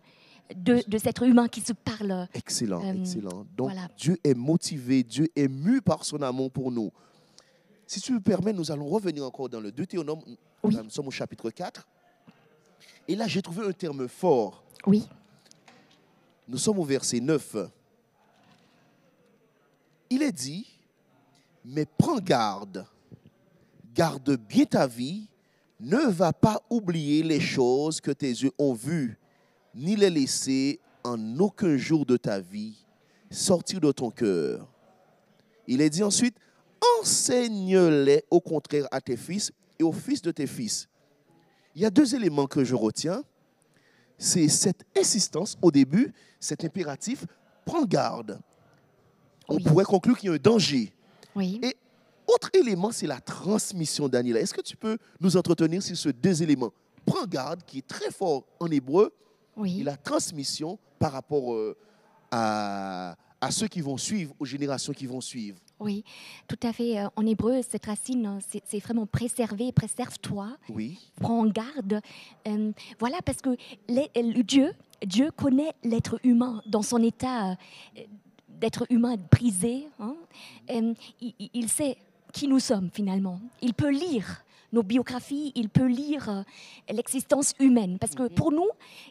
de, 0.56 0.84
de 0.88 0.98
cet 1.00 1.08
être 1.08 1.24
humain 1.24 1.48
qui 1.48 1.62
se 1.62 1.74
parle. 1.74 2.28
Excellent, 2.36 2.84
Euh, 2.86 2.94
excellent. 3.02 3.46
Donc, 3.58 3.72
voilà. 3.72 3.88
Dieu 3.98 4.18
est 4.24 4.36
motivé, 4.36 5.02
Dieu 5.04 5.28
est 5.36 5.48
mu 5.48 5.82
par 5.82 6.06
son 6.06 6.22
amour 6.22 6.52
pour 6.52 6.72
nous. 6.72 6.92
Si 7.88 8.00
tu 8.00 8.14
me 8.14 8.20
permets, 8.20 8.54
nous 8.54 8.72
allons 8.72 8.86
revenir 8.88 9.24
encore 9.26 9.50
dans 9.50 9.60
le 9.60 9.72
Deutéronome. 9.72 10.22
Oui. 10.64 10.76
Nous 10.84 10.90
sommes 10.92 11.08
au 11.08 11.12
chapitre 11.12 11.50
4. 11.50 11.88
Et 13.08 13.16
là, 13.16 13.28
j'ai 13.28 13.42
trouvé 13.42 13.66
un 13.68 13.72
terme 13.72 14.08
fort. 14.08 14.64
Oui. 14.86 15.08
Nous 16.48 16.58
sommes 16.58 16.80
au 16.80 16.84
verset 16.84 17.20
9. 17.20 17.58
il 20.10 20.22
est 20.22 20.32
dit, 20.32 20.68
mais 21.64 21.86
prends 21.86 22.20
garde, 22.20 22.86
garde 23.94 24.38
bien 24.38 24.66
ta 24.66 24.88
vie, 24.88 25.28
ne 25.80 26.10
va 26.10 26.32
pas 26.32 26.62
oublier 26.70 27.24
les 27.24 27.40
choses 27.40 28.00
que 28.00 28.12
tes 28.12 28.30
yeux 28.30 28.52
ont 28.58 28.74
vues, 28.74 29.18
ni 29.74 29.96
les 29.96 30.10
laisser 30.10 30.80
en 31.04 31.40
aucun 31.40 31.78
jour 31.78 32.06
de 32.06 32.18
ta 32.18 32.40
vie 32.40 32.86
sortir 33.30 33.82
de 33.82 33.92
ton 33.92 34.10
cœur. 34.10 34.68
Il 35.68 35.82
est 35.82 35.90
dit 35.90 36.04
ensuite, 36.04 36.38
enseigne-les 37.00 38.24
au 38.30 38.40
contraire 38.40 38.88
à 38.92 39.02
tes 39.02 39.18
fils 39.18 39.52
et 39.80 39.84
aux 39.84 39.92
fils 39.92 40.22
de 40.22 40.32
tes 40.32 40.48
fils. 40.48 40.88
Il 41.76 41.82
y 41.82 41.86
a 41.86 41.90
deux 41.90 42.16
éléments 42.16 42.48
que 42.48 42.64
je 42.64 42.76
retiens. 42.76 43.24
C'est 44.18 44.48
cette 44.48 44.86
insistance 44.98 45.58
au 45.62 45.72
début, 45.72 46.14
cet 46.40 46.64
impératif, 46.64 47.26
prends 47.66 47.84
garde. 47.86 48.40
On 49.50 49.58
Oui. 49.58 49.64
pourrait 49.64 49.84
conclure 49.86 50.18
qu'il 50.18 50.30
y 50.30 50.32
a 50.32 50.36
un 50.36 50.40
danger. 50.42 50.94
Oui. 51.36 51.60
Et 51.62 51.76
autre 52.28 52.50
élément, 52.54 52.92
c'est 52.92 53.08
la 53.08 53.20
transmission, 53.20 54.08
Daniela. 54.08 54.40
Est-ce 54.40 54.54
que 54.54 54.62
tu 54.62 54.78
peux 54.78 54.98
nous 55.20 55.36
entretenir 55.36 55.84
sur 55.84 55.98
ces 55.98 56.14
deux 56.14 56.42
éléments? 56.42 56.72
Prends 57.06 57.26
garde, 57.28 57.62
qui 57.66 57.80
est 57.80 57.88
très 57.88 58.10
fort 58.10 58.46
en 58.60 58.68
hébreu, 58.72 59.14
et 59.66 59.84
la 59.84 59.98
transmission 59.98 60.80
par 60.98 61.12
rapport 61.12 61.54
euh, 61.54 61.78
à, 62.32 63.16
à 63.42 63.52
ceux 63.52 63.68
qui 63.68 63.82
vont 63.82 63.98
suivre, 63.98 64.34
aux 64.40 64.46
générations 64.46 64.94
qui 64.94 65.06
vont 65.06 65.22
suivre. 65.22 65.58
Oui, 65.80 66.04
tout 66.48 66.60
à 66.64 66.72
fait. 66.72 67.00
Euh, 67.00 67.08
En 67.16 67.26
hébreu, 67.26 67.62
cette 67.68 67.86
racine, 67.86 68.26
euh, 68.40 68.58
c'est 68.66 68.80
vraiment 68.80 69.06
préserver, 69.06 69.72
préserve-toi, 69.72 70.50
Oui, 70.70 70.98
prends 71.20 71.40
en 71.42 71.48
garde. 71.48 72.02
Euh, 72.48 72.72
voilà, 73.00 73.18
parce 73.26 73.42
que 73.42 73.56
les- 73.90 74.10
le 74.16 74.42
Dieu, 74.44 74.72
Dieu 75.06 75.32
connaît 75.32 75.74
l'être 75.84 76.20
humain 76.24 76.62
dans 76.66 76.82
son 76.82 77.04
état 77.04 77.52
euh, 77.52 77.56
d'être 78.48 78.86
humain 78.90 79.16
brisé. 79.30 79.88
hein. 80.00 80.16
Euh, 80.72 80.94
il, 81.54 81.70
sait 81.70 81.98
qui 82.32 82.48
nous 82.48 82.60
sommes 82.60 82.90
finalement. 82.94 83.40
Il 83.62 83.74
peut 83.74 83.90
lire 83.92 84.44
nos 84.72 84.82
biographies, 84.84 85.52
il 85.56 85.70
peut 85.70 85.88
lire 85.88 86.44
l'existence 86.90 87.54
humaine. 87.60 87.98
Parce 88.00 88.16
que 88.16 88.28
pour 88.30 88.52
nous, 88.52 88.68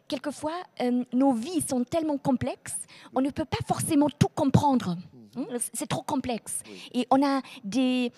quelquefois, 0.09 0.55
euh, 0.81 1.05
nos 1.13 1.33
vies 1.33 1.63
sont 1.67 1.85
tellement 1.85 2.19
complexes, 2.19 2.77
on 3.15 3.21
ne 3.21 3.31
peut 3.31 3.45
pas 3.47 3.59
forcément 3.67 4.09
tout 4.19 4.29
comprendre. 4.35 4.97
Hein, 5.37 5.47
C'est 5.73 5.89
trop 5.89 6.03
complexe. 6.03 6.61
Et 6.93 7.07
on 7.11 7.25
a 7.25 7.41
des... 7.63 8.13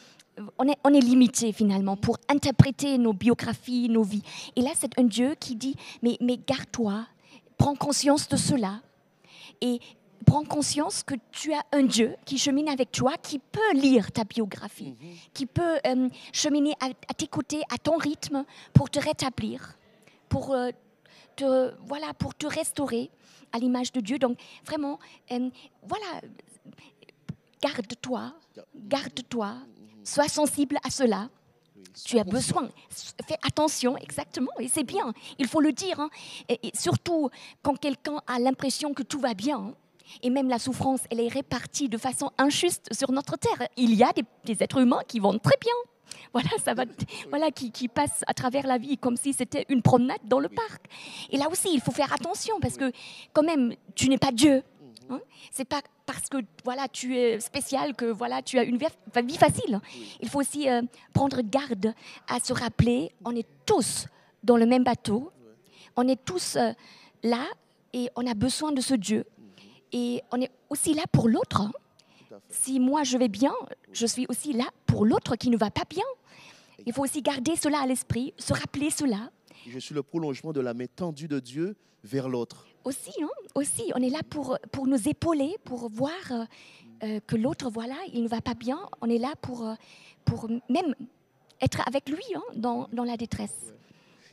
On 0.58 0.68
est, 0.68 0.76
on 0.84 0.92
est 0.92 1.00
limité 1.00 1.50
finalement 1.50 1.96
pour 1.96 2.18
interpréter 2.28 2.98
nos 2.98 3.14
biographies, 3.14 3.88
nos 3.88 4.02
vies. 4.02 4.22
Et 4.54 4.60
là, 4.60 4.72
c'est 4.74 4.98
un 4.98 5.04
Dieu 5.04 5.34
qui 5.40 5.56
dit, 5.56 5.74
mais, 6.02 6.18
mais 6.20 6.36
garde-toi, 6.36 7.06
prends 7.56 7.74
conscience 7.74 8.28
de 8.28 8.36
cela. 8.36 8.82
Et 9.62 9.80
prends 10.26 10.44
conscience 10.44 11.02
que 11.02 11.14
tu 11.30 11.54
as 11.54 11.64
un 11.72 11.84
Dieu 11.84 12.16
qui 12.26 12.36
chemine 12.36 12.68
avec 12.68 12.92
toi, 12.92 13.14
qui 13.16 13.38
peut 13.38 13.72
lire 13.72 14.12
ta 14.12 14.24
biographie, 14.24 14.94
qui 15.32 15.46
peut 15.46 15.78
euh, 15.86 16.10
cheminer 16.34 16.74
à, 16.80 16.88
à 17.08 17.14
tes 17.14 17.28
côtés, 17.28 17.62
à 17.72 17.78
ton 17.78 17.96
rythme, 17.96 18.44
pour 18.74 18.90
te 18.90 18.98
rétablir, 18.98 19.78
pour, 20.28 20.52
euh, 20.52 20.68
te, 21.36 21.72
voilà, 21.86 22.12
pour 22.12 22.34
te 22.34 22.46
restaurer 22.46 23.10
à 23.52 23.58
l'image 23.58 23.90
de 23.90 24.00
Dieu. 24.00 24.18
Donc 24.18 24.38
vraiment, 24.66 24.98
euh, 25.30 25.48
voilà, 25.82 26.20
garde-toi, 27.62 28.32
garde-toi, 28.74 29.54
sois 30.04 30.28
sensible 30.28 30.78
à 30.84 30.90
cela. 30.90 31.28
Tu 32.04 32.18
as 32.18 32.24
besoin, 32.24 32.68
fais 33.26 33.38
attention, 33.42 33.96
exactement, 33.96 34.50
et 34.58 34.68
c'est 34.68 34.84
bien, 34.84 35.14
il 35.38 35.48
faut 35.48 35.60
le 35.60 35.72
dire. 35.72 35.98
hein. 35.98 36.10
Et, 36.48 36.68
et 36.68 36.72
surtout 36.76 37.30
quand 37.62 37.74
quelqu'un 37.78 38.20
a 38.26 38.38
l'impression 38.38 38.92
que 38.92 39.02
tout 39.02 39.18
va 39.18 39.32
bien, 39.32 39.58
hein, 39.58 39.74
et 40.22 40.30
même 40.30 40.48
la 40.48 40.58
souffrance, 40.58 41.00
elle 41.10 41.20
est 41.20 41.28
répartie 41.28 41.88
de 41.88 41.96
façon 41.96 42.30
injuste 42.38 42.92
sur 42.92 43.10
notre 43.12 43.36
terre. 43.36 43.66
Il 43.76 43.94
y 43.94 44.04
a 44.04 44.12
des, 44.12 44.24
des 44.44 44.62
êtres 44.62 44.78
humains 44.78 45.00
qui 45.08 45.18
vont 45.20 45.38
très 45.38 45.56
bien. 45.60 45.72
Voilà, 46.32 46.50
ça 46.64 46.74
va, 46.74 46.84
voilà, 47.30 47.50
qui, 47.50 47.72
qui 47.72 47.88
passent 47.88 48.22
à 48.26 48.34
travers 48.34 48.66
la 48.66 48.78
vie 48.78 48.98
comme 48.98 49.16
si 49.16 49.32
c'était 49.32 49.64
une 49.68 49.82
promenade 49.82 50.20
dans 50.24 50.38
le 50.38 50.48
parc. 50.48 50.86
Et 51.30 51.36
là 51.38 51.48
aussi, 51.50 51.70
il 51.72 51.80
faut 51.80 51.92
faire 51.92 52.12
attention 52.12 52.60
parce 52.60 52.76
que, 52.76 52.92
quand 53.32 53.42
même, 53.42 53.74
tu 53.94 54.08
n'es 54.08 54.18
pas 54.18 54.32
Dieu. 54.32 54.62
Hein? 55.10 55.20
C'est 55.50 55.64
pas 55.64 55.80
parce 56.04 56.28
que 56.28 56.38
voilà 56.64 56.88
tu 56.88 57.16
es 57.16 57.40
spécial 57.40 57.94
que 57.94 58.06
voilà 58.06 58.42
tu 58.42 58.58
as 58.58 58.64
une 58.64 58.76
vie, 58.78 59.36
facile. 59.36 59.80
Il 60.20 60.28
faut 60.28 60.40
aussi 60.40 60.68
euh, 60.68 60.82
prendre 61.12 61.40
garde 61.42 61.94
à 62.28 62.40
se 62.40 62.52
rappeler, 62.52 63.12
on 63.24 63.34
est 63.34 63.46
tous 63.64 64.06
dans 64.42 64.56
le 64.56 64.66
même 64.66 64.84
bateau, 64.84 65.30
on 65.96 66.06
est 66.08 66.22
tous 66.24 66.56
euh, 66.56 66.72
là 67.22 67.44
et 67.92 68.10
on 68.16 68.26
a 68.26 68.34
besoin 68.34 68.72
de 68.72 68.80
ce 68.80 68.94
Dieu. 68.94 69.24
Et 69.92 70.22
on 70.32 70.40
est 70.40 70.50
aussi 70.68 70.94
là 70.94 71.04
pour 71.12 71.28
l'autre. 71.28 71.60
hein. 71.62 71.72
Si 72.50 72.80
moi 72.80 73.02
je 73.04 73.16
vais 73.16 73.28
bien, 73.28 73.54
je 73.92 74.06
suis 74.06 74.26
aussi 74.28 74.52
là 74.52 74.64
pour 74.86 75.06
l'autre 75.06 75.36
qui 75.36 75.48
ne 75.50 75.56
va 75.56 75.70
pas 75.70 75.84
bien. 75.88 76.04
Il 76.84 76.92
faut 76.92 77.02
aussi 77.02 77.22
garder 77.22 77.56
cela 77.56 77.80
à 77.80 77.86
l'esprit, 77.86 78.34
se 78.38 78.52
rappeler 78.52 78.90
cela. 78.90 79.30
je 79.66 79.78
suis 79.78 79.94
le 79.94 80.02
prolongement 80.02 80.52
de 80.52 80.60
la 80.60 80.74
main 80.74 80.86
tendue 80.94 81.28
de 81.28 81.40
Dieu 81.40 81.76
vers 82.04 82.28
l'autre. 82.28 82.66
Aussi, 82.86 83.10
hein, 83.20 83.28
aussi, 83.56 83.90
on 83.96 84.00
est 84.02 84.10
là 84.10 84.20
pour, 84.30 84.56
pour 84.70 84.86
nous 84.86 85.08
épauler, 85.08 85.56
pour 85.64 85.88
voir 85.90 86.12
euh, 86.30 86.44
euh, 87.02 87.20
que 87.26 87.34
l'autre, 87.34 87.68
voilà, 87.68 87.96
il 88.14 88.22
ne 88.22 88.28
va 88.28 88.40
pas 88.40 88.54
bien. 88.54 88.78
On 89.00 89.10
est 89.10 89.18
là 89.18 89.32
pour, 89.42 89.66
euh, 89.66 89.74
pour 90.24 90.48
même 90.70 90.94
être 91.60 91.80
avec 91.86 92.08
lui 92.08 92.22
hein, 92.36 92.42
dans, 92.54 92.88
dans 92.92 93.02
la 93.02 93.16
détresse. 93.16 93.72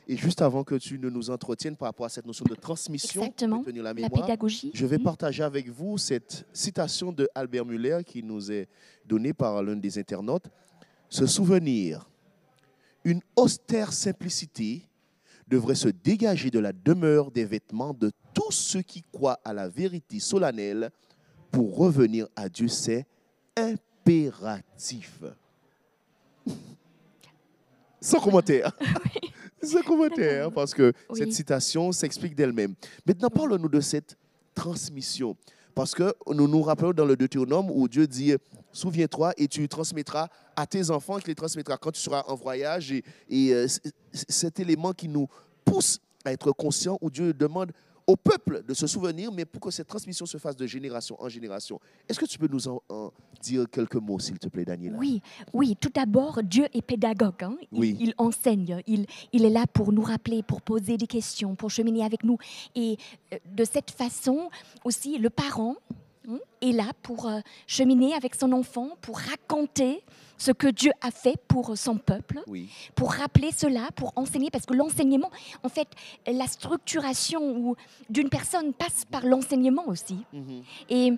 Et 0.06 0.16
juste 0.16 0.40
avant 0.40 0.62
que 0.62 0.76
tu 0.76 1.00
ne 1.00 1.10
nous 1.10 1.30
entretiennes 1.30 1.76
par 1.76 1.88
rapport 1.88 2.06
à 2.06 2.10
cette 2.10 2.26
notion 2.26 2.44
de 2.48 2.54
transmission, 2.54 3.22
Exactement, 3.22 3.58
de 3.58 3.64
tenir 3.64 3.82
la 3.82 3.90
La 3.90 3.94
mémoire, 3.94 4.22
pédagogie. 4.24 4.70
je 4.72 4.86
vais 4.86 4.98
Mhm. 4.98 5.02
partager 5.04 5.42
avec 5.42 5.68
vous 5.68 5.98
cette 5.98 6.46
citation 6.52 7.10
de 7.10 7.28
Albert 7.34 7.64
Muller 7.64 8.00
qui 8.06 8.22
nous 8.22 8.52
est 8.52 8.68
donnée 9.04 9.32
par 9.32 9.62
l'un 9.64 9.74
des 9.76 9.98
internautes. 9.98 10.46
Se 11.08 11.26
souvenir, 11.26 12.08
une 13.02 13.20
austère 13.34 13.92
simplicité 13.92 14.86
devrait 15.48 15.74
se 15.74 15.88
dégager 15.88 16.50
de 16.50 16.58
la 16.58 16.72
demeure 16.72 17.30
des 17.30 17.44
vêtements 17.44 17.94
de 17.94 18.10
tous 18.32 18.50
ceux 18.52 18.82
qui 18.82 19.02
croient 19.12 19.40
à 19.44 19.52
la 19.52 19.68
vérité 19.68 20.18
solennelle 20.20 20.90
pour 21.50 21.76
revenir 21.76 22.26
à 22.36 22.48
Dieu. 22.48 22.68
C'est 22.68 23.06
impératif. 23.56 25.20
Sans 28.00 28.20
commentaire. 28.20 28.72
Sans 29.62 29.82
commentaire, 29.82 30.52
parce 30.52 30.74
que 30.74 30.92
Oui. 31.08 31.18
cette 31.20 31.32
citation 31.32 31.90
s'explique 31.92 32.34
d'elle-même. 32.34 32.74
Maintenant, 33.06 33.30
parle-nous 33.30 33.68
de 33.68 33.80
cette 33.80 34.16
transmission. 34.54 35.36
Parce 35.74 35.94
que 35.94 36.14
nous 36.32 36.46
nous 36.46 36.62
rappelons 36.62 36.92
dans 36.92 37.04
le 37.04 37.16
Deutéronome 37.16 37.70
où 37.70 37.88
Dieu 37.88 38.06
dit 38.06 38.34
Souviens-toi 38.72 39.32
et 39.36 39.48
tu 39.48 39.68
transmettras 39.68 40.28
à 40.56 40.66
tes 40.66 40.90
enfants, 40.90 41.18
qui 41.18 41.28
les 41.28 41.34
transmettra 41.34 41.76
quand 41.76 41.92
tu 41.92 42.00
seras 42.00 42.24
en 42.26 42.34
voyage. 42.34 42.92
Et, 42.92 43.04
euh, 43.52 43.66
cet 44.12 44.60
élément 44.60 44.92
qui 44.92 45.08
nous 45.08 45.28
pousse 45.64 46.00
à 46.24 46.32
être 46.32 46.52
conscients, 46.52 46.98
où 47.00 47.10
Dieu 47.10 47.32
demande 47.32 47.72
au 48.06 48.16
peuple 48.16 48.62
de 48.66 48.74
se 48.74 48.86
souvenir, 48.86 49.32
mais 49.32 49.44
pour 49.44 49.60
que 49.60 49.70
cette 49.70 49.88
transmission 49.88 50.26
se 50.26 50.38
fasse 50.38 50.56
de 50.56 50.66
génération 50.66 51.20
en 51.20 51.28
génération. 51.28 51.80
Est-ce 52.08 52.18
que 52.18 52.26
tu 52.26 52.38
peux 52.38 52.48
nous 52.48 52.68
en 52.68 52.80
dire 53.44 53.66
quelques 53.70 53.96
mots, 53.96 54.18
s'il 54.18 54.38
te 54.38 54.48
plaît, 54.48 54.64
Daniela 54.64 54.96
Oui, 54.98 55.20
oui, 55.52 55.76
tout 55.80 55.90
d'abord, 55.94 56.42
Dieu 56.42 56.66
est 56.72 56.82
pédagogue. 56.82 57.42
hein. 57.42 57.56
Il, 57.72 57.78
Oui. 57.78 57.96
il 58.00 58.14
enseigne, 58.18 58.80
il, 58.86 59.06
il 59.32 59.44
est 59.44 59.50
là 59.50 59.66
pour 59.72 59.92
nous 59.92 60.02
rappeler, 60.02 60.42
pour 60.42 60.62
poser 60.62 60.96
des 60.96 61.06
questions, 61.06 61.54
pour 61.54 61.70
cheminer 61.70 62.04
avec 62.04 62.24
nous. 62.24 62.38
Et 62.74 62.96
euh, 63.32 63.38
de 63.46 63.64
cette 63.64 63.90
façon 63.90 64.48
aussi, 64.84 65.18
le 65.18 65.30
parent 65.30 65.76
hein, 66.28 66.38
est 66.62 66.72
là 66.72 66.90
pour 67.02 67.26
euh, 67.28 67.40
cheminer 67.66 68.14
avec 68.14 68.34
son 68.34 68.52
enfant, 68.52 68.90
pour 69.00 69.18
raconter 69.18 70.02
ce 70.36 70.50
que 70.50 70.66
Dieu 70.66 70.90
a 71.00 71.10
fait 71.12 71.36
pour 71.46 71.76
son 71.78 71.96
peuple, 71.96 72.40
Oui. 72.48 72.68
pour 72.96 73.12
rappeler 73.12 73.50
cela, 73.52 73.88
pour 73.94 74.12
enseigner, 74.16 74.50
parce 74.50 74.66
que 74.66 74.74
l'enseignement, 74.74 75.30
en 75.62 75.68
fait, 75.68 75.88
la 76.26 76.46
structuration 76.48 77.76
d'une 78.10 78.28
personne 78.28 78.72
passe 78.72 79.04
par 79.10 79.24
l'enseignement 79.24 79.86
aussi. 79.86 80.16
Mhm. 80.32 80.62
Et, 80.90 81.12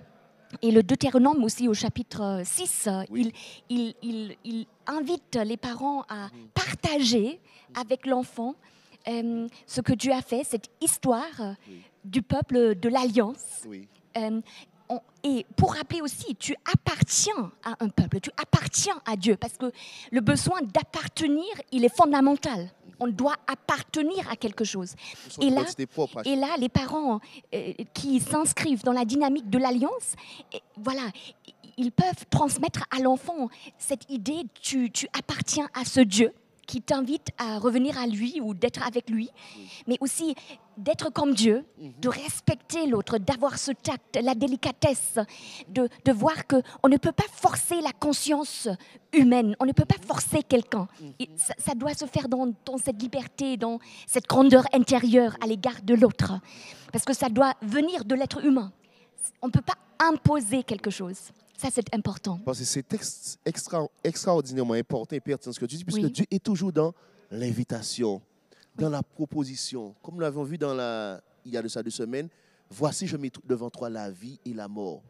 et 0.61 0.71
le 0.71 0.83
Deutéronome 0.83 1.43
aussi 1.43 1.67
au 1.67 1.73
chapitre 1.73 2.21
euh, 2.21 2.43
6, 2.43 2.87
euh, 2.87 3.03
Oui. 3.09 3.31
il, 3.69 3.77
il, 3.77 3.95
il, 4.01 4.37
il 4.45 4.65
invite 4.87 5.35
les 5.35 5.57
parents 5.57 6.03
à 6.09 6.29
partager 6.53 7.39
avec 7.75 8.05
l'enfant 8.05 8.55
euh, 9.07 9.47
ce 9.65 9.81
que 9.81 9.93
Dieu 9.93 10.11
a 10.11 10.21
fait, 10.21 10.43
cette 10.43 10.69
histoire 10.81 11.23
euh, 11.39 11.53
Oui. 11.69 11.81
du 12.05 12.21
peuple 12.21 12.75
de 12.75 12.89
l'Alliance. 12.89 13.63
Oui. 13.67 13.87
Euh, 14.17 14.41
et 15.23 15.45
pour 15.57 15.73
rappeler 15.73 15.99
aussi, 16.01 16.33
tu 16.35 16.55
appartiens 16.73 17.51
à 17.65 17.75
un 17.81 17.89
peuple, 17.89 18.21
tu 18.21 18.29
appartiens 18.41 18.95
à 19.05 19.17
Dieu, 19.17 19.35
parce 19.35 19.57
que 19.57 19.69
le 20.13 20.21
besoin 20.21 20.61
d'appartenir, 20.61 21.43
il 21.73 21.83
est 21.83 21.93
fondamental. 21.93 22.69
On 22.99 23.07
doit 23.07 23.35
appartenir 23.47 24.29
à 24.31 24.35
quelque 24.35 24.63
chose. 24.63 24.95
Et 25.41 25.49
là- 25.49 25.61
Et 26.25 26.35
là, 26.35 26.55
les 26.59 26.69
parents 26.69 27.19
euh, 27.53 27.73
qui 27.93 28.19
s'inscrivent 28.19 28.83
dans 28.83 28.93
la 28.93 29.05
dynamique 29.05 29.49
de 29.49 29.57
l'alliance, 29.57 30.13
voilà, 30.77 31.03
ils 31.77 31.91
peuvent 31.91 32.25
transmettre 32.29 32.83
à 32.91 32.99
l'enfant 32.99 33.49
cette 33.77 34.09
idée 34.09 34.43
tu, 34.61 34.91
tu 34.91 35.07
appartiens 35.17 35.67
à 35.73 35.85
ce 35.85 35.99
Dieu 36.01 36.33
qui 36.65 36.81
t'invite 36.81 37.27
à 37.37 37.59
revenir 37.59 37.97
à 37.97 38.07
lui 38.07 38.41
ou 38.41 38.53
d'être 38.53 38.85
avec 38.85 39.09
lui, 39.09 39.29
mais 39.87 39.97
aussi 40.01 40.35
d'être 40.77 41.11
comme 41.11 41.33
Dieu, 41.33 41.65
de 41.79 42.07
respecter 42.09 42.85
l'autre, 42.87 43.17
d'avoir 43.17 43.57
ce 43.57 43.71
tact, 43.71 44.19
la 44.21 44.35
délicatesse, 44.35 45.17
de, 45.67 45.89
de 46.05 46.11
voir 46.11 46.45
qu'on 46.47 46.87
ne 46.89 46.97
peut 46.97 47.11
pas 47.11 47.25
forcer 47.31 47.81
la 47.81 47.91
conscience 47.91 48.67
humaine, 49.13 49.55
on 49.59 49.65
ne 49.65 49.71
peut 49.71 49.85
pas 49.85 49.95
forcer 50.05 50.43
quelqu'un. 50.43 50.87
Et 51.19 51.29
Ça, 51.35 51.53
ça 51.57 51.73
doit 51.73 51.93
se 51.93 52.05
faire 52.05 52.27
dans, 52.29 52.53
dans 52.65 52.77
cette 52.77 53.01
liberté, 53.01 53.57
dans 53.57 53.79
cette 54.05 54.27
grandeur 54.27 54.65
intérieure 54.73 55.35
à 55.41 55.47
l'égard 55.47 55.81
de 55.83 55.95
l'autre, 55.95 56.33
parce 56.91 57.05
que 57.05 57.13
ça 57.13 57.29
doit 57.29 57.53
venir 57.61 58.05
de 58.05 58.15
l'être 58.15 58.43
humain. 58.45 58.71
On 59.41 59.47
ne 59.47 59.51
peut 59.51 59.61
pas 59.61 59.77
imposer 59.99 60.63
quelque 60.63 60.89
chose. 60.91 61.17
Ça, 61.57 61.69
c'est 61.71 61.91
important. 61.95 62.39
Parce 62.45 62.59
que 62.59 62.65
c'est 62.65 62.93
ex- 62.93 63.39
extra- 63.43 63.87
extraordinairement 64.03 64.75
important 64.75 65.15
et 65.15 65.19
pertinent 65.19 65.51
ce 65.51 65.59
que 65.59 65.65
tu 65.65 65.75
dis, 65.75 65.83
puisque 65.83 66.03
Oui. 66.03 66.11
Dieu 66.11 66.25
est 66.29 66.43
toujours 66.43 66.71
dans 66.71 66.93
l'invitation, 67.31 68.21
dans 68.77 68.89
la 68.89 69.03
proposition. 69.03 69.95
Comme 70.01 70.15
nous 70.15 70.21
l'avons 70.21 70.43
vu 70.43 70.57
dans 70.57 70.73
la, 70.73 71.21
il 71.45 71.51
y 71.51 71.57
a 71.57 71.61
de 71.61 71.67
ça 71.67 71.81
deux 71.83 71.89
semaines, 71.89 72.29
voici, 72.69 73.07
je 73.07 73.17
mets 73.17 73.31
devant 73.45 73.69
toi 73.69 73.89
la 73.89 74.09
vie 74.11 74.39
et 74.45 74.53
la 74.53 74.67
mort. 74.67 75.01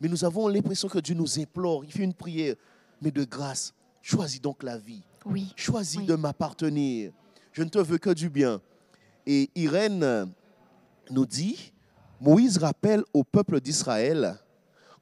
Mais 0.00 0.08
nous 0.08 0.24
avons 0.24 0.48
l'impression 0.48 0.88
que 0.88 0.98
Dieu 0.98 1.14
nous 1.14 1.38
implore, 1.38 1.84
il 1.84 1.92
fait 1.92 2.02
une 2.02 2.14
prière, 2.14 2.56
mais 3.00 3.10
de 3.10 3.24
grâce, 3.24 3.72
choisis 4.00 4.40
donc 4.40 4.62
la 4.62 4.76
vie. 4.76 5.02
Oui. 5.24 5.52
Choisis 5.56 5.98
Oui. 6.00 6.06
de 6.06 6.14
m'appartenir. 6.16 7.12
Je 7.52 7.62
ne 7.62 7.68
te 7.68 7.78
veux 7.78 7.98
que 7.98 8.10
du 8.10 8.28
bien. 8.28 8.60
Et 9.26 9.48
Irène 9.54 10.32
nous 11.10 11.26
dit, 11.26 11.72
Moïse 12.20 12.58
rappelle 12.58 13.04
au 13.12 13.22
peuple 13.22 13.60
d'Israël 13.60 14.36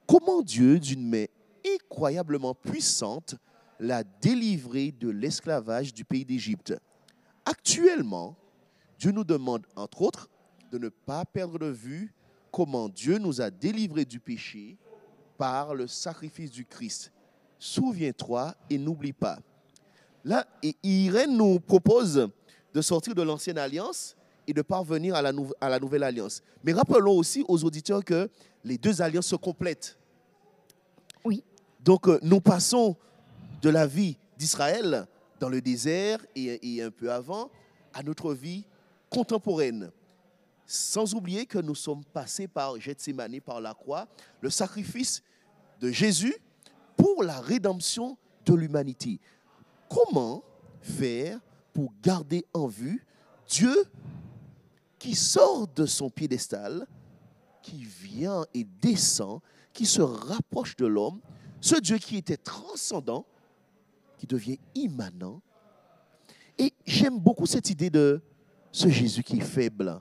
comment 0.07 0.41
Dieu, 0.43 0.79
d'une 0.79 1.07
main 1.07 1.25
incroyablement 1.65 2.53
puissante, 2.53 3.35
l'a 3.79 4.03
délivré 4.03 4.91
de 4.91 5.09
l'esclavage 5.09 5.93
du 5.93 6.05
pays 6.05 6.25
d'Égypte. 6.25 6.73
Actuellement, 7.45 8.35
Dieu 8.99 9.11
nous 9.11 9.23
demande, 9.23 9.65
entre 9.75 10.01
autres, 10.03 10.29
de 10.71 10.77
ne 10.77 10.89
pas 10.89 11.25
perdre 11.25 11.57
de 11.59 11.65
vue 11.67 12.13
comment 12.51 12.87
Dieu 12.89 13.17
nous 13.17 13.41
a 13.41 13.49
délivrés 13.49 14.05
du 14.05 14.19
péché 14.19 14.77
par 15.37 15.73
le 15.73 15.87
sacrifice 15.87 16.51
du 16.51 16.65
Christ. 16.65 17.11
Souviens-toi 17.57 18.53
et 18.69 18.77
n'oublie 18.77 19.13
pas. 19.13 19.39
Là, 20.23 20.45
et 20.61 20.75
Irène 20.83 21.35
nous 21.35 21.59
propose 21.59 22.29
de 22.73 22.81
sortir 22.81 23.15
de 23.15 23.21
l'ancienne 23.21 23.57
alliance 23.57 24.15
et 24.47 24.53
de 24.53 24.61
parvenir 24.61 25.15
à 25.15 25.21
la, 25.21 25.31
nou- 25.31 25.51
à 25.59 25.67
la 25.69 25.79
nouvelle 25.79 26.03
alliance. 26.03 26.41
Mais 26.63 26.73
rappelons 26.73 27.17
aussi 27.17 27.43
aux 27.47 27.63
auditeurs 27.63 28.03
que 28.03 28.29
les 28.63 28.77
deux 28.77 29.01
alliances 29.01 29.27
se 29.27 29.35
complètent. 29.35 29.97
Oui. 31.23 31.43
Donc, 31.79 32.07
euh, 32.07 32.19
nous 32.21 32.39
passons 32.39 32.95
de 33.61 33.69
la 33.69 33.87
vie 33.87 34.17
d'Israël 34.37 35.07
dans 35.41 35.49
le 35.49 35.59
désert 35.59 36.23
et, 36.35 36.81
un 36.83 36.91
peu 36.91 37.11
avant 37.11 37.49
à 37.93 38.03
notre 38.03 38.33
vie 38.33 38.63
contemporaine. 39.09 39.91
Sans 40.67 41.15
oublier 41.15 41.47
que 41.47 41.57
nous 41.57 41.73
sommes 41.75 42.05
passés 42.05 42.47
par 42.47 42.79
Gethsemane, 42.79 43.41
par 43.41 43.59
la 43.59 43.73
croix, 43.73 44.07
le 44.39 44.51
sacrifice 44.51 45.23
de 45.81 45.89
Jésus 45.89 46.35
pour 46.95 47.23
la 47.23 47.41
rédemption 47.41 48.17
de 48.45 48.53
l'humanité. 48.53 49.19
Comment 49.89 50.43
faire 50.79 51.39
pour 51.73 51.91
garder 52.03 52.45
en 52.53 52.67
vue 52.67 53.03
Dieu 53.49 53.75
qui 54.99 55.15
sort 55.15 55.67
de 55.67 55.87
son 55.87 56.11
piédestal, 56.11 56.85
qui 57.63 57.83
vient 57.83 58.45
et 58.53 58.63
descend, 58.63 59.41
qui 59.73 59.87
se 59.87 60.01
rapproche 60.01 60.75
de 60.75 60.85
l'homme, 60.85 61.19
ce 61.59 61.75
Dieu 61.79 61.97
qui 61.97 62.17
était 62.17 62.37
transcendant, 62.37 63.25
qui 64.21 64.27
devient 64.27 64.59
immanent. 64.75 65.41
Et 66.59 66.73
j'aime 66.85 67.17
beaucoup 67.17 67.47
cette 67.47 67.71
idée 67.71 67.89
de 67.89 68.21
ce 68.71 68.87
Jésus 68.87 69.23
qui 69.23 69.37
est 69.37 69.41
faible 69.41 69.99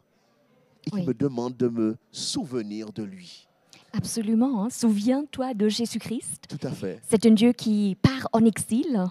et 0.86 0.90
qui 0.90 0.96
Oui. 0.96 1.06
me 1.06 1.14
demande 1.14 1.56
de 1.56 1.68
me 1.68 1.96
souvenir 2.10 2.92
de 2.92 3.02
lui. 3.02 3.48
Absolument. 3.94 4.64
hein. 4.64 4.68
Souviens-toi 4.70 5.54
de 5.54 5.68
Jésus-Christ. 5.70 6.44
Tout 6.50 6.66
à 6.66 6.70
fait. 6.70 7.00
C'est 7.08 7.24
un 7.24 7.30
Dieu 7.30 7.52
qui 7.54 7.96
part 8.02 8.28
en 8.34 8.44
exil. 8.44 9.04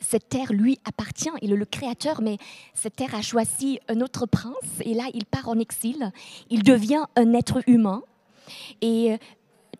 Cette 0.00 0.28
terre 0.28 0.52
lui 0.52 0.78
appartient, 0.84 1.30
il 1.40 1.52
est 1.52 1.56
le 1.56 1.64
créateur, 1.64 2.20
mais 2.20 2.36
cette 2.74 2.96
terre 2.96 3.14
a 3.14 3.22
choisi 3.22 3.78
un 3.88 4.02
autre 4.02 4.26
prince 4.26 4.80
et 4.84 4.92
là 4.92 5.04
il 5.14 5.24
part 5.24 5.48
en 5.48 5.58
exil. 5.58 6.12
Il 6.50 6.62
devient 6.62 7.04
un 7.16 7.32
être 7.32 7.62
humain. 7.66 8.02
Et 8.82 9.16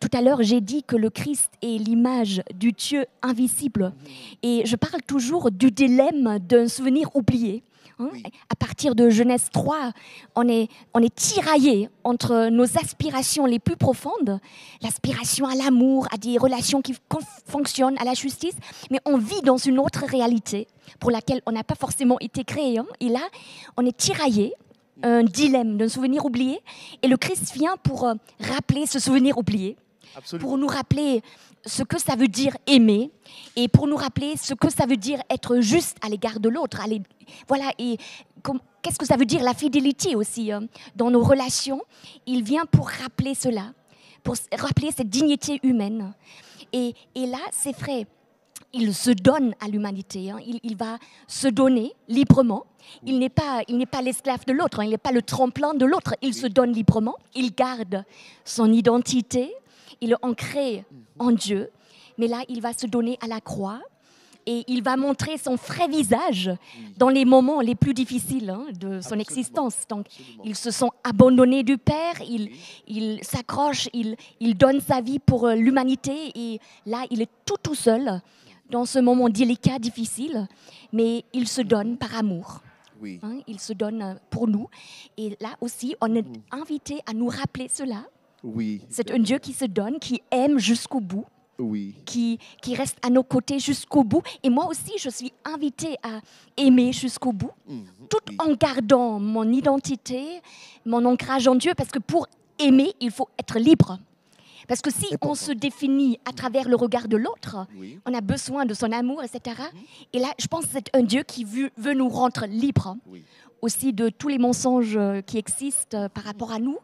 tout 0.03 0.17
à 0.17 0.21
l'heure 0.21 0.43
j'ai 0.43 0.59
dit 0.59 0.83
que 0.83 0.97
le 0.97 1.09
Christ 1.09 1.49
est 1.61 1.77
l'image 1.77 2.41
du 2.53 2.73
Dieu 2.73 3.05
invisible. 3.21 3.93
Et 4.41 4.63
je 4.65 4.75
parle 4.75 5.01
toujours 5.01 5.49
du 5.49 5.71
dilemme 5.71 6.39
d'un 6.39 6.67
souvenir 6.67 7.15
oublié. 7.15 7.63
hein. 7.99 8.09
Oui. 8.11 8.21
À 8.49 8.55
partir 8.55 8.95
de 8.95 9.09
Genèse 9.09 9.47
3, 9.53 9.91
on 10.35 10.45
est, 10.49 10.67
on 10.93 10.99
est 10.99 11.15
tiraillé 11.15 11.89
entre 12.03 12.49
nos 12.49 12.65
aspirations 12.77 13.45
les 13.45 13.59
plus 13.59 13.77
profondes, 13.77 14.41
l'aspiration 14.81 15.45
à 15.45 15.55
l'amour, 15.55 16.05
à 16.11 16.17
des 16.17 16.37
relations 16.37 16.81
qui 16.81 16.95
fonctionnent, 17.47 17.97
à 17.97 18.03
la 18.03 18.13
justice, 18.13 18.55
mais 18.91 18.99
on 19.05 19.17
vit 19.17 19.41
dans 19.41 19.57
une 19.57 19.79
autre 19.79 20.03
réalité 20.05 20.67
pour 20.99 21.11
laquelle 21.11 21.41
on 21.45 21.53
n'a 21.53 21.63
pas 21.63 21.75
forcément 21.75 22.17
été 22.19 22.43
créé. 22.43 22.77
hein. 22.77 22.87
Et 22.99 23.07
là, 23.07 23.21
on 23.77 23.85
est 23.85 23.95
tiraillé, 23.95 24.53
un 25.01 25.23
dilemme 25.23 25.77
d'un 25.77 25.87
souvenir 25.87 26.25
oublié, 26.25 26.59
et 27.01 27.07
le 27.07 27.15
Christ 27.15 27.53
vient 27.53 27.77
pour 27.83 28.05
euh, 28.05 28.15
rappeler 28.41 28.85
ce 28.85 28.99
souvenir 28.99 29.37
oublié, 29.37 29.77
Absolument. 30.15 30.47
pour 30.47 30.57
nous 30.57 30.67
rappeler 30.67 31.21
ce 31.65 31.83
que 31.83 31.99
ça 31.99 32.15
veut 32.15 32.27
dire 32.27 32.55
aimer 32.67 33.11
et 33.55 33.67
pour 33.67 33.87
nous 33.87 33.95
rappeler 33.95 34.35
ce 34.37 34.53
que 34.53 34.69
ça 34.69 34.85
veut 34.85 34.97
dire 34.97 35.21
être 35.29 35.59
juste 35.59 35.97
à 36.01 36.09
l'égard 36.09 36.39
de 36.39 36.49
l'autre. 36.49 36.81
Voilà, 37.47 37.71
et 37.79 37.97
qu'est-ce 38.81 38.99
que 38.99 39.05
ça 39.05 39.15
veut 39.15 39.25
dire 39.25 39.43
la 39.43 39.53
fidélité 39.53 40.15
aussi 40.15 40.51
hein, 40.51 40.67
dans 40.95 41.09
nos 41.09 41.23
relations? 41.23 41.81
Il 42.25 42.43
vient 42.43 42.65
pour 42.65 42.89
rappeler 42.89 43.33
cela, 43.33 43.73
pour 44.23 44.35
rappeler 44.57 44.89
cette 44.95 45.09
dignité 45.09 45.59
humaine. 45.63 46.13
Et, 46.73 46.93
et 47.15 47.25
là, 47.25 47.39
c'est 47.51 47.75
vrai, 47.77 48.07
il 48.73 48.93
se 48.93 49.11
donne 49.11 49.53
à 49.63 49.67
l'humanité, 49.67 50.31
hein. 50.31 50.39
il, 50.45 50.59
il 50.63 50.75
va 50.75 50.97
se 51.27 51.47
donner 51.47 51.93
librement. 52.07 52.65
Il 53.05 53.19
n'est 53.19 53.29
pas, 53.29 53.61
il 53.67 53.85
pas 53.87 54.01
l'esclave 54.01 54.43
de 54.45 54.51
l'autre, 54.51 54.79
hein. 54.79 54.85
il 54.85 54.89
n'est 54.89 54.97
pas 54.97 55.11
le 55.11 55.21
tremplin 55.21 55.73
de 55.73 55.85
l'autre. 55.85 56.15
Il 56.21 56.33
se 56.33 56.47
donne 56.47 56.73
librement, 56.73 57.15
il 57.35 57.53
garde 57.53 58.03
son 58.43 58.73
identité, 58.73 59.53
il 60.03 60.11
est 60.11 60.21
ancré 60.21 60.85
en 61.19 61.31
Dieu. 61.31 61.69
Mais 62.17 62.27
là, 62.27 62.39
il 62.49 62.61
va 62.61 62.73
se 62.73 62.85
donner 62.85 63.17
à 63.21 63.27
la 63.27 63.41
croix 63.41 63.81
et 64.45 64.63
il 64.67 64.83
va 64.83 64.97
montrer 64.97 65.37
son 65.37 65.55
vrai 65.55 65.87
visage 65.87 66.51
dans 66.97 67.07
les 67.09 67.23
moments 67.23 67.61
les 67.61 67.75
plus 67.75 67.93
difficiles 67.93 68.49
hein, 68.49 68.65
de 68.77 68.99
son 68.99 69.17
Absolument. 69.17 69.21
existence. 69.21 69.75
Donc, 69.87 70.05
Absolument. 70.07 70.43
ils 70.45 70.55
se 70.55 70.69
sont 70.71 70.91
abandonnés 71.03 71.63
du 71.63 71.77
Père, 71.77 72.15
il, 72.27 72.51
il 72.87 73.23
s'accroche, 73.23 73.87
il, 73.93 74.15
il 74.41 74.55
donne 74.57 74.81
sa 74.81 74.99
vie 75.01 75.19
pour 75.19 75.47
euh, 75.47 75.55
l'humanité 75.55 76.31
et 76.35 76.59
là, 76.85 77.05
il 77.09 77.21
est 77.21 77.29
tout 77.45 77.55
tout 77.63 77.75
seul 77.75 78.21
dans 78.69 78.85
ce 78.85 78.99
moment 78.99 79.29
délicat, 79.29 79.79
difficile, 79.79 80.47
mais 80.91 81.23
il 81.33 81.47
se 81.47 81.61
donne 81.61 81.97
par 81.97 82.13
amour. 82.15 82.59
Oui. 83.01 83.19
hein, 83.23 83.39
il 83.47 83.59
se 83.59 83.73
donne 83.73 84.01
euh, 84.01 84.13
pour 84.29 84.47
nous. 84.47 84.67
Et 85.17 85.35
là 85.41 85.49
aussi, 85.61 85.95
on 86.01 86.13
est 86.15 86.25
invité 86.51 86.99
à 87.05 87.13
nous 87.13 87.27
rappeler 87.27 87.67
cela. 87.71 88.05
Oui. 88.43 88.81
C'est 88.89 89.11
un 89.11 89.19
Dieu 89.19 89.37
qui 89.39 89.53
se 89.53 89.65
donne, 89.65 89.99
qui 89.99 90.21
aime 90.31 90.59
jusqu'au 90.59 90.99
bout, 90.99 91.25
Oui. 91.59 91.95
qui, 92.05 92.39
qui 92.61 92.75
reste 92.75 92.97
à 93.05 93.09
nos 93.09 93.23
côtés 93.23 93.59
jusqu'au 93.59 94.03
bout. 94.03 94.21
Et 94.43 94.49
moi 94.49 94.67
aussi, 94.67 94.93
je 94.97 95.09
suis 95.09 95.31
invitée 95.45 95.95
à 96.03 96.19
aimer 96.57 96.91
jusqu'au 96.91 97.31
bout, 97.31 97.51
Mhm. 97.67 97.85
tout 98.09 98.17
Oui. 98.29 98.37
en 98.39 98.53
gardant 98.55 99.19
mon 99.19 99.49
identité, 99.51 100.41
mon 100.85 101.05
ancrage 101.05 101.47
en 101.47 101.55
Dieu, 101.55 101.73
parce 101.75 101.89
que 101.89 101.99
pour 101.99 102.27
aimer, 102.59 102.93
il 102.99 103.11
faut 103.11 103.29
être 103.39 103.59
libre. 103.59 103.97
Parce 104.67 104.81
que 104.81 104.91
si 104.91 105.07
on 105.21 105.35
se 105.35 105.51
définit 105.51 106.19
à 106.25 106.31
travers 106.31 106.69
le 106.69 106.75
regard 106.77 107.07
de 107.09 107.17
l'autre, 107.17 107.67
Oui. 107.77 107.99
on 108.05 108.13
a 108.13 108.21
besoin 108.21 108.65
de 108.65 108.73
son 108.73 108.91
amour, 108.93 109.21
etc. 109.23 109.61
Et 110.13 110.19
là, 110.19 110.27
je 110.39 110.47
pense 110.47 110.65
que 110.65 110.71
c'est 110.73 110.89
un 110.95 111.03
Dieu 111.03 111.23
qui 111.23 111.43
veut, 111.43 111.69
veut 111.77 111.93
nous 111.93 112.07
rendre 112.07 112.45
libres 112.47 112.95
Oui. 113.09 113.23
aussi 113.61 113.91
de 113.91 114.07
tous 114.09 114.29
les 114.29 114.37
mensonges 114.37 114.95
euh, 114.95 115.21
qui 115.21 115.37
existent 115.37 115.97
euh, 115.97 116.07
par 116.09 116.23
rapport 116.23 116.51
à 116.53 116.59
nous. 116.59 116.77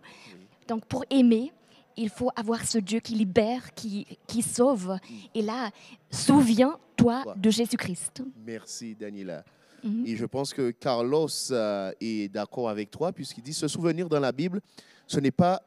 Donc 0.70 0.86
pour 0.86 1.04
aimer, 1.10 1.52
il 1.98 2.10
faut 2.10 2.30
avoir 2.36 2.64
ce 2.66 2.78
Dieu 2.78 3.00
qui 3.02 3.16
libère, 3.16 3.74
qui, 3.74 4.06
qui 4.28 4.42
sauve. 4.42 4.98
Et 5.36 5.42
là, 5.42 5.70
souviens-toi 6.12 7.24
de 7.36 7.50
Jésus-Christ. 7.50 8.24
Merci, 8.46 8.96
Daniela. 8.96 9.44
Mhm. 9.84 10.06
Et 10.06 10.16
je 10.16 10.26
pense 10.26 10.54
que 10.54 10.72
Carlos 10.72 11.28
euh, 11.52 11.92
est 12.00 12.32
d'accord 12.32 12.70
avec 12.70 12.92
toi, 12.92 13.12
puisqu'il 13.12 13.42
dit 13.44 13.54
se 13.54 13.68
souvenir 13.68 14.08
dans 14.08 14.20
la 14.20 14.32
Bible, 14.32 14.62
ce 15.08 15.20
n'est 15.20 15.32
pas 15.32 15.62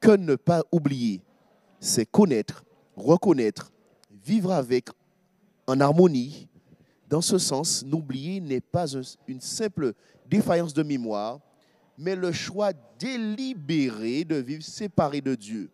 que 0.00 0.16
ne 0.16 0.34
pas 0.34 0.62
oublier, 0.72 1.20
c'est 1.80 2.06
connaître, 2.06 2.64
reconnaître, 2.96 3.70
vivre 4.24 4.52
avec 4.52 4.88
en 5.66 5.80
harmonie. 5.80 6.48
Dans 7.08 7.20
ce 7.20 7.38
sens, 7.38 7.84
n'oublier 7.84 8.40
n'est 8.40 8.60
pas 8.60 8.96
un- 8.96 9.02
une 9.28 9.40
simple 9.40 9.92
défaillance 10.28 10.74
de 10.74 10.82
mémoire, 10.82 11.38
mais 11.98 12.14
le 12.14 12.32
choix 12.32 12.72
délibéré 12.98 14.24
de 14.24 14.36
vivre 14.36 14.62
séparé 14.62 15.20
de 15.20 15.34
Dieu. 15.34 15.70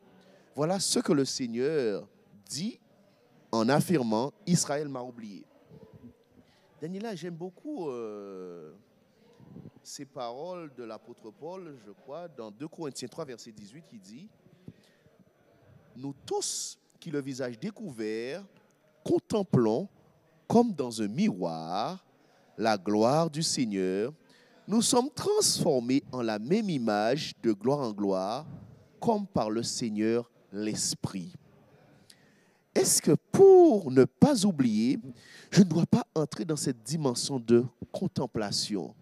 Voilà 0.54 0.78
ce 0.78 0.98
que 0.98 1.12
le 1.12 1.24
Seigneur 1.24 2.06
dit 2.48 2.78
en 3.50 3.68
affirmant 3.68 4.32
Israël 4.46 4.88
m'a 4.88 5.02
oublié. 5.02 5.44
Daniela, 6.80 7.14
j'aime 7.14 7.34
beaucoup 7.34 7.88
euh, 7.88 8.72
ces 9.82 10.04
paroles 10.04 10.72
de 10.74 10.84
l'apôtre 10.84 11.30
Paul, 11.30 11.76
je 11.86 11.92
crois, 11.92 12.28
dans 12.28 12.50
2 12.50 12.68
Corinthiens 12.68 13.08
3, 13.08 13.24
verset 13.24 13.52
18, 13.52 13.84
qui 13.88 13.98
dit 13.98 14.28
Nous 15.96 16.14
tous 16.26 16.78
qui 16.98 17.10
le 17.10 17.20
visage 17.20 17.58
découvert, 17.58 18.44
contemplons 19.04 19.88
comme 20.46 20.72
dans 20.72 21.00
un 21.02 21.08
miroir 21.08 22.04
la 22.58 22.76
gloire 22.76 23.30
du 23.30 23.42
Seigneur, 23.42 24.12
nous 24.68 24.82
sommes 24.82 25.10
transformés 25.10 26.02
en 26.12 26.22
la 26.22 26.38
même 26.38 26.70
image 26.70 27.32
de 27.42 27.52
gloire 27.52 27.80
en 27.80 27.92
gloire, 27.92 28.46
comme 29.00 29.26
par 29.26 29.50
le 29.50 29.62
Seigneur 29.62 30.30
l'Esprit. 30.52 31.32
Est-ce 32.74 33.02
que 33.02 33.12
pour 33.30 33.90
ne 33.90 34.04
pas 34.04 34.44
oublier, 34.46 34.98
je 35.50 35.60
ne 35.60 35.68
dois 35.68 35.86
pas 35.86 36.06
entrer 36.14 36.44
dans 36.44 36.56
cette 36.56 36.82
dimension 36.82 37.38
de 37.38 37.64
contemplation? 37.90 38.94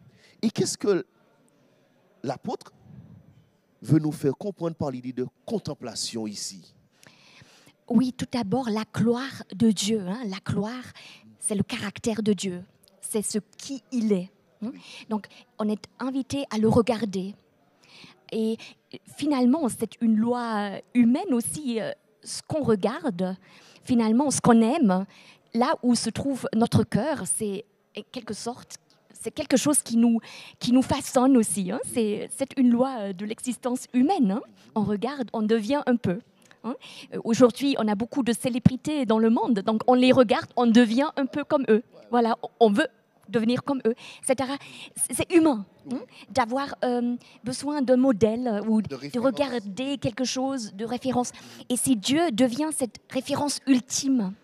Et 0.42 0.50
qu'est-ce 0.50 0.76
que 0.76 1.06
l'apôtre 2.22 2.72
veut 3.82 3.98
nous 3.98 4.12
faire 4.12 4.36
comprendre 4.36 4.74
par 4.74 4.90
l'idée 4.90 5.12
de 5.12 5.26
contemplation 5.46 6.26
ici? 6.26 6.74
Oui, 7.88 8.12
tout 8.12 8.26
d'abord, 8.30 8.70
la 8.70 8.84
gloire 8.92 9.42
de 9.54 9.70
Dieu. 9.70 10.00
hein. 10.00 10.22
La 10.26 10.38
gloire, 10.44 10.84
c'est 11.38 11.54
le 11.54 11.62
caractère 11.62 12.22
de 12.22 12.32
Dieu. 12.32 12.64
C'est 13.00 13.22
ce 13.22 13.38
qui 13.56 13.82
il 13.92 14.12
est. 14.12 14.30
hein. 14.62 14.72
Donc, 15.08 15.26
on 15.58 15.68
est 15.68 15.84
invité 15.98 16.44
à 16.50 16.58
le 16.58 16.68
regarder. 16.68 17.34
Et 18.32 18.56
finalement, 19.16 19.68
c'est 19.68 20.00
une 20.00 20.16
loi 20.16 20.70
humaine 20.94 21.32
aussi. 21.32 21.80
euh, 21.80 21.92
Ce 22.22 22.42
qu'on 22.46 22.62
regarde, 22.62 23.36
finalement, 23.82 24.30
ce 24.30 24.40
qu'on 24.40 24.60
aime, 24.60 25.06
là 25.54 25.74
où 25.82 25.94
se 25.94 26.10
trouve 26.10 26.46
notre 26.54 26.84
cœur, 26.84 27.22
c'est 27.26 27.64
quelque 28.12 28.34
sorte, 28.34 28.76
c'est 29.12 29.32
quelque 29.32 29.56
chose 29.56 29.82
qui 29.82 29.96
nous, 29.96 30.20
qui 30.58 30.72
nous 30.72 30.82
façonne 30.82 31.36
aussi. 31.36 31.70
hein. 31.72 31.80
C'est 31.92 32.28
c'est 32.36 32.56
une 32.56 32.70
loi 32.70 32.90
euh, 33.00 33.12
de 33.12 33.24
l'existence 33.24 33.86
humaine. 33.94 34.30
hein. 34.32 34.42
On 34.74 34.82
regarde, 34.84 35.28
on 35.32 35.42
devient 35.42 35.82
un 35.86 35.96
peu. 35.96 36.20
hein. 36.62 36.74
Euh, 37.14 37.20
Aujourd'hui, 37.24 37.74
on 37.78 37.88
a 37.88 37.94
beaucoup 37.96 38.22
de 38.22 38.32
célébrités 38.32 39.06
dans 39.06 39.18
le 39.18 39.30
monde, 39.30 39.58
donc 39.60 39.80
on 39.88 39.94
les 39.94 40.12
regarde, 40.12 40.50
on 40.56 40.66
devient 40.66 41.10
un 41.16 41.26
peu 41.26 41.42
comme 41.42 41.64
eux. 41.68 41.82
Voilà, 42.10 42.36
on 42.60 42.70
veut 42.70 42.86
devenir 43.30 43.62
comme 43.62 43.80
eux, 43.86 43.94
etc. 44.22 44.52
C'est 45.10 45.32
humain 45.32 45.64
hein, 45.92 46.00
d'avoir 46.30 46.74
euh, 46.84 47.16
besoin 47.44 47.82
d'un 47.82 47.96
modèle 47.96 48.62
ou 48.66 48.82
de, 48.82 49.18
regarder 49.18 49.98
quelque 49.98 50.24
chose 50.24 50.72
de 50.74 50.84
référence. 50.84 51.32
Et 51.68 51.76
si 51.76 51.96
Dieu 51.96 52.30
devient 52.32 52.70
cette 52.76 52.98
référence 53.10 53.60
ultime, 53.66 54.34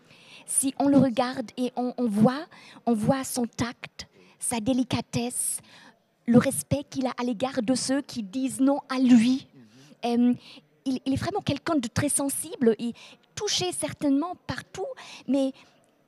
si 0.47 0.75
on 0.79 0.89
le 0.89 0.99
regarde 0.99 1.51
et 1.57 1.73
on, 1.77 1.93
on 1.99 2.07
voit, 2.07 2.47
on 2.87 2.95
voit 2.95 3.25
son 3.25 3.47
tact, 3.47 4.07
sa 4.39 4.61
délicatesse, 4.61 5.61
le 6.27 6.39
respect 6.39 6.85
qu'il 6.89 7.07
a 7.07 7.13
à 7.19 7.25
l'égard 7.25 7.63
de 7.63 7.75
ceux 7.75 8.03
qui 8.03 8.23
disent 8.23 8.61
non 8.61 8.81
à 8.89 8.99
lui. 8.99 9.47
Euh, 10.05 10.35
il, 10.85 11.01
il 11.05 11.13
est 11.13 11.17
vraiment 11.17 11.41
quelqu'un 11.41 11.77
de 11.77 11.89
très 11.89 12.09
sensible 12.09 12.75
et 12.79 12.93
touché 13.35 13.71
certainement 13.73 14.35
partout, 14.47 14.87
mais 15.29 15.53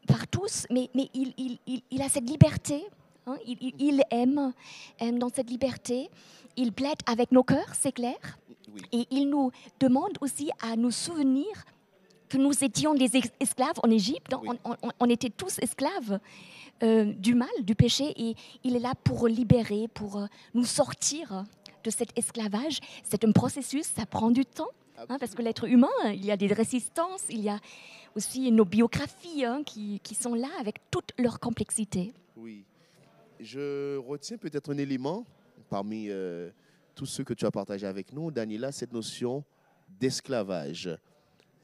par 0.08 0.26
tous, 0.26 0.66
mais, 0.70 0.90
mais 0.94 1.08
il, 1.14 1.32
il- 1.36 1.58
il- 1.66 1.82
il 1.90 2.02
a 2.02 2.08
cette 2.08 2.28
liberté. 2.28 2.82
hein, 3.26 3.36
il, 3.46 4.02
aime, 4.10 4.52
aime 4.98 5.18
dans 5.18 5.28
cette 5.28 5.50
liberté. 5.50 6.08
Il 6.56 6.72
plaide 6.72 6.98
avec 7.06 7.30
nos 7.30 7.44
cœurs, 7.44 7.72
c'est 7.74 7.92
clair. 7.92 8.16
Oui. 8.74 8.80
Et 8.92 9.06
il 9.10 9.28
nous 9.28 9.50
demande 9.78 10.14
aussi 10.20 10.50
à 10.60 10.74
nous 10.76 10.90
souvenir 10.90 11.46
que 12.28 12.36
nous 12.38 12.52
étions 12.64 12.94
des 12.94 13.10
esclaves 13.40 13.78
en 13.82 13.90
Égypte. 13.90 14.32
hein. 14.32 14.40
Oui. 14.42 14.56
On, 14.64 14.72
on- 14.82 14.90
on 15.00 15.08
était 15.08 15.30
tous 15.30 15.58
esclaves 15.60 16.18
euh, 16.82 17.12
du 17.14 17.34
mal, 17.34 17.56
du 17.62 17.74
péché. 17.74 18.12
Et 18.16 18.34
il 18.64 18.76
est 18.76 18.80
là 18.80 18.94
pour 19.04 19.28
libérer, 19.28 19.88
pour 19.88 20.16
euh, 20.18 20.26
nous 20.54 20.64
sortir 20.64 21.44
de 21.84 21.90
cet 21.90 22.16
esclavage. 22.18 22.80
C'est 23.04 23.24
un 23.24 23.32
processus, 23.32 23.86
ça 23.96 24.04
prend 24.06 24.30
du 24.30 24.44
temps. 24.44 24.68
hein, 25.08 25.16
parce 25.20 25.34
que 25.34 25.42
l'être 25.42 25.64
humain, 25.68 25.96
il 26.06 26.24
y 26.24 26.30
a 26.30 26.36
des 26.36 26.48
résistances, 26.48 27.22
il 27.30 27.40
y 27.40 27.48
a 27.48 27.58
aussi 28.18 28.50
nos 28.50 28.64
biographies 28.64 29.44
hein, 29.44 29.62
qui, 29.64 30.00
qui 30.02 30.16
sont 30.16 30.34
là 30.34 30.48
avec 30.60 30.80
toute 30.90 31.12
leur 31.18 31.38
complexité. 31.38 32.12
Oui. 32.36 32.64
Je 33.38 33.96
retiens 33.96 34.36
peut-être 34.36 34.72
un 34.72 34.78
élément 34.78 35.24
parmi 35.70 36.10
euh, 36.10 36.50
tous 36.96 37.06
ceux 37.06 37.22
que 37.22 37.32
tu 37.32 37.46
as 37.46 37.50
partagé 37.52 37.86
avec 37.86 38.12
nous, 38.12 38.32
Daniela, 38.32 38.72
cette 38.72 38.92
notion 38.92 39.44
d'esclavage. 40.00 40.90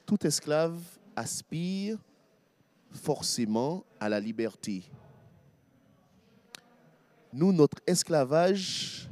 Tout 0.07 0.24
esclave 0.24 0.78
aspire 1.16 1.98
forcément 2.92 3.84
à 3.98 4.09
la 4.09 4.20
liberté. 4.20 4.84
Nous, 7.32 7.52
notre 7.52 7.78
esclavage 7.84 9.09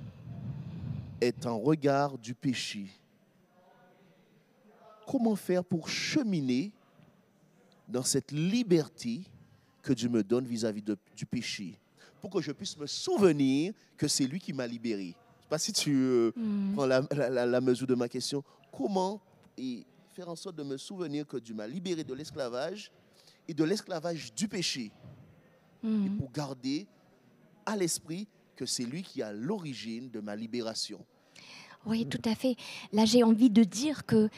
est 1.21 1.45
en 1.45 1.59
regard 1.59 2.17
du 2.19 2.35
péché. 2.35 2.87
Comment 5.09 5.35
faire 5.35 5.65
pour 5.65 5.89
cheminer 5.89 6.71
dans 7.93 8.03
cette 8.03 8.33
liberté 8.33 9.21
que 9.83 9.93
Dieu 9.93 10.09
me 10.09 10.23
donne 10.23 10.47
vis-à-vis 10.47 10.83
du 11.17 11.27
péché, 11.27 11.79
pour 12.21 12.31
que 12.31 12.41
je 12.41 12.53
puisse 12.53 12.77
me 12.79 12.87
souvenir 12.87 13.73
que 13.97 14.09
c'est 14.09 14.27
lui 14.27 14.41
qui 14.41 14.53
m'a 14.53 14.67
libéré. 14.67 15.03
Je 15.03 15.09
ne 15.09 15.13
sais 15.13 15.49
pas 15.51 15.59
si 15.59 15.73
tu 15.73 15.95
euh, 15.95 16.31
prends 16.75 16.87
la, 16.87 17.03
la- 17.11 17.29
la- 17.29 17.47
la 17.47 17.61
mesure 17.61 17.87
de 17.87 17.95
ma 17.95 18.09
question. 18.09 18.43
Comment 18.73 19.21
et 19.59 19.85
faire 20.13 20.29
en 20.29 20.37
sorte 20.37 20.57
de 20.57 20.63
me 20.63 20.77
souvenir 20.79 21.27
que 21.27 21.37
Dieu 21.37 21.55
m'a 21.55 21.67
libéré 21.67 22.05
de 22.05 22.15
l'esclavage 22.15 22.91
et 23.47 23.53
de 23.55 23.65
l'esclavage 23.65 24.33
du 24.35 24.49
péché, 24.49 24.91
et 25.85 26.09
pour 26.19 26.31
garder 26.31 26.87
à 27.67 27.77
l'esprit 27.77 28.29
que 28.57 28.65
c'est 28.67 28.85
lui 28.85 29.03
qui 29.03 29.21
a 29.21 29.33
l'origine 29.33 30.11
de 30.11 30.21
ma 30.21 30.37
libération. 30.37 31.05
Oui, 31.85 32.07
tout 32.07 32.23
à 32.25 32.35
fait. 32.37 32.55
Là, 32.93 33.05
j'ai 33.05 33.25
envie 33.25 33.51
de 33.51 33.65
dire 33.65 34.07
que 34.07 34.29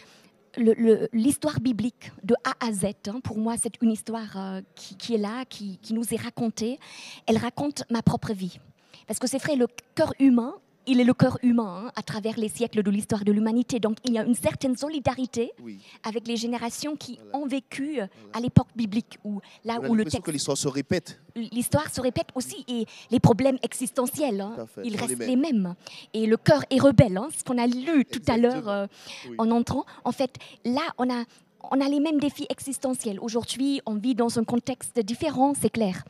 l'histoire 0.56 1.60
biblique 1.60 2.12
de 2.22 2.34
A 2.44 2.66
à 2.66 2.72
Z, 2.72 2.86
hein, 3.08 3.20
pour 3.22 3.38
moi, 3.38 3.54
c'est 3.60 3.80
une 3.82 3.90
histoire 3.90 4.36
euh, 4.36 4.60
qui, 4.74 5.14
est 5.14 5.18
là, 5.18 5.44
qui, 5.44 5.78
qui 5.78 5.94
nous 5.94 6.12
est 6.12 6.20
racontée. 6.20 6.78
Elle 7.26 7.38
raconte 7.38 7.84
ma 7.90 8.02
propre 8.02 8.32
vie. 8.32 8.58
Parce 9.06 9.18
que 9.18 9.26
c'est 9.26 9.42
vrai, 9.42 9.56
le 9.56 9.66
cœur 9.94 10.12
humain, 10.18 10.54
il 10.86 11.00
est 11.00 11.04
le 11.04 11.14
cœur 11.14 11.38
humain 11.42 11.84
hein, 11.86 11.92
à 11.96 12.02
travers 12.02 12.38
les 12.38 12.48
siècles 12.48 12.82
de 12.82 12.90
l'histoire 12.90 13.24
de 13.24 13.32
l'humanité. 13.32 13.80
Donc, 13.80 13.96
il 14.04 14.12
y 14.12 14.18
a 14.18 14.24
une 14.24 14.34
certaine 14.34 14.76
solidarité 14.76 15.52
Oui. 15.62 15.78
avec 16.02 16.26
les 16.28 16.36
générations 16.36 16.94
qui 16.96 17.18
Voilà. 17.22 17.38
ont 17.38 17.46
vécu 17.46 18.00
euh, 18.00 18.06
à 18.32 18.40
l'époque 18.40 18.68
biblique, 18.76 19.18
où, 19.24 19.40
là 19.64 19.78
On 19.82 19.90
où 19.90 19.94
le 19.94 20.04
texte 20.04 20.22
que 20.22 20.30
l'histoire 20.30 20.56
se 20.58 20.68
répète. 20.68 21.20
l'histoire 21.36 21.88
se 21.92 22.00
répète 22.00 22.28
aussi 22.34 22.64
et 22.68 22.86
les 23.10 23.20
problèmes 23.20 23.58
existentiels, 23.62 24.40
hein, 24.40 24.56
ils 24.84 24.92
les 24.92 24.98
restent 24.98 25.18
les 25.18 25.36
mêmes. 25.36 25.74
Et 26.12 26.26
le 26.26 26.36
cœur 26.36 26.62
est 26.70 26.80
rebelle, 26.80 27.16
hein, 27.16 27.28
ce 27.36 27.42
qu'on 27.44 27.58
a 27.58 27.66
lu 27.66 28.04
tout 28.04 28.22
à 28.28 28.36
l'heure 28.36 28.68
euh, 28.68 28.86
Oui. 29.28 29.36
en 29.38 29.50
entrant. 29.50 29.84
En 30.04 30.12
fait, 30.12 30.36
là, 30.64 30.82
on 30.98 31.08
a, 31.10 31.24
on 31.70 31.80
a 31.80 31.88
les 31.88 32.00
mêmes 32.00 32.20
défis 32.20 32.46
existentiels. 32.50 33.18
Aujourd'hui, 33.20 33.80
on 33.86 33.94
vit 33.94 34.14
dans 34.14 34.38
un 34.38 34.44
contexte 34.44 34.98
différent, 35.00 35.54
c'est 35.58 35.70
clair. 35.70 36.04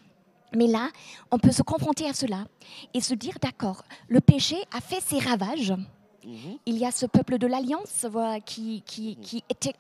Mais 0.57 0.67
là, 0.67 0.91
on 1.31 1.39
peut 1.39 1.53
se 1.53 1.63
confronter 1.63 2.07
à 2.09 2.13
cela 2.15 2.45
et 2.95 3.01
se 3.01 3.15
dire, 3.15 3.35
d'accord, 3.41 3.83
le 4.09 4.21
péché 4.21 4.57
a 4.73 4.81
fait 4.81 5.01
ses 5.01 5.19
ravages. 5.19 5.73
Mhm. 6.25 6.59
Il 6.67 6.79
y 6.79 6.87
a 6.87 6.91
ce 6.91 7.07
peuple 7.07 7.39
de 7.39 7.47
l'Alliance 7.47 8.07
qui, 8.47 8.83
qui, 8.87 9.17
qui 9.17 9.45
était 9.49 9.75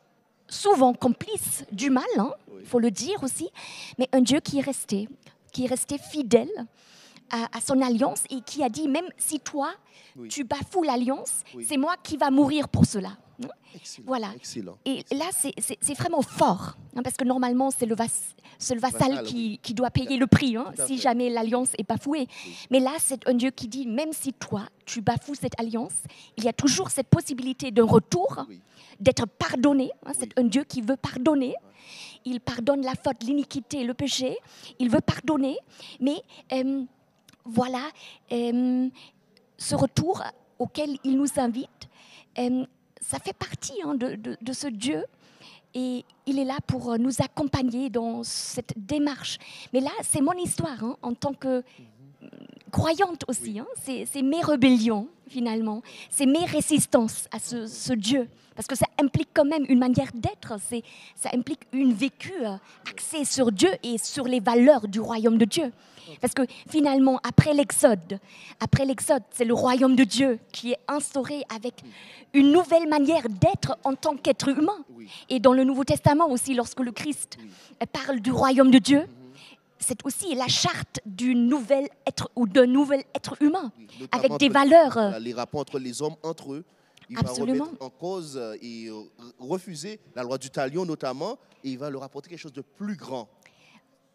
souvent 0.48 0.92
complice 0.92 1.64
du 1.72 1.90
mal, 1.90 2.04
il 2.16 2.22
Oui. 2.56 2.64
faut 2.66 2.78
le 2.78 2.90
dire 2.90 3.22
aussi, 3.22 3.48
mais 3.98 4.08
un 4.12 4.20
Dieu 4.20 4.40
qui 4.40 4.58
est 4.58 4.62
resté, 4.62 5.08
qui 5.52 5.64
est 5.64 5.68
resté 5.68 5.96
fidèle 5.98 6.50
à, 7.30 7.48
à 7.56 7.60
son 7.60 7.80
alliance 7.80 8.24
et 8.30 8.40
qui 8.42 8.62
a 8.62 8.68
dit, 8.68 8.86
même 8.88 9.08
si 9.16 9.40
toi, 9.40 9.72
Oui. 10.16 10.28
tu 10.28 10.44
bafoues 10.44 10.82
l'alliance, 10.82 11.40
Oui. 11.54 11.64
c'est 11.66 11.78
moi 11.78 11.94
qui 12.02 12.16
va 12.18 12.30
mourir 12.30 12.68
pour 12.68 12.84
cela. 12.84 13.16
Excellent. 13.74 14.07
Voilà. 14.07 14.28
Excellent. 14.37 14.78
Et 14.85 15.05
là, 15.12 15.26
c'est- 15.32 15.55
vraiment 15.99 16.22
fort, 16.22 16.76
hein, 16.97 17.03
parce 17.03 17.16
que 17.16 17.24
normalement, 17.24 17.70
c'est 17.70 17.87
le, 17.87 17.95
vas- 17.95 18.07
c'est 18.59 18.74
le 18.74 18.80
vassal 18.80 19.11
Vassal, 19.11 19.24
qui, 19.26 19.59
qui 19.62 19.74
doit 19.74 19.91
payer 19.91 20.16
le 20.16 20.26
prix, 20.26 20.57
hein, 20.57 20.72
si 20.87 20.99
jamais 20.99 21.28
l'alliance 21.30 21.70
est 21.78 21.87
bafouée. 21.89 22.28
Mais 22.70 22.80
là, 22.80 22.93
c'est 22.99 23.26
un 23.28 23.35
Dieu 23.35 23.51
qui 23.51 23.66
dit, 23.68 23.87
même 23.87 24.12
si 24.12 24.32
toi, 24.32 24.62
tu 24.87 25.01
bafoues 25.01 25.35
cette 25.35 25.59
alliance, 25.61 25.95
il 26.37 26.45
y 26.45 26.49
a 26.49 26.53
toujours 26.53 26.91
cette 26.91 27.09
possibilité 27.09 27.70
d'un 27.70 27.85
retour, 27.87 28.45
Oui. 28.49 28.61
d'être 29.01 29.26
pardonné. 29.26 29.91
hein, 30.07 30.12
c'est 30.18 30.39
un 30.39 30.45
Dieu 30.45 30.64
qui 30.64 30.80
veut 30.80 30.97
pardonner. 30.97 31.55
Il 32.24 32.41
pardonne 32.41 32.82
la 32.82 32.95
faute, 32.95 33.22
l'iniquité, 33.22 33.85
le 33.85 33.93
péché. 33.95 34.39
Il 34.78 34.89
veut 34.89 35.01
pardonner. 35.03 35.59
Mais 36.01 36.22
euh, 36.53 36.85
voilà, 37.45 37.82
euh, 38.32 38.89
ce 39.59 39.74
retour 39.74 40.22
auquel 40.59 40.97
il 41.05 41.16
nous 41.18 41.26
invite, 41.37 41.68
euh, 42.39 42.64
ça 43.07 43.18
fait 43.18 43.34
partie 43.34 43.74
hein, 43.84 43.94
de, 43.94 44.52
ce 44.52 44.66
Dieu. 44.66 45.05
Et 45.74 46.05
il 46.26 46.38
est 46.38 46.44
là 46.44 46.59
pour 46.66 46.92
euh, 46.92 46.98
nous 46.98 47.20
accompagner 47.20 47.90
dans 47.90 48.22
cette 48.22 48.74
démarche. 48.76 49.38
Mais 49.72 49.80
là, 49.80 49.90
c'est 50.02 50.20
mon 50.20 50.32
histoire 50.32 50.82
hein, 50.84 50.96
en 51.02 51.14
tant 51.14 51.34
que 51.34 51.64
croyante 52.74 53.24
aussi. 53.28 53.60
hein. 53.60 53.66
C'est 53.84 54.22
mes 54.22 54.40
rébellions, 54.40 55.06
finalement. 55.28 55.80
C'est 56.10 56.26
mes 56.26 56.44
résistances 56.44 57.28
à 57.30 57.38
ce, 57.38 57.66
ce 57.66 57.92
Dieu. 57.92 58.28
Parce 58.56 58.66
que 58.66 58.76
c'est 58.76 58.90
implique 59.00 59.28
quand 59.34 59.44
même 59.44 59.64
une 59.68 59.78
manière 59.78 60.10
d'être, 60.14 60.54
ça 61.16 61.28
implique 61.32 61.62
une 61.72 61.92
vécu 61.92 62.32
euh, 62.42 62.54
axée 62.88 63.24
sur 63.24 63.50
Dieu 63.50 63.70
et 63.82 63.98
sur 63.98 64.26
les 64.26 64.38
valeurs 64.38 64.86
du 64.86 65.00
royaume 65.00 65.38
de 65.38 65.44
Dieu. 65.44 65.72
Parce 66.20 66.34
que 66.34 66.42
finalement, 66.68 67.18
après 67.26 67.52
l'Exode, 67.54 68.18
après 68.60 68.84
l'Exode, 68.84 69.22
c'est 69.32 69.44
le 69.44 69.54
royaume 69.54 69.96
de 69.96 70.04
Dieu 70.04 70.38
qui 70.52 70.72
est 70.72 70.78
instauré 70.86 71.42
avec 71.52 71.74
une 72.32 72.52
nouvelle 72.52 72.88
manière 72.88 73.28
d'être 73.28 73.76
en 73.82 73.94
tant 73.94 74.14
qu'être 74.16 74.48
humain. 74.48 74.84
Et 75.28 75.40
dans 75.40 75.52
le 75.52 75.64
Nouveau 75.64 75.82
Testament 75.84 76.28
aussi, 76.30 76.54
lorsque 76.54 76.80
le 76.80 76.92
Christ 76.92 77.38
parle 77.92 78.20
du 78.20 78.30
royaume 78.30 78.70
de 78.70 78.78
Dieu, 78.78 79.06
c'est 79.78 80.04
aussi 80.04 80.34
la 80.34 80.48
charte 80.48 81.00
du 81.04 81.34
nouvel 81.34 81.88
être 82.06 82.30
ou 82.36 82.46
d'un 82.46 82.66
nouvel 82.66 83.02
être 83.14 83.36
humain, 83.42 83.72
Oui, 83.78 83.88
avec 84.12 84.36
des 84.38 84.48
valeurs. 84.48 84.96
euh, 84.96 85.18
les 85.18 85.32
rapports 85.34 85.60
entre 85.60 85.78
les 85.78 86.00
hommes 86.02 86.16
entre 86.22 86.54
eux. 86.54 86.64
Il 87.10 87.18
Absolument. 87.18 87.64
va 87.64 87.64
remettre 87.70 87.84
en 87.84 87.90
cause 87.90 88.36
euh, 88.40 88.56
et 88.62 88.86
euh, 88.88 88.94
refuser 89.38 90.00
la 90.14 90.22
loi 90.22 90.38
du 90.38 90.48
talion 90.48 90.86
notamment, 90.86 91.38
et 91.62 91.70
il 91.70 91.78
va 91.78 91.90
leur 91.90 92.02
apporter 92.02 92.30
quelque 92.30 92.38
chose 92.38 92.52
de 92.54 92.62
plus 92.62 92.96
grand. 92.96 93.28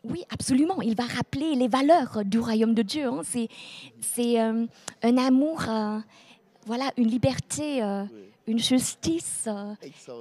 Oui, 0.03 0.23
absolument. 0.31 0.81
Il 0.81 0.95
va 0.95 1.03
rappeler 1.03 1.55
les 1.55 1.67
valeurs 1.67 2.23
du 2.25 2.39
royaume 2.39 2.73
de 2.73 2.81
Dieu. 2.81 3.05
hein. 3.07 3.21
C'est, 3.23 3.47
c'est 4.01 4.39
euh, 4.41 4.65
un 5.03 5.17
amour, 5.17 5.61
euh, 5.67 5.99
voilà, 6.65 6.91
une 6.97 7.07
liberté, 7.09 7.83
euh, 7.83 8.03
Oui. 8.05 8.21
une 8.47 8.59
justice, 8.59 9.47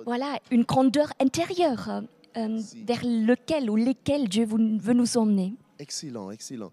voilà, 0.05 0.39
une 0.51 0.65
grandeur 0.65 1.11
intérieure 1.21 2.03
euh, 2.39 2.61
vers 2.87 3.05
lequel 3.05 3.69
ou 3.69 3.77
lesquels 3.77 4.29
Dieu 4.29 4.47
veut 4.47 4.93
nous 4.95 5.17
emmener. 5.17 5.55
Excellent, 5.79 6.31
excellent. 6.31 6.71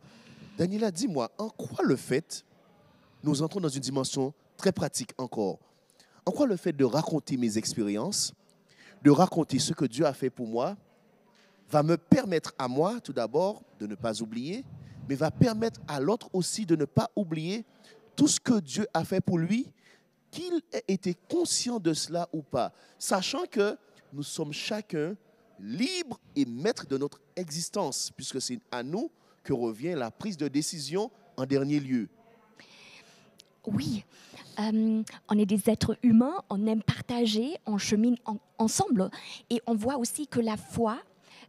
Daniela, 0.57 0.91
dis-moi, 0.91 1.31
en 1.37 1.49
quoi 1.49 1.83
le 1.83 1.95
fait, 1.95 2.45
nous 3.23 3.41
entrons 3.41 3.59
dans 3.59 3.69
une 3.69 3.81
dimension 3.81 4.33
très 4.57 4.71
pratique 4.71 5.11
encore, 5.17 5.59
en 6.25 6.31
quoi 6.31 6.47
le 6.47 6.55
fait 6.55 6.71
de 6.71 6.85
raconter 6.85 7.35
mes 7.35 7.57
expériences, 7.57 8.33
de 9.03 9.11
raconter 9.11 9.59
ce 9.59 9.73
que 9.73 9.85
Dieu 9.85 10.05
a 10.05 10.13
fait 10.13 10.29
pour 10.29 10.47
moi, 10.47 10.77
va 11.69 11.83
me 11.83 11.97
permettre 11.97 12.53
à 12.57 12.67
moi, 12.67 13.01
tout 13.01 13.13
d'abord, 13.13 13.63
de 13.79 13.87
ne 13.87 13.95
pas 13.95 14.21
oublier, 14.21 14.63
mais 15.09 15.15
va 15.15 15.31
permettre 15.31 15.81
à 15.87 15.99
l'autre 15.99 16.29
aussi 16.33 16.65
de 16.65 16.75
ne 16.75 16.85
pas 16.85 17.09
oublier 17.15 17.65
tout 18.15 18.27
ce 18.27 18.39
que 18.39 18.59
Dieu 18.59 18.87
a 18.93 19.03
fait 19.03 19.21
pour 19.21 19.37
lui, 19.37 19.67
qu'il 20.31 20.61
ait 20.71 20.83
été 20.87 21.15
conscient 21.29 21.79
de 21.79 21.93
cela 21.93 22.29
ou 22.33 22.41
pas, 22.41 22.71
sachant 22.97 23.45
que 23.49 23.77
nous 24.13 24.23
sommes 24.23 24.53
chacun 24.53 25.15
libres 25.59 26.19
et 26.35 26.45
maîtres 26.45 26.87
de 26.87 26.97
notre 26.97 27.19
existence, 27.35 28.11
puisque 28.15 28.41
c'est 28.41 28.59
à 28.71 28.83
nous 28.83 29.09
que 29.43 29.53
revient 29.53 29.93
la 29.95 30.11
prise 30.11 30.37
de 30.37 30.47
décision 30.47 31.11
en 31.37 31.45
dernier 31.45 31.79
lieu. 31.79 32.07
Oui, 33.67 34.03
euh, 34.59 35.01
on 35.27 35.37
est 35.39 35.45
des 35.45 35.69
êtres 35.69 35.97
humains, 36.03 36.35
on 36.49 36.67
aime 36.67 36.83
partager, 36.83 37.55
on 37.65 37.77
chemine 37.77 38.15
en- 38.25 38.37
ensemble. 38.59 39.09
Et 39.49 39.61
on 39.65 39.73
voit 39.75 39.97
aussi 39.97 40.27
que 40.27 40.39
la 40.39 40.55
foi, 40.55 40.99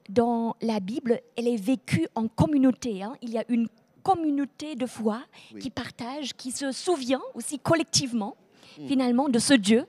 dans 0.09 0.57
la 0.63 0.81
Bible, 0.81 1.21
elle 1.37 1.49
est 1.49 1.57
vécue 1.61 2.09
en 2.15 2.27
communauté. 2.29 3.03
hein. 3.03 3.15
Il 3.21 3.31
y 3.31 3.39
a 3.39 3.45
une 3.49 3.69
communauté 4.03 4.77
de 4.77 4.87
foi 4.87 5.21
Oui. 5.53 5.61
qui 5.61 5.69
partage, 5.71 6.33
qui 6.35 6.53
se 6.53 6.73
souvient 6.73 7.21
aussi 7.35 7.59
collectivement. 7.59 8.37
Finalement, 8.87 9.29
de 9.29 9.39
ce 9.39 9.55
Dieu 9.55 9.87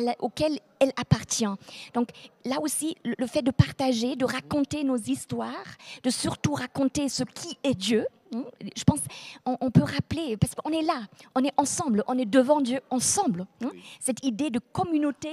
la- 0.00 0.14
auquel 0.18 0.58
elle 0.80 0.92
appartient. 0.96 1.46
Donc 1.94 2.08
là 2.44 2.56
aussi, 2.60 2.96
le 3.04 3.14
le 3.18 3.26
fait 3.26 3.42
de 3.42 3.50
partager, 3.50 4.16
de 4.16 4.24
raconter 4.24 4.84
nos 4.84 4.96
histoires, 4.96 5.64
de 6.02 6.10
surtout 6.10 6.52
raconter 6.54 7.08
ce 7.08 7.22
qui 7.24 7.56
est 7.62 7.74
Dieu, 7.74 8.06
hein, 8.34 8.44
je 8.76 8.84
pense 8.84 9.00
on, 9.46 9.56
on 9.60 9.70
peut 9.70 9.82
rappeler, 9.84 10.36
parce 10.36 10.54
qu'on 10.54 10.70
est 10.70 10.82
là, 10.82 11.02
on 11.34 11.42
est 11.44 11.52
ensemble, 11.56 12.02
on 12.06 12.18
est 12.18 12.26
devant 12.26 12.60
Dieu 12.60 12.80
ensemble. 12.90 13.46
hein. 13.64 13.70
Cette 14.00 14.24
idée 14.24 14.50
de 14.50 14.60
communauté, 14.72 15.30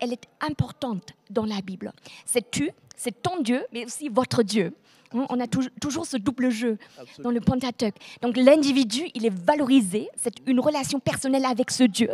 elle 0.00 0.12
est 0.12 0.26
importante 0.40 1.12
dans 1.30 1.44
la 1.44 1.60
Bible. 1.60 1.92
C'est 2.24 2.50
tu, 2.50 2.70
c'est 2.96 3.22
ton 3.22 3.40
Dieu, 3.40 3.64
mais 3.72 3.84
aussi 3.84 4.08
votre 4.08 4.42
Dieu. 4.42 4.74
Hein, 5.14 5.26
On 5.30 5.40
a 5.40 5.46
tou- 5.46 5.68
toujours 5.80 6.04
ce 6.06 6.16
double 6.18 6.50
jeu 6.50 6.76
dans 7.22 7.30
le 7.30 7.40
Pentateuque. 7.40 7.94
Donc 8.22 8.36
l'individu, 8.36 9.08
il 9.14 9.24
est 9.24 9.34
valorisé, 9.34 10.08
c'est 10.16 10.34
une 10.46 10.60
relation 10.60 11.00
personnelle 11.00 11.46
avec 11.46 11.70
ce 11.70 11.84
Dieu, 11.84 12.10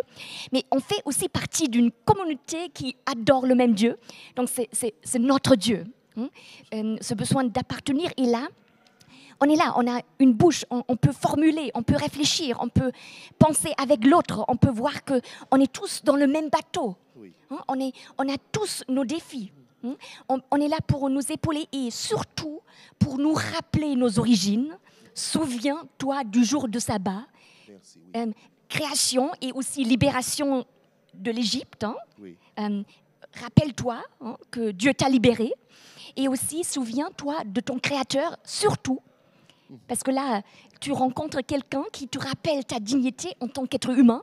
mais 0.53 0.63
on 0.71 0.79
fait 0.81 1.01
aussi 1.05 1.29
partie 1.29 1.69
d'une 1.69 1.91
communauté 2.05 2.69
qui 2.73 2.95
adore 3.07 3.47
le 3.47 3.55
même 3.57 3.75
Dieu. 3.75 3.97
Donc 4.37 4.49
c'est- 4.49 5.19
notre 5.19 5.57
Dieu. 5.57 5.85
hein. 6.17 6.29
Euh, 6.73 6.97
ce 7.01 7.15
besoin 7.15 7.45
d'appartenir 7.45 8.11
est 8.17 8.27
là. 8.27 8.47
On 9.41 9.47
est 9.51 9.57
là, 9.57 9.75
on 9.77 9.91
a 9.93 10.01
une 10.21 10.33
bouche, 10.33 10.65
on, 10.71 10.85
on 10.87 10.95
peut 10.97 11.11
formuler, 11.13 11.73
on 11.75 11.83
peut 11.83 11.97
réfléchir, 11.97 12.59
on 12.61 12.69
peut 12.69 12.93
penser 13.39 13.73
avec 13.79 14.05
l'autre, 14.07 14.45
on 14.47 14.55
peut 14.57 14.71
voir 14.71 15.03
que 15.05 15.21
on 15.51 15.59
est 15.61 15.73
tous 15.73 16.03
dans 16.05 16.15
le 16.15 16.29
même 16.29 16.49
bateau. 16.51 16.95
Oui. 17.17 17.33
Hein, 17.51 17.59
on, 17.67 17.81
est, 17.81 17.93
on 18.19 18.29
a 18.33 18.37
tous 18.53 18.85
nos 18.89 19.05
défis. 19.05 19.51
Hein. 19.85 19.97
On, 20.29 20.41
on 20.51 20.57
est 20.61 20.69
là 20.69 20.79
pour 20.87 21.09
nous 21.11 21.21
épauler 21.33 21.67
et 21.73 21.91
surtout 21.91 22.61
pour 22.99 23.19
nous 23.19 23.33
rappeler 23.35 23.95
nos 23.97 24.19
origines. 24.19 24.77
Souviens-toi 25.15 26.25
du 26.25 26.45
jour 26.45 26.69
de 26.69 26.79
sabbat, 26.79 27.25
Merci. 27.69 27.99
Oui. 28.15 28.21
euh, 28.21 28.33
création 28.69 29.31
et 29.41 29.53
aussi 29.53 29.85
libération 29.85 30.65
de 31.15 31.31
l'Égypte. 31.31 31.85
hein. 31.85 31.95
oui. 32.21 32.37
Euh, 32.59 32.83
Rappelle-toi 33.43 34.01
hein, 34.21 34.37
que 34.53 34.71
Dieu 34.71 34.95
t'a 34.95 35.09
libéré. 35.09 35.53
Et 36.17 36.29
aussi, 36.29 36.63
souviens-toi 36.63 37.43
de 37.45 37.61
ton 37.61 37.81
Créateur, 37.81 38.37
surtout. 38.45 39.01
Parce 39.89 40.05
que 40.05 40.13
là, 40.13 40.43
tu 40.81 40.93
rencontres 40.93 41.41
quelqu'un 41.41 41.83
qui 41.93 42.07
te 42.07 42.19
rappelle 42.19 42.65
ta 42.65 42.79
dignité 42.79 43.35
en 43.41 43.49
tant 43.49 43.67
qu'être 43.67 43.91
humain. 43.91 44.23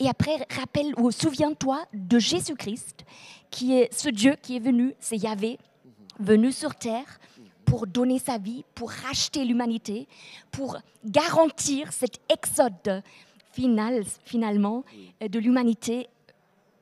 Et 0.00 0.08
après, 0.08 0.44
rappelle 0.58 0.92
ou 0.98 1.12
souviens-toi 1.12 1.84
de 1.94 2.18
Jésus-Christ, 2.18 3.04
qui 3.50 3.74
est 3.74 3.92
ce 3.92 4.08
Dieu 4.08 4.36
qui 4.40 4.56
est 4.56 4.60
venu, 4.60 4.94
c'est 5.00 5.16
Yahvé, 5.16 5.58
venu 6.18 6.52
sur 6.52 6.74
terre 6.74 7.18
pour 7.64 7.86
donner 7.86 8.18
sa 8.18 8.38
vie, 8.38 8.64
pour 8.74 8.90
racheter 8.90 9.44
l'humanité, 9.44 10.08
pour 10.50 10.78
garantir 11.04 11.92
cet 11.92 12.18
exode 12.32 13.02
final, 13.52 14.04
finalement, 14.24 14.84
euh, 15.22 15.28
de 15.28 15.38
l'humanité 15.38 16.08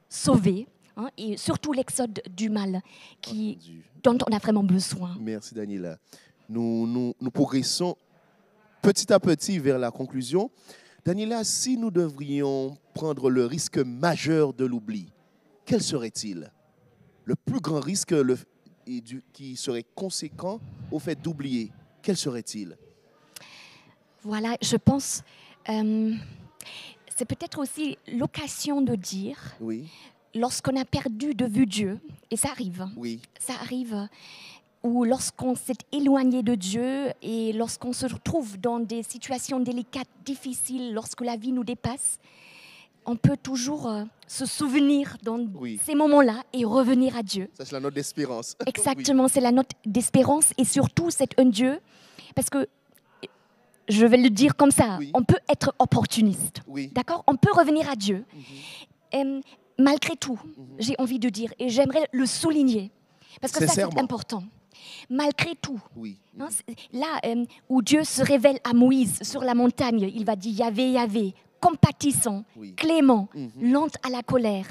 sauvée, 0.09 0.67
hein, 0.97 1.09
et 1.19 1.37
surtout 1.37 1.73
l'exode 1.73 2.23
du 2.31 2.49
mal 2.51 2.81
qui, 3.21 3.59
Entendu. 3.59 3.85
dont 4.03 4.19
on 4.29 4.37
a 4.37 4.39
vraiment 4.39 4.63
besoin. 4.63 5.17
Merci 5.21 5.55
Daniela. 5.55 5.99
Nous, 6.49 6.87
nous, 6.87 7.15
nous 7.21 7.31
progressons 7.31 7.97
petit 8.81 9.13
à 9.13 9.19
petit 9.19 9.59
vers 9.59 9.79
la 9.79 9.91
conclusion. 9.91 10.51
Daniela, 11.05 11.43
si 11.43 11.77
nous 11.77 11.91
devrions 11.91 12.77
prendre 12.95 13.31
le 13.31 13.45
risque 13.47 13.79
majeur 13.79 14.53
de 14.53 14.65
l'oubli, 14.65 15.13
quel 15.65 15.83
serait-il? 15.83 16.51
Le 17.27 17.35
plus 17.35 17.61
grand 17.61 17.81
risque 17.81 18.13
le- 18.13 18.39
et 18.87 19.01
du- 19.01 19.23
qui 19.33 19.57
serait 19.57 19.85
conséquent 19.95 20.61
au 20.93 20.99
fait 21.01 21.21
d'oublier, 21.21 21.73
quel 22.03 22.17
serait-il? 22.17 22.77
Voilà, 24.23 24.57
je 24.63 24.77
pense, 24.77 25.23
euh, 25.69 26.15
c'est 27.17 27.25
peut-être 27.25 27.59
aussi 27.59 27.99
l'occasion 28.13 28.81
de 28.81 28.95
dire, 28.95 29.39
Oui, 29.61 29.89
lorsqu'on 30.35 30.77
a 30.77 30.85
perdu 30.85 31.35
de 31.35 31.47
vue 31.47 31.67
Dieu, 31.67 31.99
et 32.31 32.37
ça 32.37 32.51
arrive, 32.51 32.87
oui, 32.97 33.21
ça 33.41 33.55
arrive, 33.55 34.09
ou 34.85 35.05
lorsqu'on 35.05 35.57
s'est 35.57 35.79
éloigné 35.91 36.45
de 36.45 36.55
Dieu 36.55 37.09
et 37.23 37.53
lorsqu'on 37.53 37.93
se 37.93 38.07
retrouve 38.07 38.57
dans 38.59 38.79
des 38.79 39.03
situations 39.03 39.59
délicates, 39.59 40.09
difficiles, 40.25 40.93
lorsque 40.95 41.23
la 41.23 41.37
vie 41.37 41.51
nous 41.53 41.65
dépasse, 41.65 42.19
on 43.07 43.17
peut 43.17 43.37
toujours 43.37 43.89
euh, 43.89 44.05
se 44.27 44.47
souvenir 44.47 45.17
dans 45.23 45.39
Oui. 45.55 45.81
ces 45.85 45.95
moments-là 45.95 46.43
et 46.53 46.65
revenir 46.65 47.17
à 47.17 47.23
Dieu. 47.23 47.49
c'est 47.59 47.73
la 47.73 47.81
note 47.81 47.95
d'espérance. 47.95 48.57
Exactement, 48.67 49.29
c'est 49.29 49.41
la 49.41 49.53
note 49.53 49.71
d'espérance 49.85 50.53
et 50.59 50.65
surtout 50.65 51.11
c'est 51.11 51.39
un 51.41 51.47
Dieu, 51.47 51.79
parce 52.35 52.51
que 52.51 52.67
je 53.89 54.05
vais 54.05 54.17
le 54.17 54.31
dire 54.31 54.57
comme 54.57 54.73
ça, 54.73 54.97
Oui. 54.99 55.11
on 55.15 55.23
peut 55.23 55.39
être 55.49 55.75
opportuniste, 55.79 56.61
Oui, 56.67 56.91
d'accord? 56.93 57.23
On 57.29 57.37
peut 57.37 57.53
revenir 57.53 57.89
à 57.89 57.95
Dieu. 57.95 58.25
Euh, 59.15 59.41
malgré 59.79 60.17
tout, 60.17 60.41
j'ai 60.79 60.97
envie 60.99 61.21
de 61.21 61.29
dire, 61.29 61.53
et 61.61 61.69
j'aimerais 61.69 62.09
le 62.13 62.27
souligner, 62.27 62.91
parce 63.41 63.53
que 63.53 63.65
ça 63.67 63.73
c'est 63.73 63.99
important. 63.99 64.43
Malgré 65.09 65.55
tout, 65.57 65.81
oui, 65.97 66.17
hein, 66.41 66.49
là 66.93 67.21
euh, 67.25 67.45
où 67.69 67.81
Dieu 67.83 68.03
se 68.05 68.23
révèle 68.23 68.59
à 68.65 68.73
Moïse 68.73 69.21
sur 69.23 69.43
la 69.43 69.55
montagne, 69.55 70.11
il 70.15 70.25
va 70.25 70.35
dire 70.37 70.53
Yahvé, 70.59 70.91
Yahvé, 70.93 71.35
compatissant, 71.67 72.45
Oui. 72.57 72.75
clément, 72.75 73.29
Mhm. 73.35 73.73
lente 73.73 73.97
à 74.07 74.09
la 74.11 74.23
colère, 74.23 74.69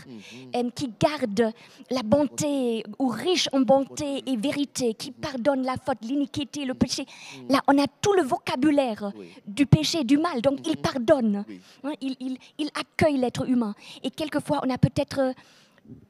euh, 0.55 0.69
qui 0.77 0.87
garde 0.99 1.51
la 1.91 2.03
bonté 2.03 2.83
ou 2.99 3.07
riche 3.09 3.47
en 3.51 3.61
bonté 3.61 4.23
et 4.25 4.37
vérité, 4.37 4.93
qui 4.93 5.11
pardonne 5.11 5.63
la 5.63 5.75
faute, 5.83 5.97
l'iniquité, 6.01 6.65
le 6.65 6.73
péché. 6.73 7.05
Là, 7.49 7.59
on 7.67 7.77
a 7.83 7.87
tout 8.01 8.13
le 8.13 8.23
vocabulaire 8.23 9.11
Oui. 9.17 9.27
du 9.45 9.65
péché, 9.65 10.03
du 10.03 10.17
mal. 10.17 10.41
Donc, 10.41 10.65
il 10.67 10.77
pardonne. 10.77 11.43
Oui. 11.47 11.59
Hein, 11.83 11.93
il, 12.01 12.15
il- 12.19 12.37
il 12.57 12.69
accueille 12.83 13.17
l'être 13.17 13.47
humain. 13.47 13.73
Et 14.03 14.09
quelquefois, 14.09 14.61
on 14.65 14.69
a 14.69 14.77
peut-être 14.77 15.19
euh, 15.19 15.33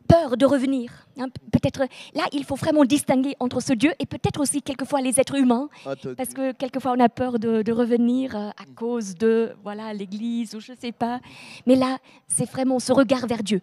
peur 0.07 0.37
de 0.37 0.45
revenir. 0.45 1.07
hein. 1.19 1.27
peut-être 1.51 1.81
là, 2.13 2.23
il 2.31 2.43
faut 2.45 2.55
vraiment 2.55 2.85
distinguer 2.85 3.35
entre 3.39 3.59
ce 3.59 3.73
Dieu 3.73 3.91
et 3.99 4.05
peut-être 4.05 4.39
aussi 4.39 4.61
quelquefois 4.61 5.01
les 5.01 5.19
êtres 5.19 5.35
humains. 5.35 5.67
Entendu. 5.85 6.15
Parce 6.15 6.29
que 6.29 6.51
quelquefois, 6.51 6.93
on 6.95 6.99
a 6.99 7.09
peur 7.09 7.39
de, 7.39 7.61
de 7.63 7.71
revenir 7.71 8.35
euh, 8.35 8.49
à 8.49 8.65
cause 8.75 9.15
de 9.15 9.53
voilà 9.63 9.93
l'Église 9.93 10.53
ou 10.55 10.59
je 10.59 10.73
sais 10.79 10.91
pas. 10.91 11.19
Mais 11.65 11.75
là, 11.75 11.97
c'est 12.27 12.49
vraiment 12.49 12.79
ce 12.79 12.93
regard 12.93 13.25
vers 13.27 13.43
Dieu. 13.43 13.61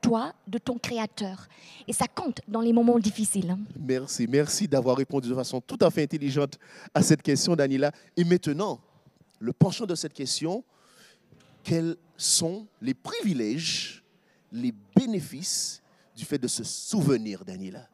toi 0.00 0.32
de 0.46 0.58
ton 0.58 0.78
Créateur. 0.78 1.48
Et 1.88 1.92
ça 1.92 2.06
compte 2.06 2.40
dans 2.46 2.60
les 2.60 2.72
moments 2.72 2.98
difficiles. 3.00 3.56
Merci, 3.78 4.26
merci 4.28 4.68
d'avoir 4.68 4.96
répondu 4.96 5.28
de 5.28 5.34
façon 5.34 5.60
tout 5.60 5.78
à 5.80 5.90
fait 5.90 6.02
intelligente 6.02 6.58
à 6.94 7.02
cette 7.02 7.22
question, 7.22 7.56
Daniela. 7.56 7.90
Et 8.16 8.24
maintenant, 8.24 8.78
le 9.40 9.52
penchant 9.52 9.86
de 9.86 9.94
cette 9.94 10.12
question, 10.12 10.62
quels 11.64 11.96
sont 12.16 12.66
les 12.80 12.94
privilèges, 12.94 14.04
les 14.52 14.72
bénéfices 14.96 15.82
du 16.16 16.24
fait 16.24 16.38
de 16.38 16.48
se 16.48 16.64
souvenir, 16.64 17.44
Daniela 17.44 17.86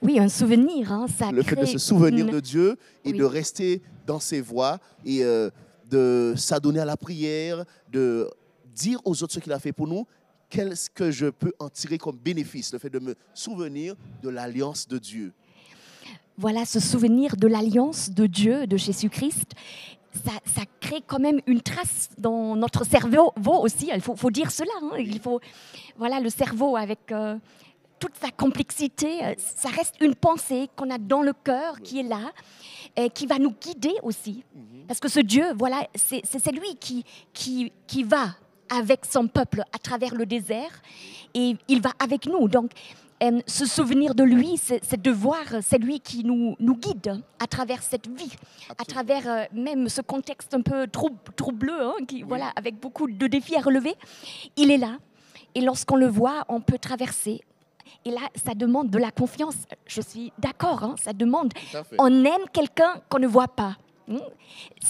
Oui, 0.00 0.18
un 0.18 0.28
souvenir, 0.28 0.92
hein, 0.92 1.06
ça 1.08 1.30
Le 1.30 1.42
fait 1.42 1.56
de 1.56 1.64
se 1.64 1.78
souvenir 1.78 2.26
de 2.26 2.40
Dieu 2.40 2.76
et 3.04 3.12
Oui. 3.12 3.18
de 3.18 3.24
rester 3.24 3.82
dans 4.06 4.18
ses 4.20 4.40
voies 4.40 4.78
et 5.04 5.22
euh, 5.24 5.50
de 5.90 6.34
s'adonner 6.36 6.80
à 6.80 6.84
la 6.84 6.96
prière, 6.96 7.64
de 7.90 8.28
dire 8.74 8.98
aux 9.04 9.22
autres 9.22 9.32
ce 9.34 9.38
qu'il 9.40 9.52
a 9.52 9.58
fait 9.60 9.72
pour 9.72 9.86
nous. 9.86 10.06
Qu'est-ce 10.48 10.90
que 10.90 11.10
je 11.10 11.26
peux 11.26 11.52
en 11.58 11.68
tirer 11.68 11.96
comme 11.98 12.16
bénéfice, 12.16 12.72
le 12.72 12.78
fait 12.78 12.90
de 12.90 12.98
me 12.98 13.14
souvenir 13.34 13.94
de 14.22 14.28
l'alliance 14.28 14.86
de 14.88 14.98
Dieu 14.98 15.32
Voilà, 16.36 16.64
ce 16.64 16.80
souvenir 16.80 17.36
de 17.36 17.46
l'alliance 17.46 18.10
de 18.10 18.26
Dieu, 18.26 18.66
de 18.66 18.76
Jésus-Christ, 18.76 19.52
ça, 20.12 20.32
ça 20.44 20.62
crée 20.80 21.02
quand 21.06 21.18
même 21.18 21.40
une 21.46 21.60
trace 21.60 22.10
dans 22.18 22.56
notre 22.56 22.84
cerveau 22.84 23.32
aussi. 23.36 23.90
Il 23.94 24.00
faut, 24.00 24.16
faut 24.16 24.30
dire 24.30 24.50
cela. 24.50 24.70
hein. 24.82 24.96
Il 24.98 25.20
faut, 25.20 25.40
voilà, 25.96 26.20
le 26.20 26.30
cerveau 26.30 26.76
avec 26.76 27.10
euh, 27.12 27.36
toute 27.98 28.16
sa 28.16 28.30
complexité, 28.30 29.24
euh, 29.24 29.34
ça 29.38 29.68
reste 29.68 29.94
une 30.00 30.14
pensée 30.14 30.68
qu'on 30.76 30.90
a 30.90 30.98
dans 30.98 31.22
le 31.22 31.32
cœur, 31.32 31.80
qui 31.80 32.00
est 32.00 32.04
là, 32.04 32.32
et 32.96 33.08
qui 33.10 33.26
va 33.26 33.38
nous 33.38 33.52
guider 33.52 33.94
aussi. 34.02 34.44
Parce 34.88 35.00
que 35.00 35.08
ce 35.08 35.20
Dieu, 35.20 35.46
voilà, 35.56 35.86
c'est 35.94 36.52
lui 36.52 36.74
qui, 36.78 37.04
qui, 37.32 37.72
qui 37.86 38.02
va 38.02 38.34
avec 38.68 39.04
son 39.04 39.28
peuple 39.28 39.62
à 39.72 39.78
travers 39.78 40.14
le 40.14 40.26
désert 40.26 40.82
et 41.34 41.56
il 41.68 41.80
va 41.80 41.90
avec 41.98 42.26
nous. 42.26 42.48
Donc, 42.48 42.70
se 43.46 43.66
souvenir 43.66 44.14
de 44.14 44.24
lui, 44.24 44.56
c'est 44.58 45.00
de 45.00 45.10
voir, 45.10 45.42
c'est 45.62 45.78
lui 45.78 46.00
qui 46.00 46.24
nous, 46.24 46.56
nous 46.58 46.76
guide 46.76 47.22
à 47.38 47.46
travers 47.46 47.82
cette 47.82 48.08
vie, 48.08 48.32
à 48.78 48.84
travers 48.84 49.28
euh, 49.28 49.44
même 49.52 49.88
ce 49.88 50.00
contexte 50.00 50.54
un 50.54 50.62
peu 50.62 50.86
troub- 50.86 51.16
troubleux, 51.36 51.82
hein, 51.82 52.04
qui, 52.06 52.22
voilà, 52.22 52.52
avec 52.56 52.80
beaucoup 52.80 53.06
de 53.08 53.26
défis 53.26 53.56
à 53.56 53.60
relever. 53.60 53.94
Il 54.56 54.70
est 54.70 54.78
là. 54.78 54.98
Et 55.54 55.60
lorsqu'on 55.60 55.96
le 55.96 56.08
voit, 56.08 56.44
on 56.48 56.60
peut 56.60 56.78
traverser. 56.78 57.42
Et 58.04 58.10
là, 58.10 58.22
ça 58.44 58.54
demande 58.54 58.90
de 58.90 58.98
la 58.98 59.10
confiance. 59.10 59.54
Je 59.86 60.00
suis 60.00 60.32
d'accord, 60.38 60.82
hein, 60.82 60.94
ça 61.00 61.12
demande. 61.12 61.52
On 61.98 62.24
aime 62.24 62.46
quelqu'un 62.52 63.00
qu'on 63.08 63.18
ne 63.20 63.28
voit 63.28 63.48
pas. 63.48 63.76
Hmm? 64.08 64.18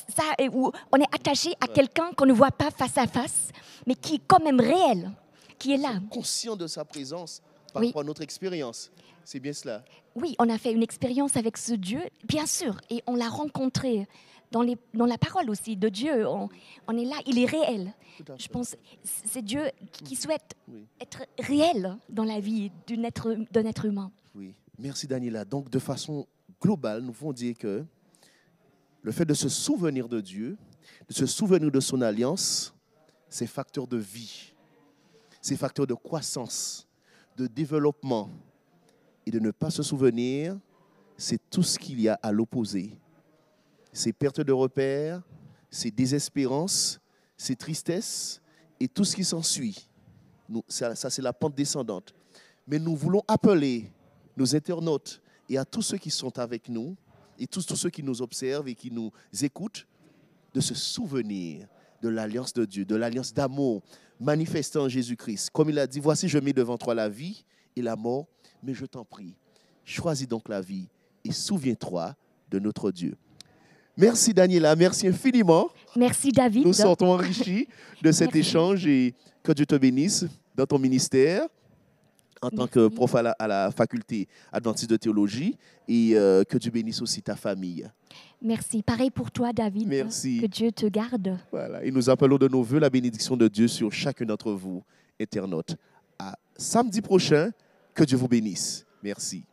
Ça, 0.09 0.23
où 0.53 0.73
on 0.91 0.97
est 0.97 1.15
attaché 1.15 1.53
à 1.61 1.67
quelqu'un 1.67 2.13
qu'on 2.17 2.27
ne 2.27 2.33
voit 2.33 2.51
pas 2.51 2.71
face 2.71 2.97
à 2.97 3.07
face, 3.07 3.49
mais 3.87 3.95
qui 3.95 4.15
est 4.15 4.23
quand 4.27 4.43
même 4.43 4.61
réel, 4.61 5.11
qui 5.59 5.75
est 5.75 5.77
là. 5.77 5.95
Conscient 6.11 6.57
de 6.57 6.67
sa 6.67 6.85
présence 6.85 7.43
par 7.73 7.81
Oui. 7.81 7.89
rapport 7.89 8.03
à 8.03 8.05
notre 8.05 8.23
expérience. 8.23 8.91
C'est 9.25 9.41
bien 9.41 9.53
cela. 9.53 9.85
Oui, 10.15 10.35
on 10.39 10.49
a 10.49 10.59
fait 10.59 10.73
une 10.73 10.83
expérience 10.83 11.37
avec 11.37 11.57
ce 11.57 11.73
Dieu, 11.75 12.01
bien 12.27 12.47
sûr, 12.47 12.81
et 12.91 13.03
on 13.07 13.15
l'a 13.15 13.29
rencontré 13.29 14.07
dans, 14.51 14.63
les, 14.63 14.77
dans 14.95 15.07
la 15.07 15.17
parole 15.19 15.49
aussi 15.49 15.77
de 15.77 15.89
Dieu. 15.89 16.27
On, 16.27 16.49
on 16.89 16.97
est 16.97 17.05
là, 17.05 17.17
il 17.27 17.39
est 17.39 17.47
réel. 17.47 17.93
Je 18.39 18.49
pense 18.49 18.77
c'est 19.05 19.43
Dieu 19.43 19.63
qui- 19.93 20.17
souhaite 20.17 20.55
Oui. 20.69 20.87
être 21.01 21.23
réel 21.39 21.97
dans 22.09 22.25
la 22.25 22.41
vie 22.41 22.71
d'un 22.87 23.05
être, 23.05 23.35
d'un 23.51 23.65
être 23.65 23.85
humain. 23.87 24.11
Oui, 24.35 24.55
merci 24.79 25.07
Daniela. 25.07 25.45
Donc, 25.45 25.71
de 25.71 25.79
façon 25.79 26.27
globale, 26.61 27.03
nous 27.03 27.13
pouvons 27.13 27.33
dire 27.33 27.57
que 27.57 27.85
le 29.03 29.13
fait 29.13 29.25
de 29.25 29.35
se 29.35 29.49
souvenir 29.49 30.09
de 30.09 30.21
Dieu, 30.21 30.57
de 31.09 31.15
se 31.15 31.27
souvenir 31.27 31.71
de 31.71 31.81
son 31.81 32.01
alliance, 32.03 32.75
c'est 33.29 33.47
facteur 33.47 33.87
de 33.87 33.97
vie, 33.97 34.53
c'est 35.41 35.57
facteur 35.57 35.87
de 35.87 35.95
croissance, 35.95 36.87
de 37.37 37.47
développement. 37.47 38.31
Et 39.27 39.31
de 39.31 39.39
ne 39.39 39.51
pas 39.51 39.71
se 39.71 39.83
souvenir, 39.83 40.59
c'est 41.17 41.41
tout 41.51 41.63
ce 41.63 41.79
qu'il 41.79 42.01
y 42.01 42.09
a 42.09 42.19
à 42.23 42.33
l'opposé. 42.33 42.99
C'est 43.93 44.13
perte 44.13 44.41
de 44.41 44.53
repères, 44.53 45.23
c'est 45.71 45.91
désespérance, 45.91 47.01
c'est 47.37 47.57
tristesse 47.57 48.41
et 48.81 48.89
tout 48.89 49.05
ce 49.05 49.15
qui 49.15 49.25
s'ensuit. 49.25 49.89
Ça, 50.69 50.95
ça 50.95 51.11
c'est 51.11 51.23
la 51.23 51.33
pente 51.33 51.55
descendante. 51.55 52.15
Mais 52.67 52.79
nous 52.79 52.97
voulons 52.97 53.23
appeler 53.29 53.91
nos 54.37 54.57
internautes 54.57 55.23
et 55.49 55.59
à 55.59 55.65
tous 55.65 55.83
ceux 55.83 55.99
qui 55.99 56.11
sont 56.11 56.39
avec 56.39 56.69
nous 56.69 56.97
et 57.39 57.47
tous, 57.47 57.67
tous 57.67 57.77
ceux 57.77 57.91
qui 57.91 58.03
nous 58.03 58.23
observent 58.23 58.69
et 58.69 58.75
qui 58.75 58.91
nous 58.91 59.13
écoutent 59.43 59.87
de 60.55 60.61
se 60.61 60.75
souvenir 60.75 61.67
de 62.03 62.09
l'alliance 62.09 62.53
de 62.53 62.65
Dieu, 62.65 62.85
de 62.85 62.97
l'alliance 62.97 63.33
d'amour 63.33 63.83
manifestée 64.23 64.79
en 64.79 64.89
Jésus-Christ. 64.89 65.51
Comme 65.53 65.71
il 65.71 65.79
a 65.79 65.87
dit, 65.87 66.01
voici 66.01 66.29
je 66.29 66.39
mets 66.39 66.53
devant 66.53 66.79
toi 66.79 66.95
la 66.95 67.09
vie 67.09 67.45
et 67.77 67.83
la 67.83 67.97
mort, 67.97 68.27
mais 68.63 68.75
je 68.75 68.87
t'en 68.87 69.05
prie, 69.05 69.35
choisis 69.85 70.29
donc 70.29 70.49
la 70.49 70.61
vie 70.61 70.89
et 71.25 71.33
souviens-toi 71.33 72.15
de 72.51 72.59
notre 72.59 72.91
Dieu. 72.91 73.17
Merci 73.97 74.33
Daniela, 74.33 74.75
merci 74.75 75.07
infiniment. 75.07 75.69
Merci 75.97 76.33
David. 76.33 76.67
Nous 76.67 76.73
sortons 76.73 77.13
enrichis 77.13 77.69
de 78.01 78.11
cet 78.13 78.35
Merci. 78.35 78.49
échange 78.51 78.87
et 78.87 79.15
que 79.43 79.53
Dieu 79.53 79.67
te 79.67 79.75
bénisse 79.75 80.25
dans 80.55 80.67
ton 80.67 80.79
ministère 80.79 81.47
en 82.43 82.51
tant 82.51 82.67
que 82.67 82.89
prof 82.89 83.15
à 83.15 83.23
la, 83.23 83.31
à 83.39 83.47
la 83.47 83.71
faculté 83.71 84.29
adventiste 84.53 84.91
de 84.91 84.97
théologie 84.97 85.57
et 85.89 86.13
euh, 86.15 86.45
que 86.45 86.59
Dieu 86.59 86.71
bénisse 86.71 87.01
aussi 87.01 87.23
ta 87.23 87.37
famille. 87.37 87.89
Merci. 88.43 88.83
Pareil 88.83 89.11
pour 89.11 89.31
toi, 89.31 89.53
David. 89.53 89.87
Merci. 89.89 90.41
Que 90.41 90.47
Dieu 90.47 90.73
te 90.73 90.87
garde. 90.87 91.39
Voilà. 91.51 91.85
Et 91.85 91.91
nous 91.91 92.11
appelons 92.11 92.37
de 92.39 92.49
nos 92.49 92.63
voeux 92.63 92.81
la 92.81 92.91
bénédiction 92.91 93.37
de 93.37 93.49
Dieu 93.49 93.69
sur 93.69 93.93
chacun 93.93 94.27
d'entre 94.27 94.53
vous, 94.53 94.83
internautes. 95.21 95.77
À 96.19 96.37
samedi 96.57 97.01
prochain, 97.01 97.51
que 97.95 98.05
Dieu 98.05 98.17
vous 98.17 98.29
bénisse. 98.29 98.85
Merci. 99.03 99.45